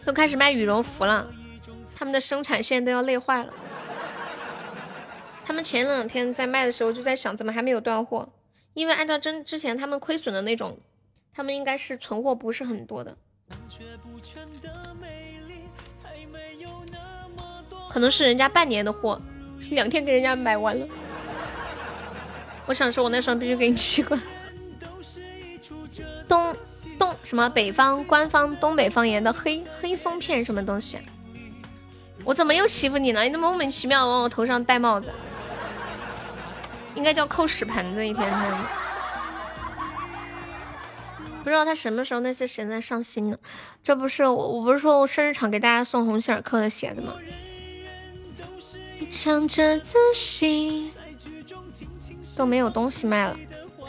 [0.05, 1.27] 都开始卖羽绒服了，
[1.95, 3.51] 他们的生产线都要累坏了。
[5.43, 8.29] 他们前两天在卖的时候就在想，怎么还没有断货？
[8.75, 10.77] 因为按照真之前他们亏损的那种，
[11.33, 13.17] 他们应该是存货不是很多的，
[17.89, 19.19] 可能是人家半年的货，
[19.71, 20.87] 两天给人家买完了。
[22.67, 24.23] 我想说，我那双必须给你寄过来。
[26.27, 26.55] 东。
[26.99, 30.97] 东什么北方官方东北方言的黑黑松片什么东西？
[32.23, 33.21] 我怎么又欺负你了？
[33.21, 35.11] 你怎么莫名其妙往我头上戴帽子？
[36.95, 38.57] 应该叫扣屎盆子一天天的。
[41.43, 43.37] 不知道他什么时候那些鞋在上新呢？
[43.83, 47.13] 这不是我我不是说我生日场给大家送鸿星尔克的鞋子吗？
[49.11, 50.91] 唱着自信
[52.37, 53.35] 都没有东西卖了，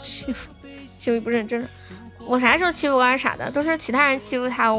[0.03, 0.49] 欺负
[0.85, 1.65] 欺负不认真。
[2.25, 3.49] 我啥时候欺负过二傻的？
[3.51, 4.73] 都是其他人欺负他，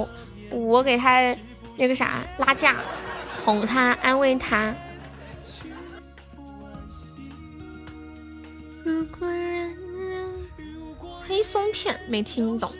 [0.50, 1.34] 我给他
[1.76, 2.76] 那个啥拉架，
[3.44, 4.74] 哄他，安慰他。
[8.84, 9.76] 如果人
[10.08, 10.34] 人
[11.26, 12.72] 黑松片没听懂，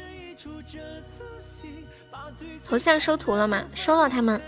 [2.66, 3.64] 头像收图了吗？
[3.74, 4.40] 收了他们。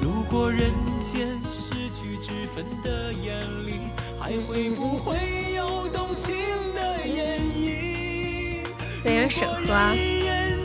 [0.00, 0.70] 如果人
[1.02, 3.42] 间失去之分的眼，
[4.42, 5.16] 会不会
[5.54, 6.34] 有动情
[6.74, 8.60] 的演绎？
[9.02, 9.94] 对人审核啊。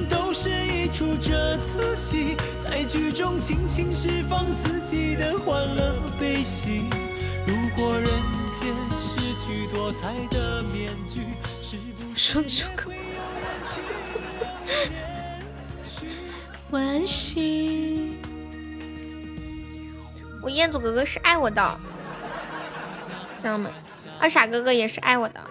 [0.09, 6.83] 都是一出折子戏，在剧中尽情释放自己的欢乐悲喜。
[7.45, 8.07] 如果人
[8.49, 11.21] 间失去多彩的面具，
[11.95, 12.91] 怎么说出口？
[16.71, 18.15] 惋惜。
[20.41, 21.79] 我彦祖哥哥是爱我的，
[23.41, 23.71] 知道吗？
[24.19, 25.41] 二傻哥哥也是爱我的。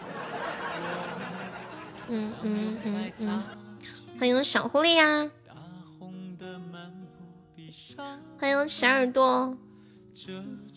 [2.08, 3.42] 嗯嗯嗯嗯，
[4.16, 5.28] 欢迎小狐狸呀，
[8.38, 9.56] 欢迎小耳朵。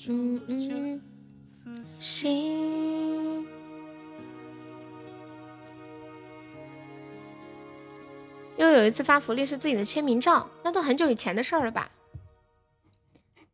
[0.08, 1.02] 嗯嗯，
[1.84, 3.48] 心。
[8.58, 11.92] 又有一次发福利是自己的签名照，那都很久以前的事儿了吧？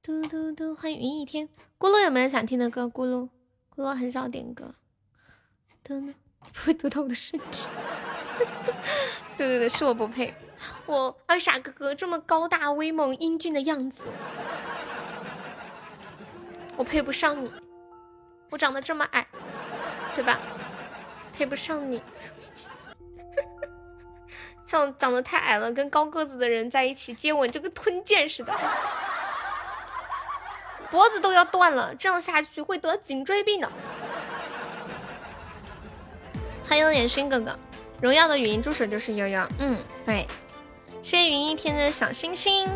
[0.02, 1.49] 嘟嘟嘟，欢迎云一天。
[1.77, 2.86] 咕噜有没有想听的歌？
[2.86, 3.30] 咕噜，
[3.80, 4.76] 咕噜很少点歌。
[5.81, 6.14] 嘟嘟，
[6.51, 7.69] 不会得到我的身体。
[9.38, 10.35] 对对对，是我不配。
[10.85, 14.10] 我二傻哥哥这么高大威猛、英俊的样子，
[16.76, 17.49] 我配不上你。
[18.49, 19.26] 我长得这么矮，
[20.14, 20.38] 对吧？
[21.34, 22.03] 配不上你。
[24.65, 28.53] 像长得太矮了，跟高个子的人在一起接吻，就跟吞剑似的。
[30.91, 33.72] 脖子都要断了，这样下去会得颈椎病的。
[36.68, 37.57] 欢迎远星哥哥，
[38.02, 39.48] 荣耀的语音助手就是悠悠。
[39.60, 40.28] 嗯，对，
[41.02, 42.70] 谢谢云一天的小星星。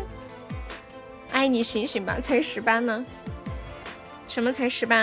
[1.30, 3.04] 爱你醒醒吧，才十八呢？
[4.28, 4.96] 什么才十八？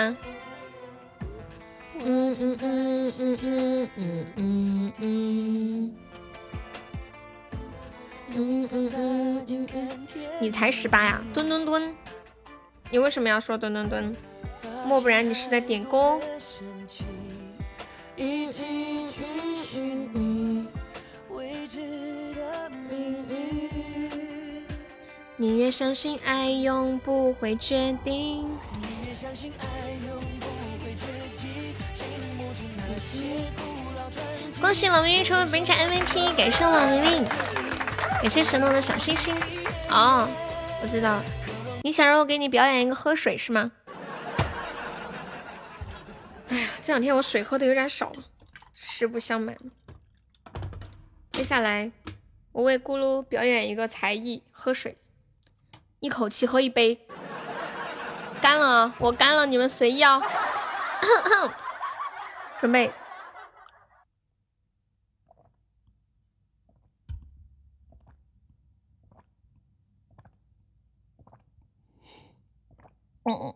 [2.04, 5.96] 嗯嗯嗯嗯嗯嗯嗯嗯。
[8.34, 10.06] 嗯嗯嗯嗯，
[10.40, 11.20] 你才十八呀？
[11.34, 11.94] 蹲蹲蹲。
[12.92, 14.14] 你为什么要说蹲蹲蹲？
[14.84, 16.20] 莫不然你是在点歌？
[25.38, 28.46] 宁愿相信爱永不会绝定。
[34.60, 37.24] 恭喜老明明成为本场 MVP，感谢老明明，
[38.20, 39.34] 感谢神龙的小星星。
[39.88, 40.28] 哦，
[40.82, 41.18] 我知道。
[41.84, 43.72] 你想让我给你表演一个喝水是吗？
[46.48, 48.24] 哎呀，这两天我水喝的有点少了，
[48.72, 49.56] 实不相瞒。
[51.30, 51.90] 接下来
[52.52, 54.96] 我为咕噜表演一个才艺，喝水，
[55.98, 57.06] 一口气喝一杯，
[58.40, 60.22] 干了，我干了，你们随意哦。
[62.60, 62.92] 准备。
[73.24, 73.54] 嗯嗯。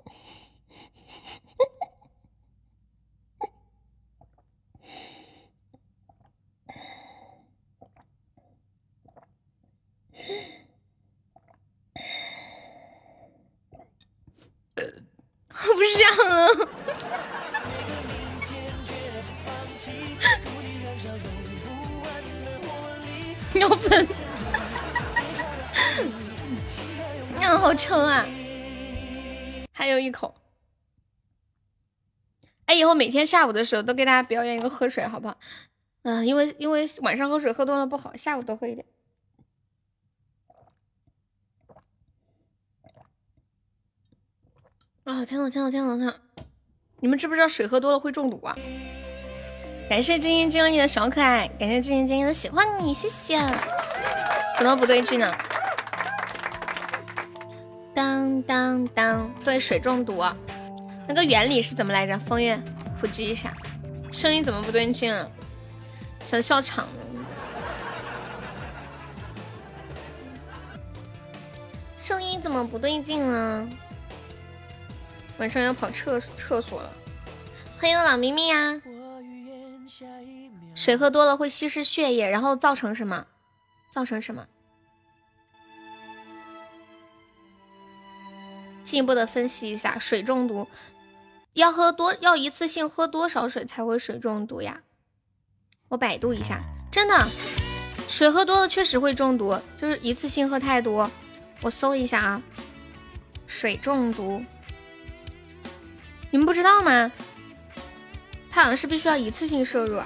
[15.68, 16.68] 我不想了。
[23.52, 24.06] 尿粉，
[27.38, 28.26] 尿好臭啊！
[29.76, 30.34] 还有一口。
[32.64, 35.36] 哎，以后每天下午的时候都给大家表演一个喝水，好不好？
[36.00, 38.86] 嗯，因为因为晚上喝水喝多了不好，下午多喝一点。
[45.04, 46.46] 啊，天呐天呐天呐天！
[47.00, 48.56] 你们知不知道水喝多了会中毒啊？
[49.90, 53.38] 感谢晶晶晶晶的小可爱，感谢晶晶晶晶的喜欢你，谢谢。
[54.58, 55.30] 怎么不对劲呢？
[57.96, 60.22] 当当当，对，水中毒，
[61.08, 62.18] 那个原理是怎么来着？
[62.18, 62.60] 风月
[63.00, 63.54] 普及一下。
[64.12, 65.26] 声音怎么不对劲啊？
[66.22, 66.92] 想笑场了。
[71.96, 73.66] 声音怎么不对劲啊？
[75.38, 76.92] 晚上要跑厕厕所了。
[77.80, 78.78] 欢迎老咪咪呀！
[80.74, 83.26] 水喝多了会稀释血液，然后造成什么？
[83.90, 84.46] 造成什么？
[88.86, 90.68] 进一步的分析一下，水中毒
[91.54, 94.80] 要喝多，要一次性喝多少水才会水中毒呀？
[95.88, 97.26] 我百度一下，真的，
[98.08, 101.10] 水喝多了确实会中毒，就是一次性喝太多。
[101.62, 102.42] 我搜一下啊，
[103.48, 104.40] 水中毒，
[106.30, 107.10] 你们不知道吗？
[108.48, 110.00] 它好像是必须要一次性摄入。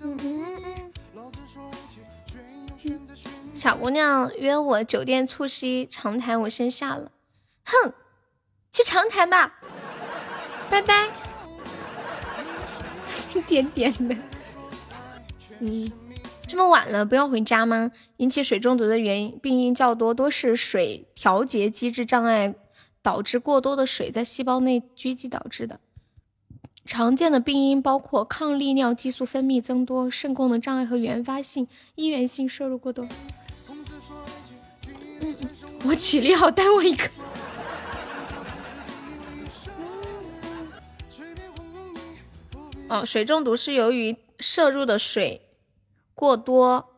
[0.00, 0.92] 嗯嗯嗯。
[3.54, 7.10] 小姑娘约我酒店促膝长谈，我先下了。
[7.64, 7.92] 哼，
[8.70, 9.54] 去长谈吧，
[10.70, 11.08] 拜拜。
[13.34, 14.16] 一点点的。
[15.60, 15.90] 嗯，
[16.46, 17.90] 这么晚了，不要回家吗？
[18.18, 22.54] 引起水中毒的原因病因较多，多是水调节机制障碍
[23.02, 25.80] 导致过多的水在细胞内聚集导致的。
[26.86, 33.08] 常见的病因包括抗利尿激素分泌增多、肾功能障碍和原发性、医源性摄入过多。
[35.20, 35.34] 嗯，
[35.86, 37.08] 我起立好，带我一个。
[43.02, 45.40] 水中毒是由于摄入的水
[46.12, 46.90] 过多，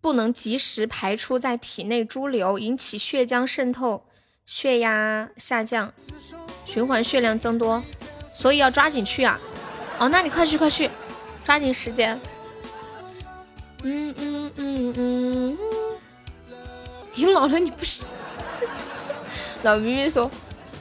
[0.00, 4.06] 不能及时排出在体内潴留，引起血浆渗透、
[4.46, 5.92] 血压下降、
[6.64, 7.82] 循环血量增多。
[8.32, 9.38] 所以要抓紧去啊！
[9.98, 10.90] 哦，那你快去快去，
[11.44, 12.18] 抓紧时间。
[13.82, 15.58] 嗯嗯嗯嗯，
[17.14, 18.04] 你老了你不是？
[19.62, 20.30] 老咪咪说，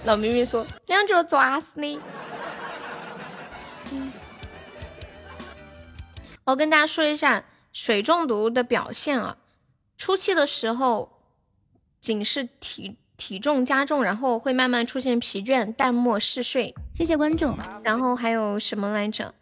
[0.06, 2.00] 老咪咪说，两脚抓死你！
[6.46, 9.38] 我跟大家说一下水中毒的表现啊，
[9.98, 11.22] 初期的时候
[12.00, 12.98] 仅是体。
[13.18, 16.74] 体重加重，然后会慢慢出现疲倦、淡漠、嗜睡。
[16.96, 17.54] 谢谢关注。
[17.84, 19.36] 然后还有什么来着？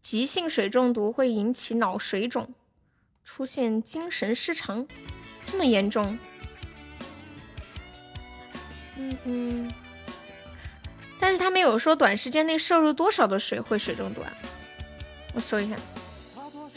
[0.00, 2.54] 急性水中毒会引起脑水肿，
[3.24, 4.86] 出现精神失常，
[5.44, 6.16] 这么严重？
[8.96, 9.72] 嗯嗯。
[11.18, 14.32] 但是他没有说短时间内摄入多少的水会水中毒啊？
[15.34, 15.74] 我搜一下，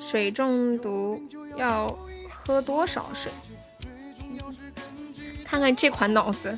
[0.09, 1.21] 水中毒
[1.55, 1.95] 要
[2.31, 3.31] 喝多少水？
[5.45, 6.57] 看看这款脑子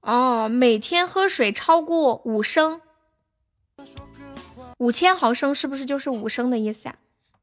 [0.00, 2.80] 哦，每天喝水超过五升，
[4.78, 6.96] 五千毫升是不是就是五升的意思呀？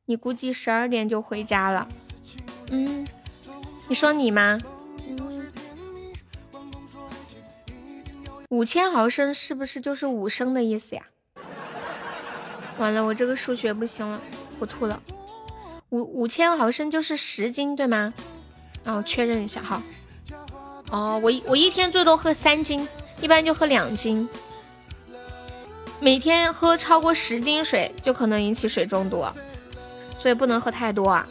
[0.08, 1.88] 你估计十二点就回家了，
[2.72, 3.08] 嗯，
[3.88, 4.60] 你说你吗？
[8.50, 11.04] 五千毫升是不是就是五升的意思呀？
[12.80, 14.20] 完了，我这个数学不行了，
[14.58, 15.02] 我吐了。
[15.90, 18.14] 五五千毫升就是十斤对吗？
[18.84, 19.84] 然后确认一下哈。
[20.90, 22.88] 哦，我一我一天最多喝三斤，
[23.22, 24.28] 一般就喝两斤。
[26.00, 29.26] 每天喝超过十斤水就可能引起水中毒，
[30.18, 31.28] 所以不能喝太多啊。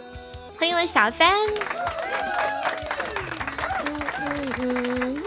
[0.58, 1.32] 欢迎我小帆。
[3.86, 5.22] 嗯嗯嗯，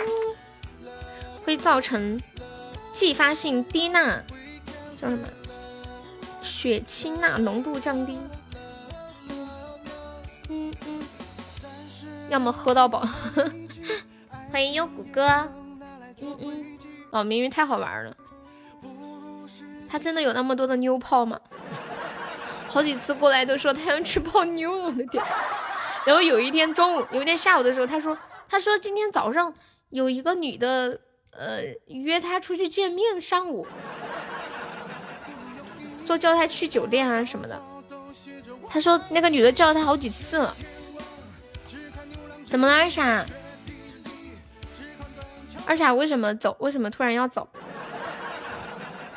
[1.43, 2.21] 会造成
[2.91, 4.21] 继发性低钠，
[5.01, 5.27] 叫什么？
[6.61, 8.19] 血清钠浓度降低。
[9.31, 9.49] 嗯
[10.47, 11.01] 嗯嗯，
[12.29, 13.03] 要么喝到饱。
[14.51, 15.25] 欢迎优谷哥。
[16.21, 16.77] 嗯嗯，
[17.09, 18.15] 哦，明明太好玩了。
[19.89, 21.39] 他真的有那么多的妞泡吗？
[22.69, 25.23] 好几次过来都说他要去泡妞了，我的天！
[26.05, 28.15] 然后有一天中午，有一天下午的时候，他说
[28.47, 29.51] 他说今天早上
[29.89, 30.99] 有一个女的，
[31.31, 33.65] 呃，约他出去见面，上午
[36.11, 37.57] 说叫他去酒店啊什么的。
[38.69, 40.53] 他说那个女的叫了他好几次了。
[42.45, 43.25] 怎么了二傻？
[45.65, 46.53] 二傻为什么走？
[46.59, 47.47] 为什么突然要走？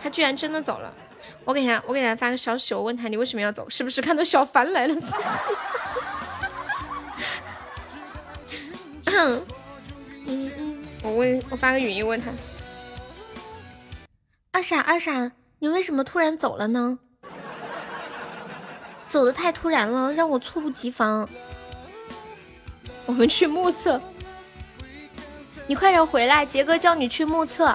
[0.01, 0.95] 他居然真的走了！
[1.45, 3.69] 我给他，我给他发个消息，我问他你为什么要走？
[3.69, 4.95] 是不是看到小凡来了？
[9.07, 9.45] 嗯
[10.27, 12.31] 嗯，我问，我发个语音问他。
[14.53, 15.33] 二傻二傻，
[15.65, 16.99] 你为什么突然走了呢？
[19.09, 21.27] 走的太突然了，让我猝不及防。
[23.07, 23.99] 我们去目测，
[25.67, 27.75] 你快点回来，杰哥叫你去目测。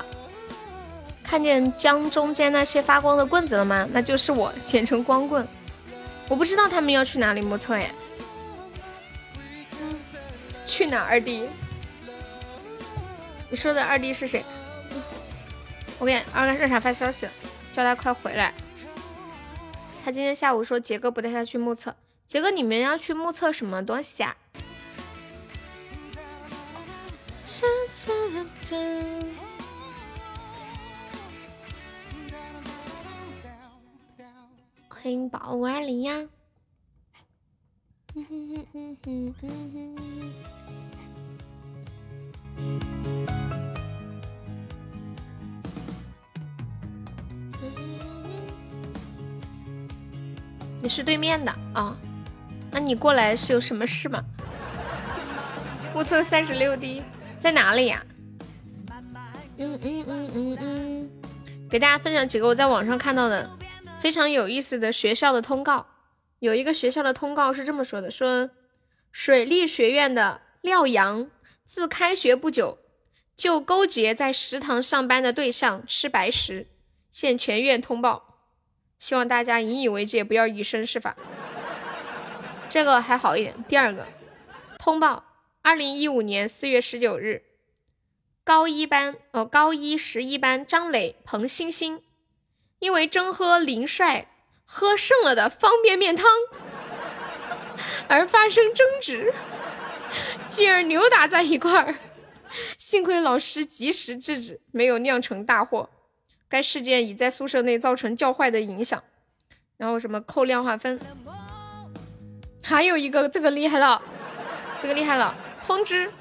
[1.24, 3.90] 看见江中间那些发光的棍子了吗？
[3.92, 5.48] 那就是我，简称光棍。
[6.28, 7.90] 我不知道他们要去哪里目测呀？
[10.64, 11.50] 去哪二弟？
[13.50, 14.46] 你说的二弟是谁？
[15.98, 17.28] 我给二哥热茶发消息，
[17.80, 18.54] 叫他快回来。
[20.04, 21.96] 他今天下午说杰哥不带他去目测。
[22.26, 24.36] 杰哥，你们要去目测什么东西啊？
[34.90, 36.28] 欢迎宝五二零呀！
[50.82, 51.98] 你是对面的啊？
[52.72, 54.24] 那你过来是有什么事吗？
[55.94, 57.04] 目测三十六滴，
[57.40, 58.06] 在哪里呀？
[59.58, 61.10] 嗯嗯嗯嗯嗯，
[61.70, 63.50] 给大家分享几个我在网上看到的。
[64.00, 65.86] 非常有意思的学校的通告，
[66.40, 68.50] 有一个学校的通告是这么说的：说
[69.12, 71.30] 水利学院的廖阳
[71.66, 72.78] 自开学不久
[73.36, 76.68] 就勾结在食堂上班的对象吃白食，
[77.12, 78.29] 现全院通报，
[79.00, 81.16] 希望大家引以为戒，不要以身试法。
[82.68, 83.56] 这个还好一点。
[83.68, 84.06] 第二个
[84.78, 85.24] 通报：
[85.64, 87.42] 二零一五年四月十九日，
[88.44, 92.04] 高一班哦，高一十一班张磊、彭星星。
[92.80, 94.28] 因为争喝林帅
[94.64, 96.26] 喝剩了的方便面汤
[98.08, 99.34] 而发生争执，
[100.48, 101.96] 继而扭打在一块儿。
[102.78, 105.90] 幸亏老师及时制止，没有酿成大祸。
[106.50, 109.02] 该事件已在宿舍内造成较坏的影响。
[109.78, 111.00] 然后什么扣量化分？
[112.62, 114.02] 还有一个，这个厉害了，
[114.82, 115.34] 这个厉害了！
[115.66, 116.12] 通知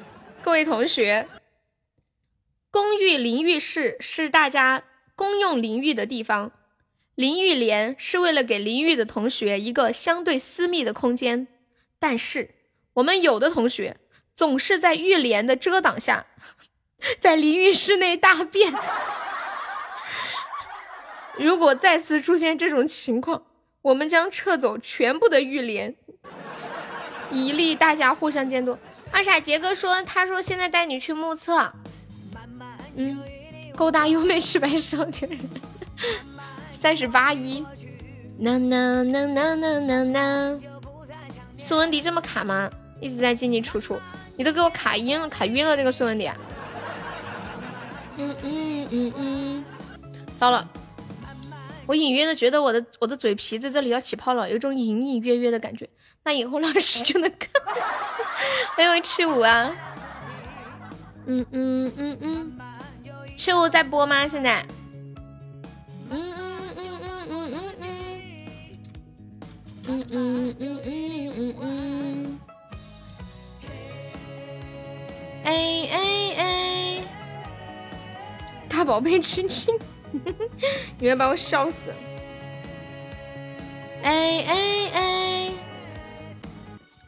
[0.42, 1.26] 各位同学，
[2.70, 4.84] 公寓淋浴室是大家。
[5.16, 6.52] 公用淋浴的地方，
[7.16, 11.48] 淋浴帘是为了给淋浴的同学一个相对私密的空间。
[11.98, 12.54] 但是，
[12.92, 13.96] 我们有的同学
[14.32, 16.26] 总是在浴帘的遮挡下，
[17.18, 18.72] 在淋浴室内大便。
[21.38, 23.42] 如果再次出现这种情况，
[23.82, 25.94] 我们将撤走全部的浴帘，
[27.30, 28.76] 以利大家互相监督。
[29.10, 31.72] 二傻杰哥说：“他说现在带你去目测。”
[32.96, 33.22] 嗯。
[33.76, 35.38] 勾搭优美是白少年，
[36.72, 37.64] 三十八一，
[38.38, 40.60] 呐呐呐呐呐呐呐。
[41.56, 42.68] 孙文迪这么卡吗？
[43.00, 43.96] 一直在进进出出，
[44.36, 46.28] 你都给我卡晕了，卡晕了这个孙文迪。
[48.16, 49.64] 嗯嗯嗯嗯，
[50.36, 50.68] 糟了，
[51.88, 55.88] 我隐约的觉得我的我的嘴皮子这里要起泡了，有种隐隐约约的感觉。
[56.22, 57.50] 那以后老师就能看。
[58.76, 59.74] 欢迎七五啊。
[61.24, 62.58] 嗯嗯嗯嗯。
[63.38, 64.28] 是我在播吗？
[64.28, 64.66] 现在？
[66.10, 67.72] 嗯嗯嗯嗯嗯
[69.86, 72.38] 嗯嗯嗯嗯嗯嗯嗯。
[75.44, 75.98] 哎哎
[76.36, 77.02] 哎！
[78.68, 79.74] 大宝贝亲亲，
[80.98, 81.92] 你要把我笑死！
[84.02, 85.50] 哎哎哎！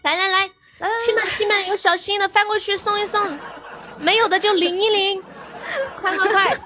[0.02, 0.50] 来来来
[1.04, 3.38] 亲们亲们，有小心的翻过去送一送，
[3.98, 5.22] 没有的就领一领，
[6.00, 6.58] 快快快，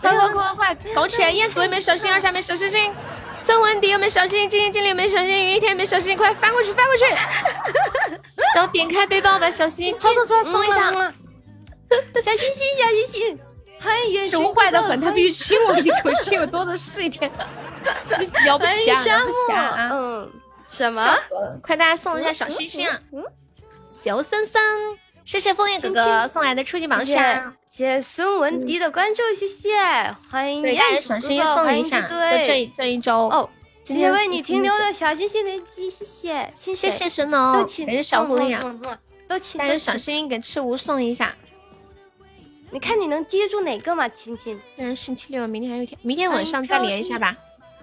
[0.00, 1.30] 快快快快快，搞起来！
[1.30, 2.10] 彦祖有没有小心？
[2.10, 2.92] 二下没小心心，
[3.36, 4.48] 孙文迪有没有小心？
[4.48, 5.28] 基金经理有没有小心？
[5.28, 6.16] 雨一天有没有小心？
[6.16, 7.04] 快翻过去翻过去，
[8.54, 10.92] 然后 点开背包把小心操作出来送一下。
[10.92, 13.38] 小心心，小星星，欢迎远
[14.28, 17.30] 熊坏的很，他必须亲我一口气，我多的是一天，
[18.46, 19.88] 要不欢迎下，沙漠要不下，啊！
[19.92, 20.30] 嗯，
[20.68, 21.16] 什么？
[21.62, 23.00] 快大家送一下小心心啊！
[23.90, 24.62] 小森森，
[25.24, 29.76] 谢谢枫叶哥哥送来的初级榜谢上，谢谢孙文迪的关注，谢谢，
[30.30, 33.28] 欢迎对大家彦祖哥小心心哥欢迎送一下，这在这对这一周。
[33.28, 33.48] 哦，
[33.84, 38.76] 谢谢为你停留的小星星连击，谢谢，谢谢神农感谢小狐狸啊！
[38.90, 41.34] 啊，都请大家小心心给赤无送一下。
[42.70, 44.60] 你看你能接住哪个嘛，亲亲？
[44.76, 47.36] 那星期六，明天还有一天，明天晚上再连一下吧。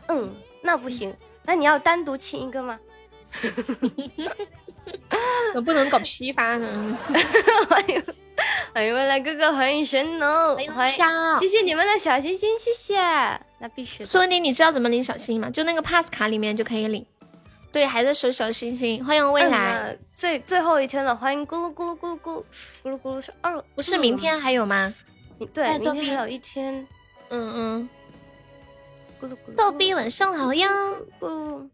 [0.08, 0.32] 嗯，
[0.62, 2.80] 那不行，那你要单独亲一个吗？
[5.56, 6.98] 我不能搞批发呢。
[7.68, 8.04] 欢迎
[8.74, 13.00] 欢迎未来哥哥，欢迎神农，欢迎，飘谢谢你们的小心心，谢谢，
[13.60, 14.06] 那必须的。
[14.06, 15.50] 苏文迪，你知道怎么领小心心吗？
[15.50, 17.04] 就那个 pass 卡里面就可以领。
[17.76, 19.04] 对，还在守小星星。
[19.04, 22.44] 欢迎未来，嗯最最后一天了，欢迎咕噜咕噜咕噜咕噜
[22.82, 24.94] 咕噜咕噜是二，不是明天还有吗？
[25.42, 25.48] 嗯？
[25.48, 26.88] 对，明天还有一天。
[27.28, 27.90] 嗯嗯。
[29.20, 30.70] 咕噜咕噜，逗比晚上好呀。
[31.20, 31.70] 咕噜，嗯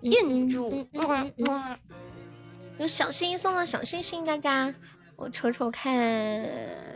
[0.00, 1.78] 彦祖嗯，嗯嗯嗯嗯
[2.78, 4.74] 有小心心送的小星星，大家
[5.14, 5.94] 我瞅瞅看，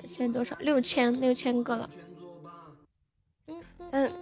[0.04, 0.56] 现在多少？
[0.58, 1.88] 六千六千个了。
[3.46, 3.62] 嗯
[3.92, 4.12] 嗯，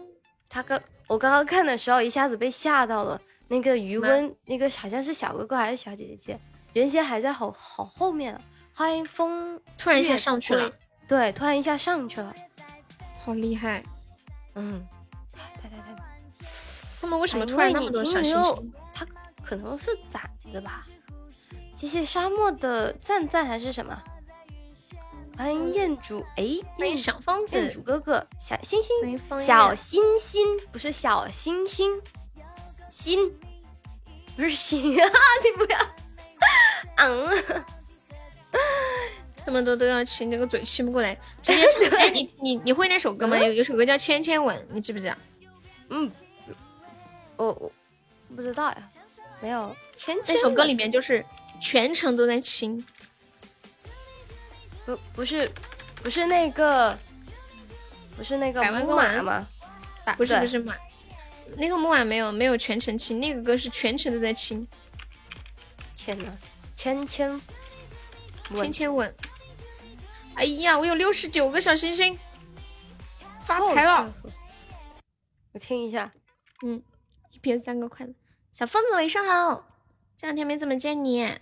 [0.46, 3.18] 他刚我刚刚看的时候，一下子被吓到了。
[3.48, 6.38] 那个余温，那个好像是小哥哥还是小姐姐，
[6.72, 8.40] 原先还在好好后面了。
[8.74, 10.70] 欢迎风，突然一下上去了，
[11.08, 12.34] 对，突然一下上去了。
[13.18, 13.82] 好厉害！
[14.54, 14.86] 嗯，
[15.32, 15.96] 太太太，
[17.00, 18.72] 他们为什么哎突然那么多小星星？
[18.92, 19.06] 他
[19.42, 20.86] 可能是攒的吧。
[21.74, 24.02] 谢谢沙漠的赞赞还是什么？
[25.36, 26.44] 欢迎彦祖，哎，
[26.78, 32.00] 欢迎彦小疯彦祖子，哥哥，小星星，小星星不是小星星，
[32.96, 33.30] 星
[34.36, 35.06] 不是心啊！
[35.44, 35.78] 你不要，
[37.04, 37.64] 嗯，
[39.44, 41.98] 这么多都要亲，这个嘴亲不过来， 直接唱。
[41.98, 43.36] 哎，你你你会那首歌吗？
[43.38, 45.14] 有有首歌叫《千千吻》，你知不知道？
[45.90, 46.10] 嗯，
[47.36, 47.70] 我我
[48.34, 48.78] 不知道呀，
[49.42, 49.76] 没有。
[49.94, 51.22] 千那首歌里面就是
[51.60, 52.82] 全程都在亲。
[54.86, 55.50] 不不是
[56.02, 56.96] 不是那个
[58.16, 59.46] 不是那个木百万个吗？
[60.16, 60.74] 不是不是马，
[61.56, 64.66] 那个木马没有没有全程亲，那个歌是全程都在亲，
[65.94, 66.36] 天呐，
[66.74, 67.40] 千千
[68.54, 69.14] 千千吻。
[70.34, 72.18] 哎呀，我有六十九个小星星，
[73.40, 74.12] 发财了！！
[75.52, 76.12] 我听一下，
[76.62, 76.82] 嗯，
[77.30, 78.12] 一边三个快乐。
[78.52, 79.66] 小疯子晚上好，
[80.16, 81.38] 这两天没怎么见你。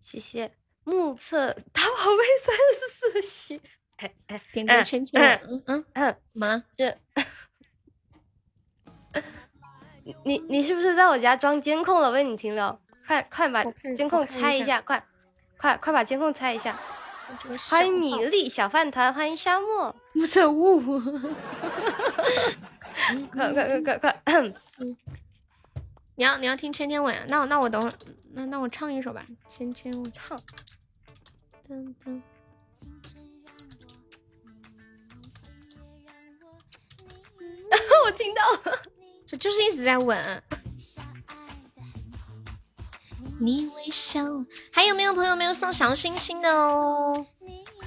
[0.00, 0.52] 谢谢。
[0.84, 3.60] 目测大宝贝三十四喜，
[3.96, 6.64] 哎哎，点个千千吻，嗯嗯，嗯，怎么了？
[6.76, 6.98] 这
[10.24, 12.10] 你你是不是在我家装监控了？
[12.10, 13.64] 为你停留，快快把
[13.94, 15.04] 监控拆一下，快
[15.56, 16.78] 快快把监控拆一下！
[17.70, 20.80] 欢迎米粒小饭团，欢迎沙漠，目测物。
[23.32, 24.42] 快快快快快！
[26.16, 27.24] 你要你要听千千吻啊？
[27.28, 27.94] 那我那我等会儿，
[28.34, 30.06] 那那我唱一首吧，千千我。
[30.10, 30.38] 唱，
[31.68, 32.20] 噔噔。
[38.04, 38.82] 我听到了。
[39.34, 40.42] 这就是一直在吻。
[43.40, 44.20] 你微笑，
[44.70, 47.26] 还有没有朋友没有送小星星的哦？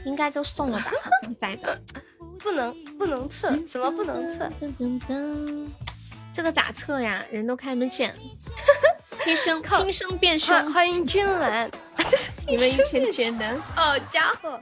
[0.04, 0.92] 应该都送了吧？
[1.40, 1.82] 在的。
[2.38, 4.46] 不能不能测，什么不能测？
[4.60, 5.68] 噔噔噔，
[6.34, 7.24] 这个咋测呀？
[7.32, 8.14] 人都看不见。
[9.24, 11.72] 听声听声辨声，欢迎君兰，
[12.46, 14.60] 你们一圈圈的，好家伙！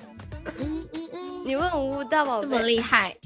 [0.60, 3.18] 嗯嗯嗯，你问吴大宝这么，厉害。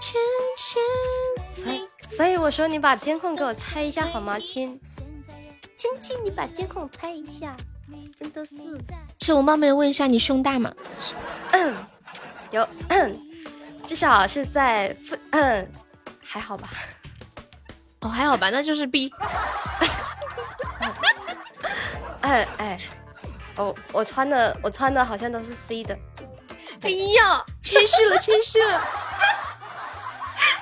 [0.00, 0.20] 圈
[0.56, 4.80] 圈，所以我说你把监控给我拆一下好吗，亲？
[5.76, 7.54] 亲亲，你把监控拆一下，
[8.18, 8.56] 真的是。
[9.20, 10.72] 是我冒昧问一下，你胸大吗？
[11.52, 11.76] 嗯，
[12.50, 13.16] 有，嗯，
[13.86, 15.70] 至少是在腹，嗯，
[16.20, 16.68] 还好吧。
[18.00, 19.12] 哦，还好吧，那就是 B。
[22.22, 22.76] 哎哎，
[23.56, 25.96] 我我穿的我穿的好像都是 C 的。
[26.82, 28.82] 哎呀，谦虚了，谦虚了。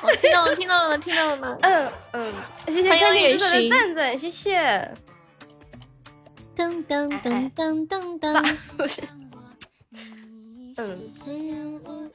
[0.02, 1.36] 我听到了，听到了，听到了。
[1.36, 1.58] 吗？
[1.62, 2.34] 嗯嗯，
[2.68, 4.94] 谢谢欢迎看见哥哥的赞赞，谢谢。
[6.56, 8.56] 噔噔噔噔噔噔。
[10.76, 11.12] 嗯。
[11.24, 12.10] 嗯嗯，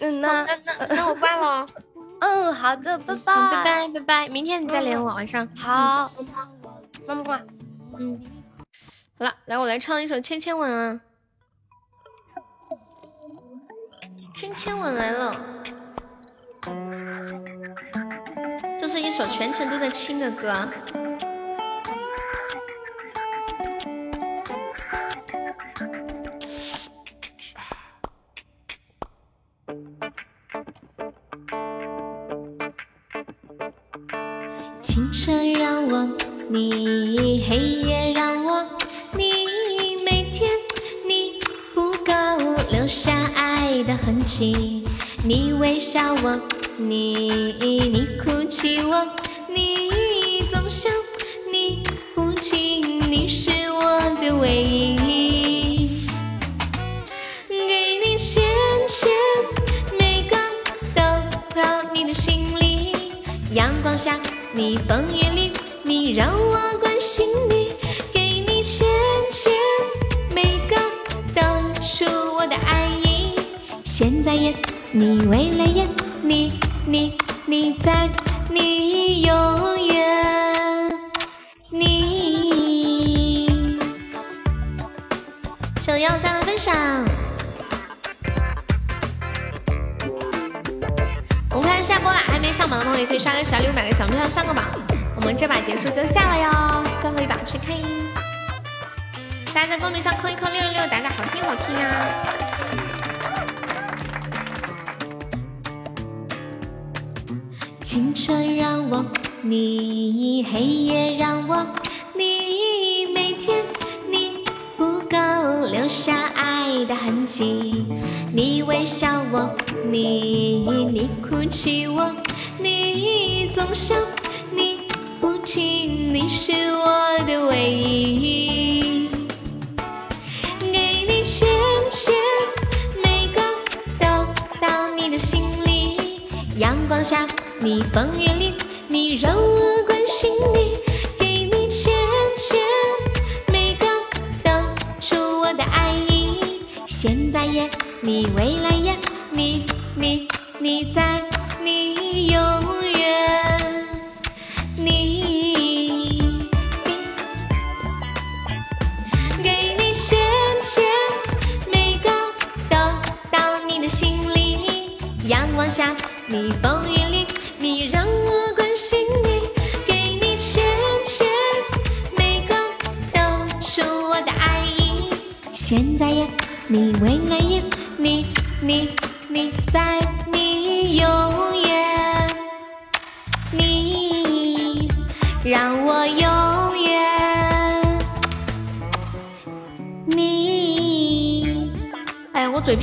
[0.00, 1.66] 嗯，那那 那我挂了哦，
[2.20, 3.88] 嗯，好的，拜嗯拜拜拜。
[3.88, 5.46] 拜拜，明天你再连我晚上。
[5.56, 6.10] 好，
[7.06, 7.40] 么么挂。
[7.98, 8.20] 嗯，
[9.18, 11.00] 好了，来我来唱一首《千千吻》啊，
[14.38, 15.36] 《千千吻》来了，
[19.16, 20.68] 首全程都在听的歌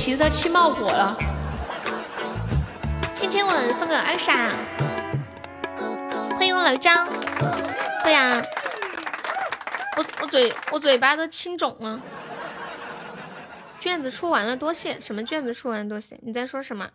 [0.04, 1.16] 皮子气冒火了。
[3.14, 4.50] 千千吻送给二傻，
[6.36, 7.08] 欢迎我老张。
[8.02, 8.44] 对呀、
[9.96, 11.98] 我我嘴我嘴巴都青肿了。
[13.80, 15.00] 卷子出完了，多谢。
[15.00, 16.20] 什么卷子出完了多谢？
[16.22, 16.86] 你在说什么？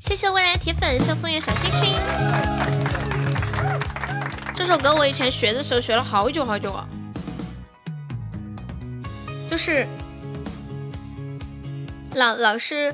[0.00, 1.94] 谢谢未来铁粉，谢谢枫叶小星星。
[4.56, 6.84] 这首歌我以前学的时候学了好久好久啊。
[9.48, 9.86] 就是
[12.18, 12.92] 老老是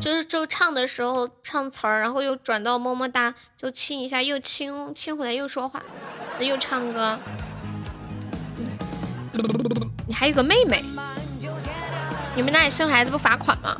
[0.00, 5.82] 就是就唱的时候唱词儿，然后又转到么么哒，就亲一下，又亲亲回来又说话，
[6.38, 7.18] 又唱歌。
[10.06, 10.84] 你还有个妹妹，
[12.36, 13.76] 你们那里生孩子不罚款吗？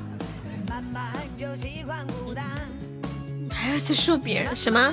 [3.53, 4.93] 还要在说别人什么？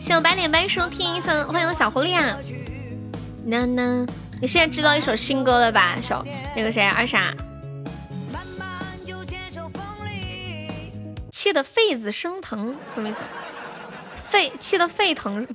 [0.00, 2.38] 谢我八点半收听，送欢迎我小狐狸啊！
[3.46, 4.04] 呐呐，
[4.40, 5.96] 你现在知道一首新歌了吧？
[6.02, 6.24] 首
[6.56, 7.32] 那个谁二傻，
[11.30, 13.20] 气得痱子生疼，什么意思？
[14.16, 15.46] 肺气得沸腾，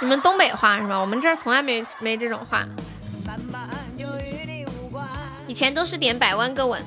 [0.00, 0.98] 你们东北话是吧？
[0.98, 2.66] 我们这儿从来没没这种话。
[5.46, 6.82] 以前都是点百万个吻，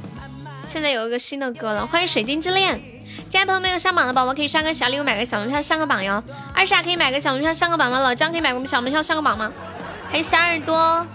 [0.65, 1.85] 现在有一个新的歌了。
[1.85, 2.81] 欢迎水晶之恋，
[3.30, 6.23] 进来朋友没有上榜的宝宝可以刷个小礼物，买个小门票上个榜哟。
[6.56, 7.99] 二傻可以买个小门票上个榜吗？
[7.99, 9.53] 老张可以买个小门票上个榜吗？
[10.16, 11.06] 还有小耳朵，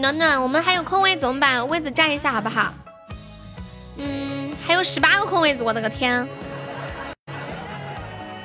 [0.00, 1.68] 暖暖，我们还有空位怎么办？
[1.68, 2.74] 位子占一下好不好？
[3.98, 6.26] 嗯，还有十八个空位子，我的个天！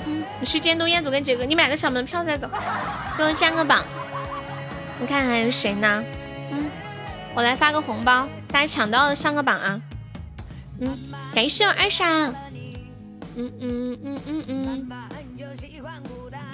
[0.06, 2.48] 嗯，你去监督彦祖跟杰哥，你买个小门票再走，
[3.18, 3.84] 给我占个榜。
[5.00, 6.04] 你看还有谁呢？
[6.52, 6.70] 嗯，
[7.34, 9.82] 我来发个红包，大家抢到的上个榜啊！
[10.80, 10.96] 嗯，
[11.34, 12.06] 感谢我二傻，
[13.36, 14.88] 嗯嗯嗯嗯嗯，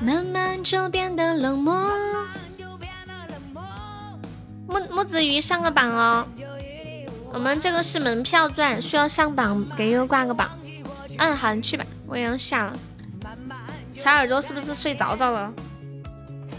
[0.01, 1.73] 慢慢就变得冷漠。
[4.67, 6.27] 木木子鱼上个榜哦，
[7.33, 10.49] 我们这个是门票钻，需要上榜，给悠悠挂个榜。
[11.17, 12.73] 嗯，好，你去吧，我也要下了。
[13.93, 15.53] 小耳朵是不是睡着着了？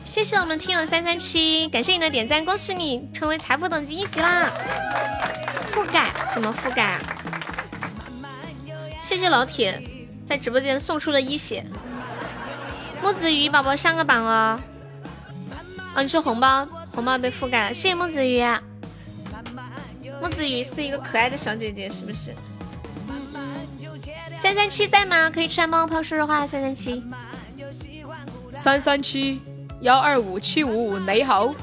[0.05, 4.51] 谢谢我们听友三三七，感谢你的点赞，恭喜你成为财富等级一级啦！
[5.67, 7.01] 覆盖什么覆盖啊？
[9.03, 9.83] 谢谢老铁
[10.27, 11.65] 在直播间送出了一血。
[13.03, 14.59] 木子鱼宝宝上个榜哦！
[15.95, 16.67] 啊，你说红包
[16.99, 18.43] 红包被覆盖了，谢谢木子鱼。
[20.21, 22.35] 木子鱼是一个可爱的小姐姐，是不是？
[24.37, 25.31] 三三七在吗？
[25.31, 26.45] 可以出来帮我抛说说话。
[26.45, 27.05] 三三七，
[28.51, 29.41] 三三七
[29.81, 31.55] 幺二五七五五，你好。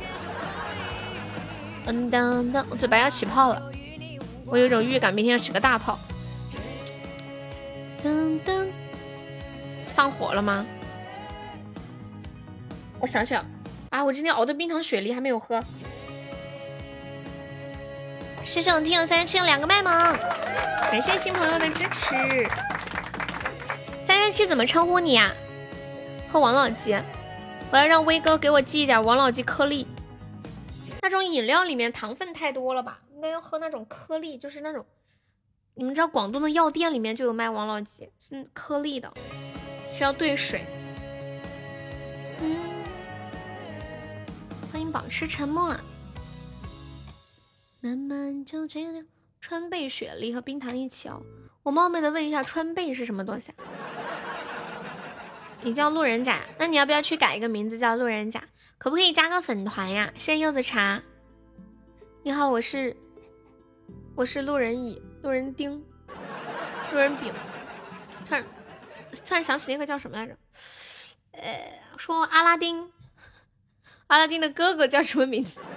[1.88, 3.62] 嗯噔噔，我嘴巴要起泡了，
[4.45, 5.99] 我有种预感，明天要起个大泡。
[8.02, 8.70] 噔噔，
[9.86, 10.66] 上火了吗？
[13.02, 13.45] 我想想
[13.95, 15.63] 啊，我今天熬的冰糖雪梨还没有喝。
[18.43, 19.93] 谢谢我听友三三七两个麦萌，
[20.91, 22.13] 感谢新朋友的支持。
[24.05, 25.34] 三三七怎么称呼你呀？
[26.30, 26.93] 喝王老吉，
[27.72, 29.88] 我要让威哥给我寄一点王老吉颗粒。
[31.01, 32.99] 那种饮料里面糖分太多了吧？
[33.13, 34.85] 应该要喝那种颗粒，就是那种，
[35.73, 39.13] 你们知道广东的药店里面就有卖王老吉，是颗粒的，
[39.89, 40.65] 需要兑水。
[44.76, 45.80] 欢迎保持沉默啊。
[47.80, 49.06] 慢慢就这样，
[49.39, 51.23] 川贝雪梨和冰糖一起哦。
[51.64, 53.64] 我冒昧的问一下，川贝是什么东西啊？
[55.61, 58.43] 你叫路人甲，那你要不要去改一个名字叫路人甲？
[58.77, 60.11] 可不可以加个粉团呀？
[60.15, 61.02] 谢谢柚子茶。
[62.23, 62.97] 你好，我是
[64.14, 65.81] 我是路人乙、路人丁、
[66.91, 67.34] 路人丙。
[68.26, 68.45] 突然
[69.26, 70.38] 突然想起那个叫什么来着？
[71.31, 72.91] 呃，说阿拉丁，
[74.07, 75.60] 阿拉丁的哥哥叫什么名字？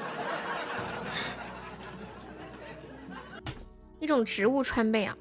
[4.01, 5.17] 一种植物川贝啊，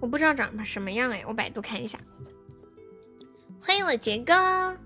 [0.00, 1.98] 我不知道长什么样哎，我百度看一下。
[3.60, 4.78] 欢迎我杰哥，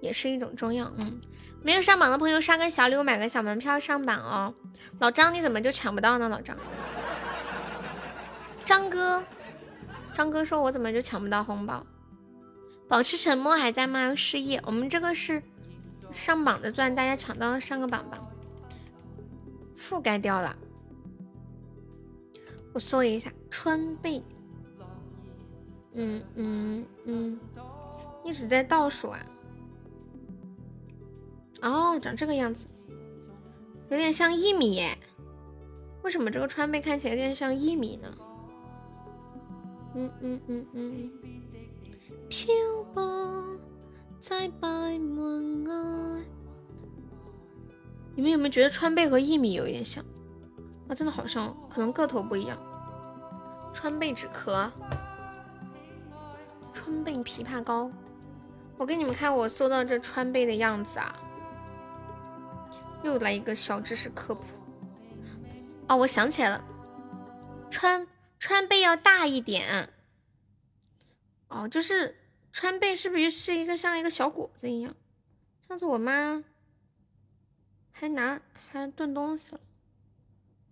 [0.00, 0.90] 也是一种中药。
[0.96, 1.20] 嗯，
[1.62, 4.54] 没有上榜的朋友刷个小礼物，买个小门票上榜哦。
[5.00, 6.28] 老张你怎么就抢不到呢？
[6.28, 6.56] 老张，
[8.64, 9.22] 张哥，
[10.14, 11.84] 张哥说我怎么就抢不到红包？
[12.90, 14.16] 保持沉默还在吗？
[14.16, 15.40] 失业，我们这个是
[16.10, 18.20] 上榜的钻，大家抢到了上个榜吧。
[19.76, 20.56] 覆盖掉了，
[22.72, 24.20] 我搜一下川贝。
[25.92, 27.38] 嗯嗯嗯，
[28.24, 29.20] 一直在倒数啊。
[31.62, 32.66] 哦，长这个样子，
[33.88, 34.98] 有点像薏米耶。
[36.02, 38.12] 为什么这个川贝看起来有点像薏米呢？
[39.94, 41.10] 嗯嗯嗯嗯。
[44.30, 46.24] 在百门外。
[48.14, 50.04] 你们有没有觉得川贝和薏米有一点像？
[50.88, 52.56] 啊，真的好像，可能个头不一样。
[53.74, 54.70] 川贝止咳，
[56.72, 57.90] 川贝枇杷膏。
[58.78, 61.12] 我给你们看我搜到这川贝的样子啊。
[63.02, 64.44] 又来一个小知识科普。
[65.88, 66.64] 哦，我想起来了，
[67.68, 68.06] 川
[68.38, 69.90] 川贝要大一点。
[71.48, 72.14] 哦，就是
[72.52, 74.94] 川贝是不是是一个像一个小果子一样？
[75.68, 76.44] 上次我妈。
[77.92, 79.60] 还拿还炖东西了，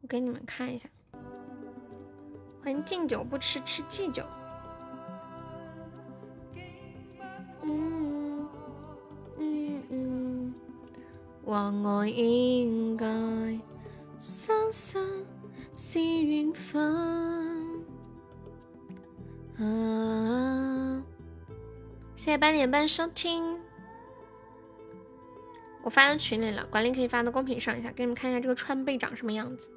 [0.01, 0.89] 我给你们看一下。
[2.63, 4.25] 欢迎敬酒不吃吃祭酒。
[7.63, 8.49] 嗯
[9.39, 10.55] 嗯嗯，
[11.45, 13.07] 话我应该
[14.19, 15.01] 相信
[15.77, 17.85] 是缘分。
[19.59, 21.05] 啊！
[22.19, 23.61] 谢谢八点半收听。
[25.85, 29.73] 我发到群里了，管理可以发到公屏上一下，给你们看一下这个川贝长什么样子。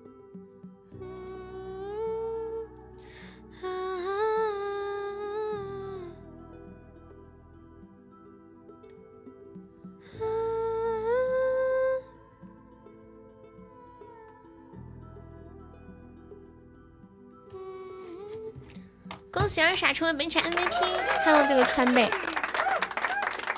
[19.32, 21.24] 恭喜二傻成为本场 MVP！
[21.24, 22.10] 看到这个川贝，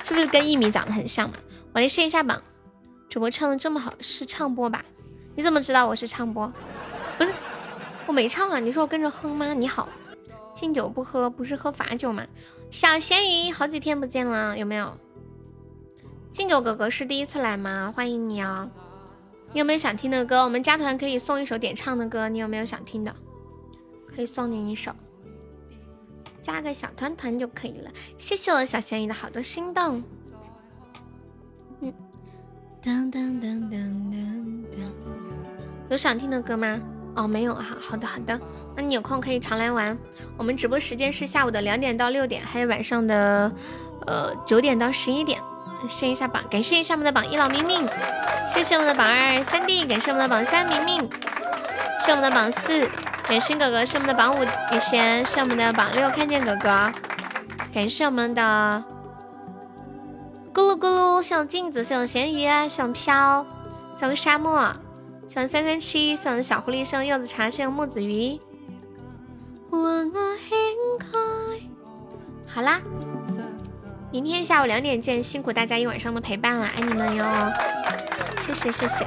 [0.03, 1.37] 是不是跟一米长得很像嘛？
[1.73, 2.41] 我来试一下榜，
[3.09, 4.83] 主播唱的这么好，是唱播吧？
[5.33, 6.51] 你怎么知道我是唱播？
[7.17, 7.31] 不是，
[8.05, 8.59] 我没唱啊！
[8.59, 9.53] 你说我跟着哼吗？
[9.53, 9.87] 你好，
[10.53, 12.27] 敬酒不喝不是喝罚酒吗？
[12.69, 14.97] 小咸鱼，好几天不见了，有没有？
[16.31, 17.93] 敬酒哥哥是第一次来吗？
[17.95, 18.69] 欢迎你哦！
[19.53, 20.43] 你有没有想听的歌？
[20.43, 23.15] 我们加团可以送一首点唱的歌，你有没有想听的？
[24.13, 24.91] 可以送你一首，
[26.43, 27.89] 加个小团团就可以了。
[28.17, 30.03] 谢谢我小咸鱼的好多心动。
[31.79, 31.91] 嗯，
[32.83, 34.93] 当当当当当当，
[35.89, 36.79] 有想听的歌吗？
[37.15, 37.65] 哦，没有啊。
[37.79, 38.39] 好的好的，
[38.75, 39.97] 那你有空可以常来玩。
[40.37, 43.51] 我们直播时间是下午的两点到六点，还有晚上的
[44.05, 45.41] 呃九点到十一点。
[45.89, 47.85] 谢一下榜，感谢一下我们的榜一老明明，
[48.47, 51.09] 谢谢我们的榜二三弟，感谢我们的榜三明明，
[51.99, 52.89] 谢我们的榜四
[53.29, 56.91] 远勋哥哥，是我们的榜五雨贤，是我们的榜六看见哥哥，
[57.73, 58.83] 感谢我们的
[60.53, 63.45] 咕噜咕噜，像镜子，像咸鱼，像飘，
[63.95, 64.73] 像沙漠，
[65.27, 68.39] 像三三七，像小狐狸，像柚子茶，像木子鱼。
[72.47, 72.79] 好啦。
[74.11, 77.25] 明天下午两点见，辛苦大家一晚上的陪伴了，爱你们哟！
[78.37, 79.03] 谢谢谢谢，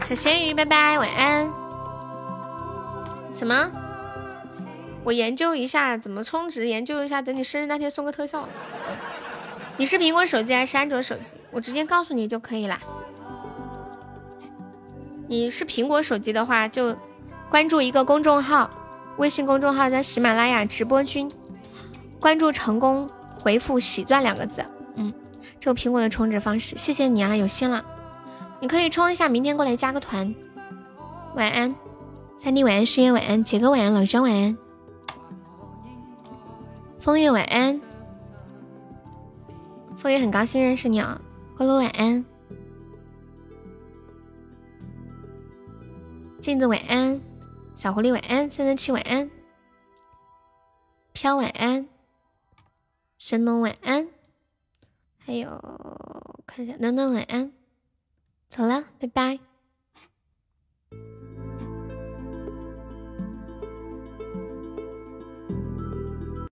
[0.00, 1.61] 小咸鱼，拜拜，晚安。
[3.32, 3.72] 什么？
[5.04, 8.46] 我研究一下怎么充值，研究一下，等你生日那天送个特效。
[9.76, 11.32] 你是苹果手机还是安卓手机？
[11.50, 12.78] 我直接告诉你就可以啦。
[15.26, 16.96] 你是苹果手机的话，就
[17.48, 18.70] 关注一个公众号，
[19.16, 21.30] 微信公众号叫喜马拉雅直播君，
[22.20, 23.10] 关注成功。
[23.40, 24.64] 回复“喜钻”两个字，
[24.94, 25.12] 嗯，
[25.58, 27.84] 这个苹果的充值方式，谢谢你啊，有心了，
[28.60, 30.32] 你可以充一下，明天过来加个团。
[31.34, 31.74] 晚安，
[32.42, 34.58] 三弟晚安，诗月晚安，杰哥晚安，老张晚安，
[36.98, 37.80] 风月晚安，
[39.96, 41.20] 风月很高兴认识你啊，
[41.56, 42.24] 咕噜晚安，
[46.40, 47.20] 镜子晚安，
[47.76, 49.30] 小狐狸晚安，三三七晚安，
[51.12, 51.86] 飘晚安。
[53.18, 54.08] 神农晚安，
[55.20, 55.48] 还有
[56.44, 57.52] 看一下暖暖晚安，
[58.48, 59.51] 走了，拜拜。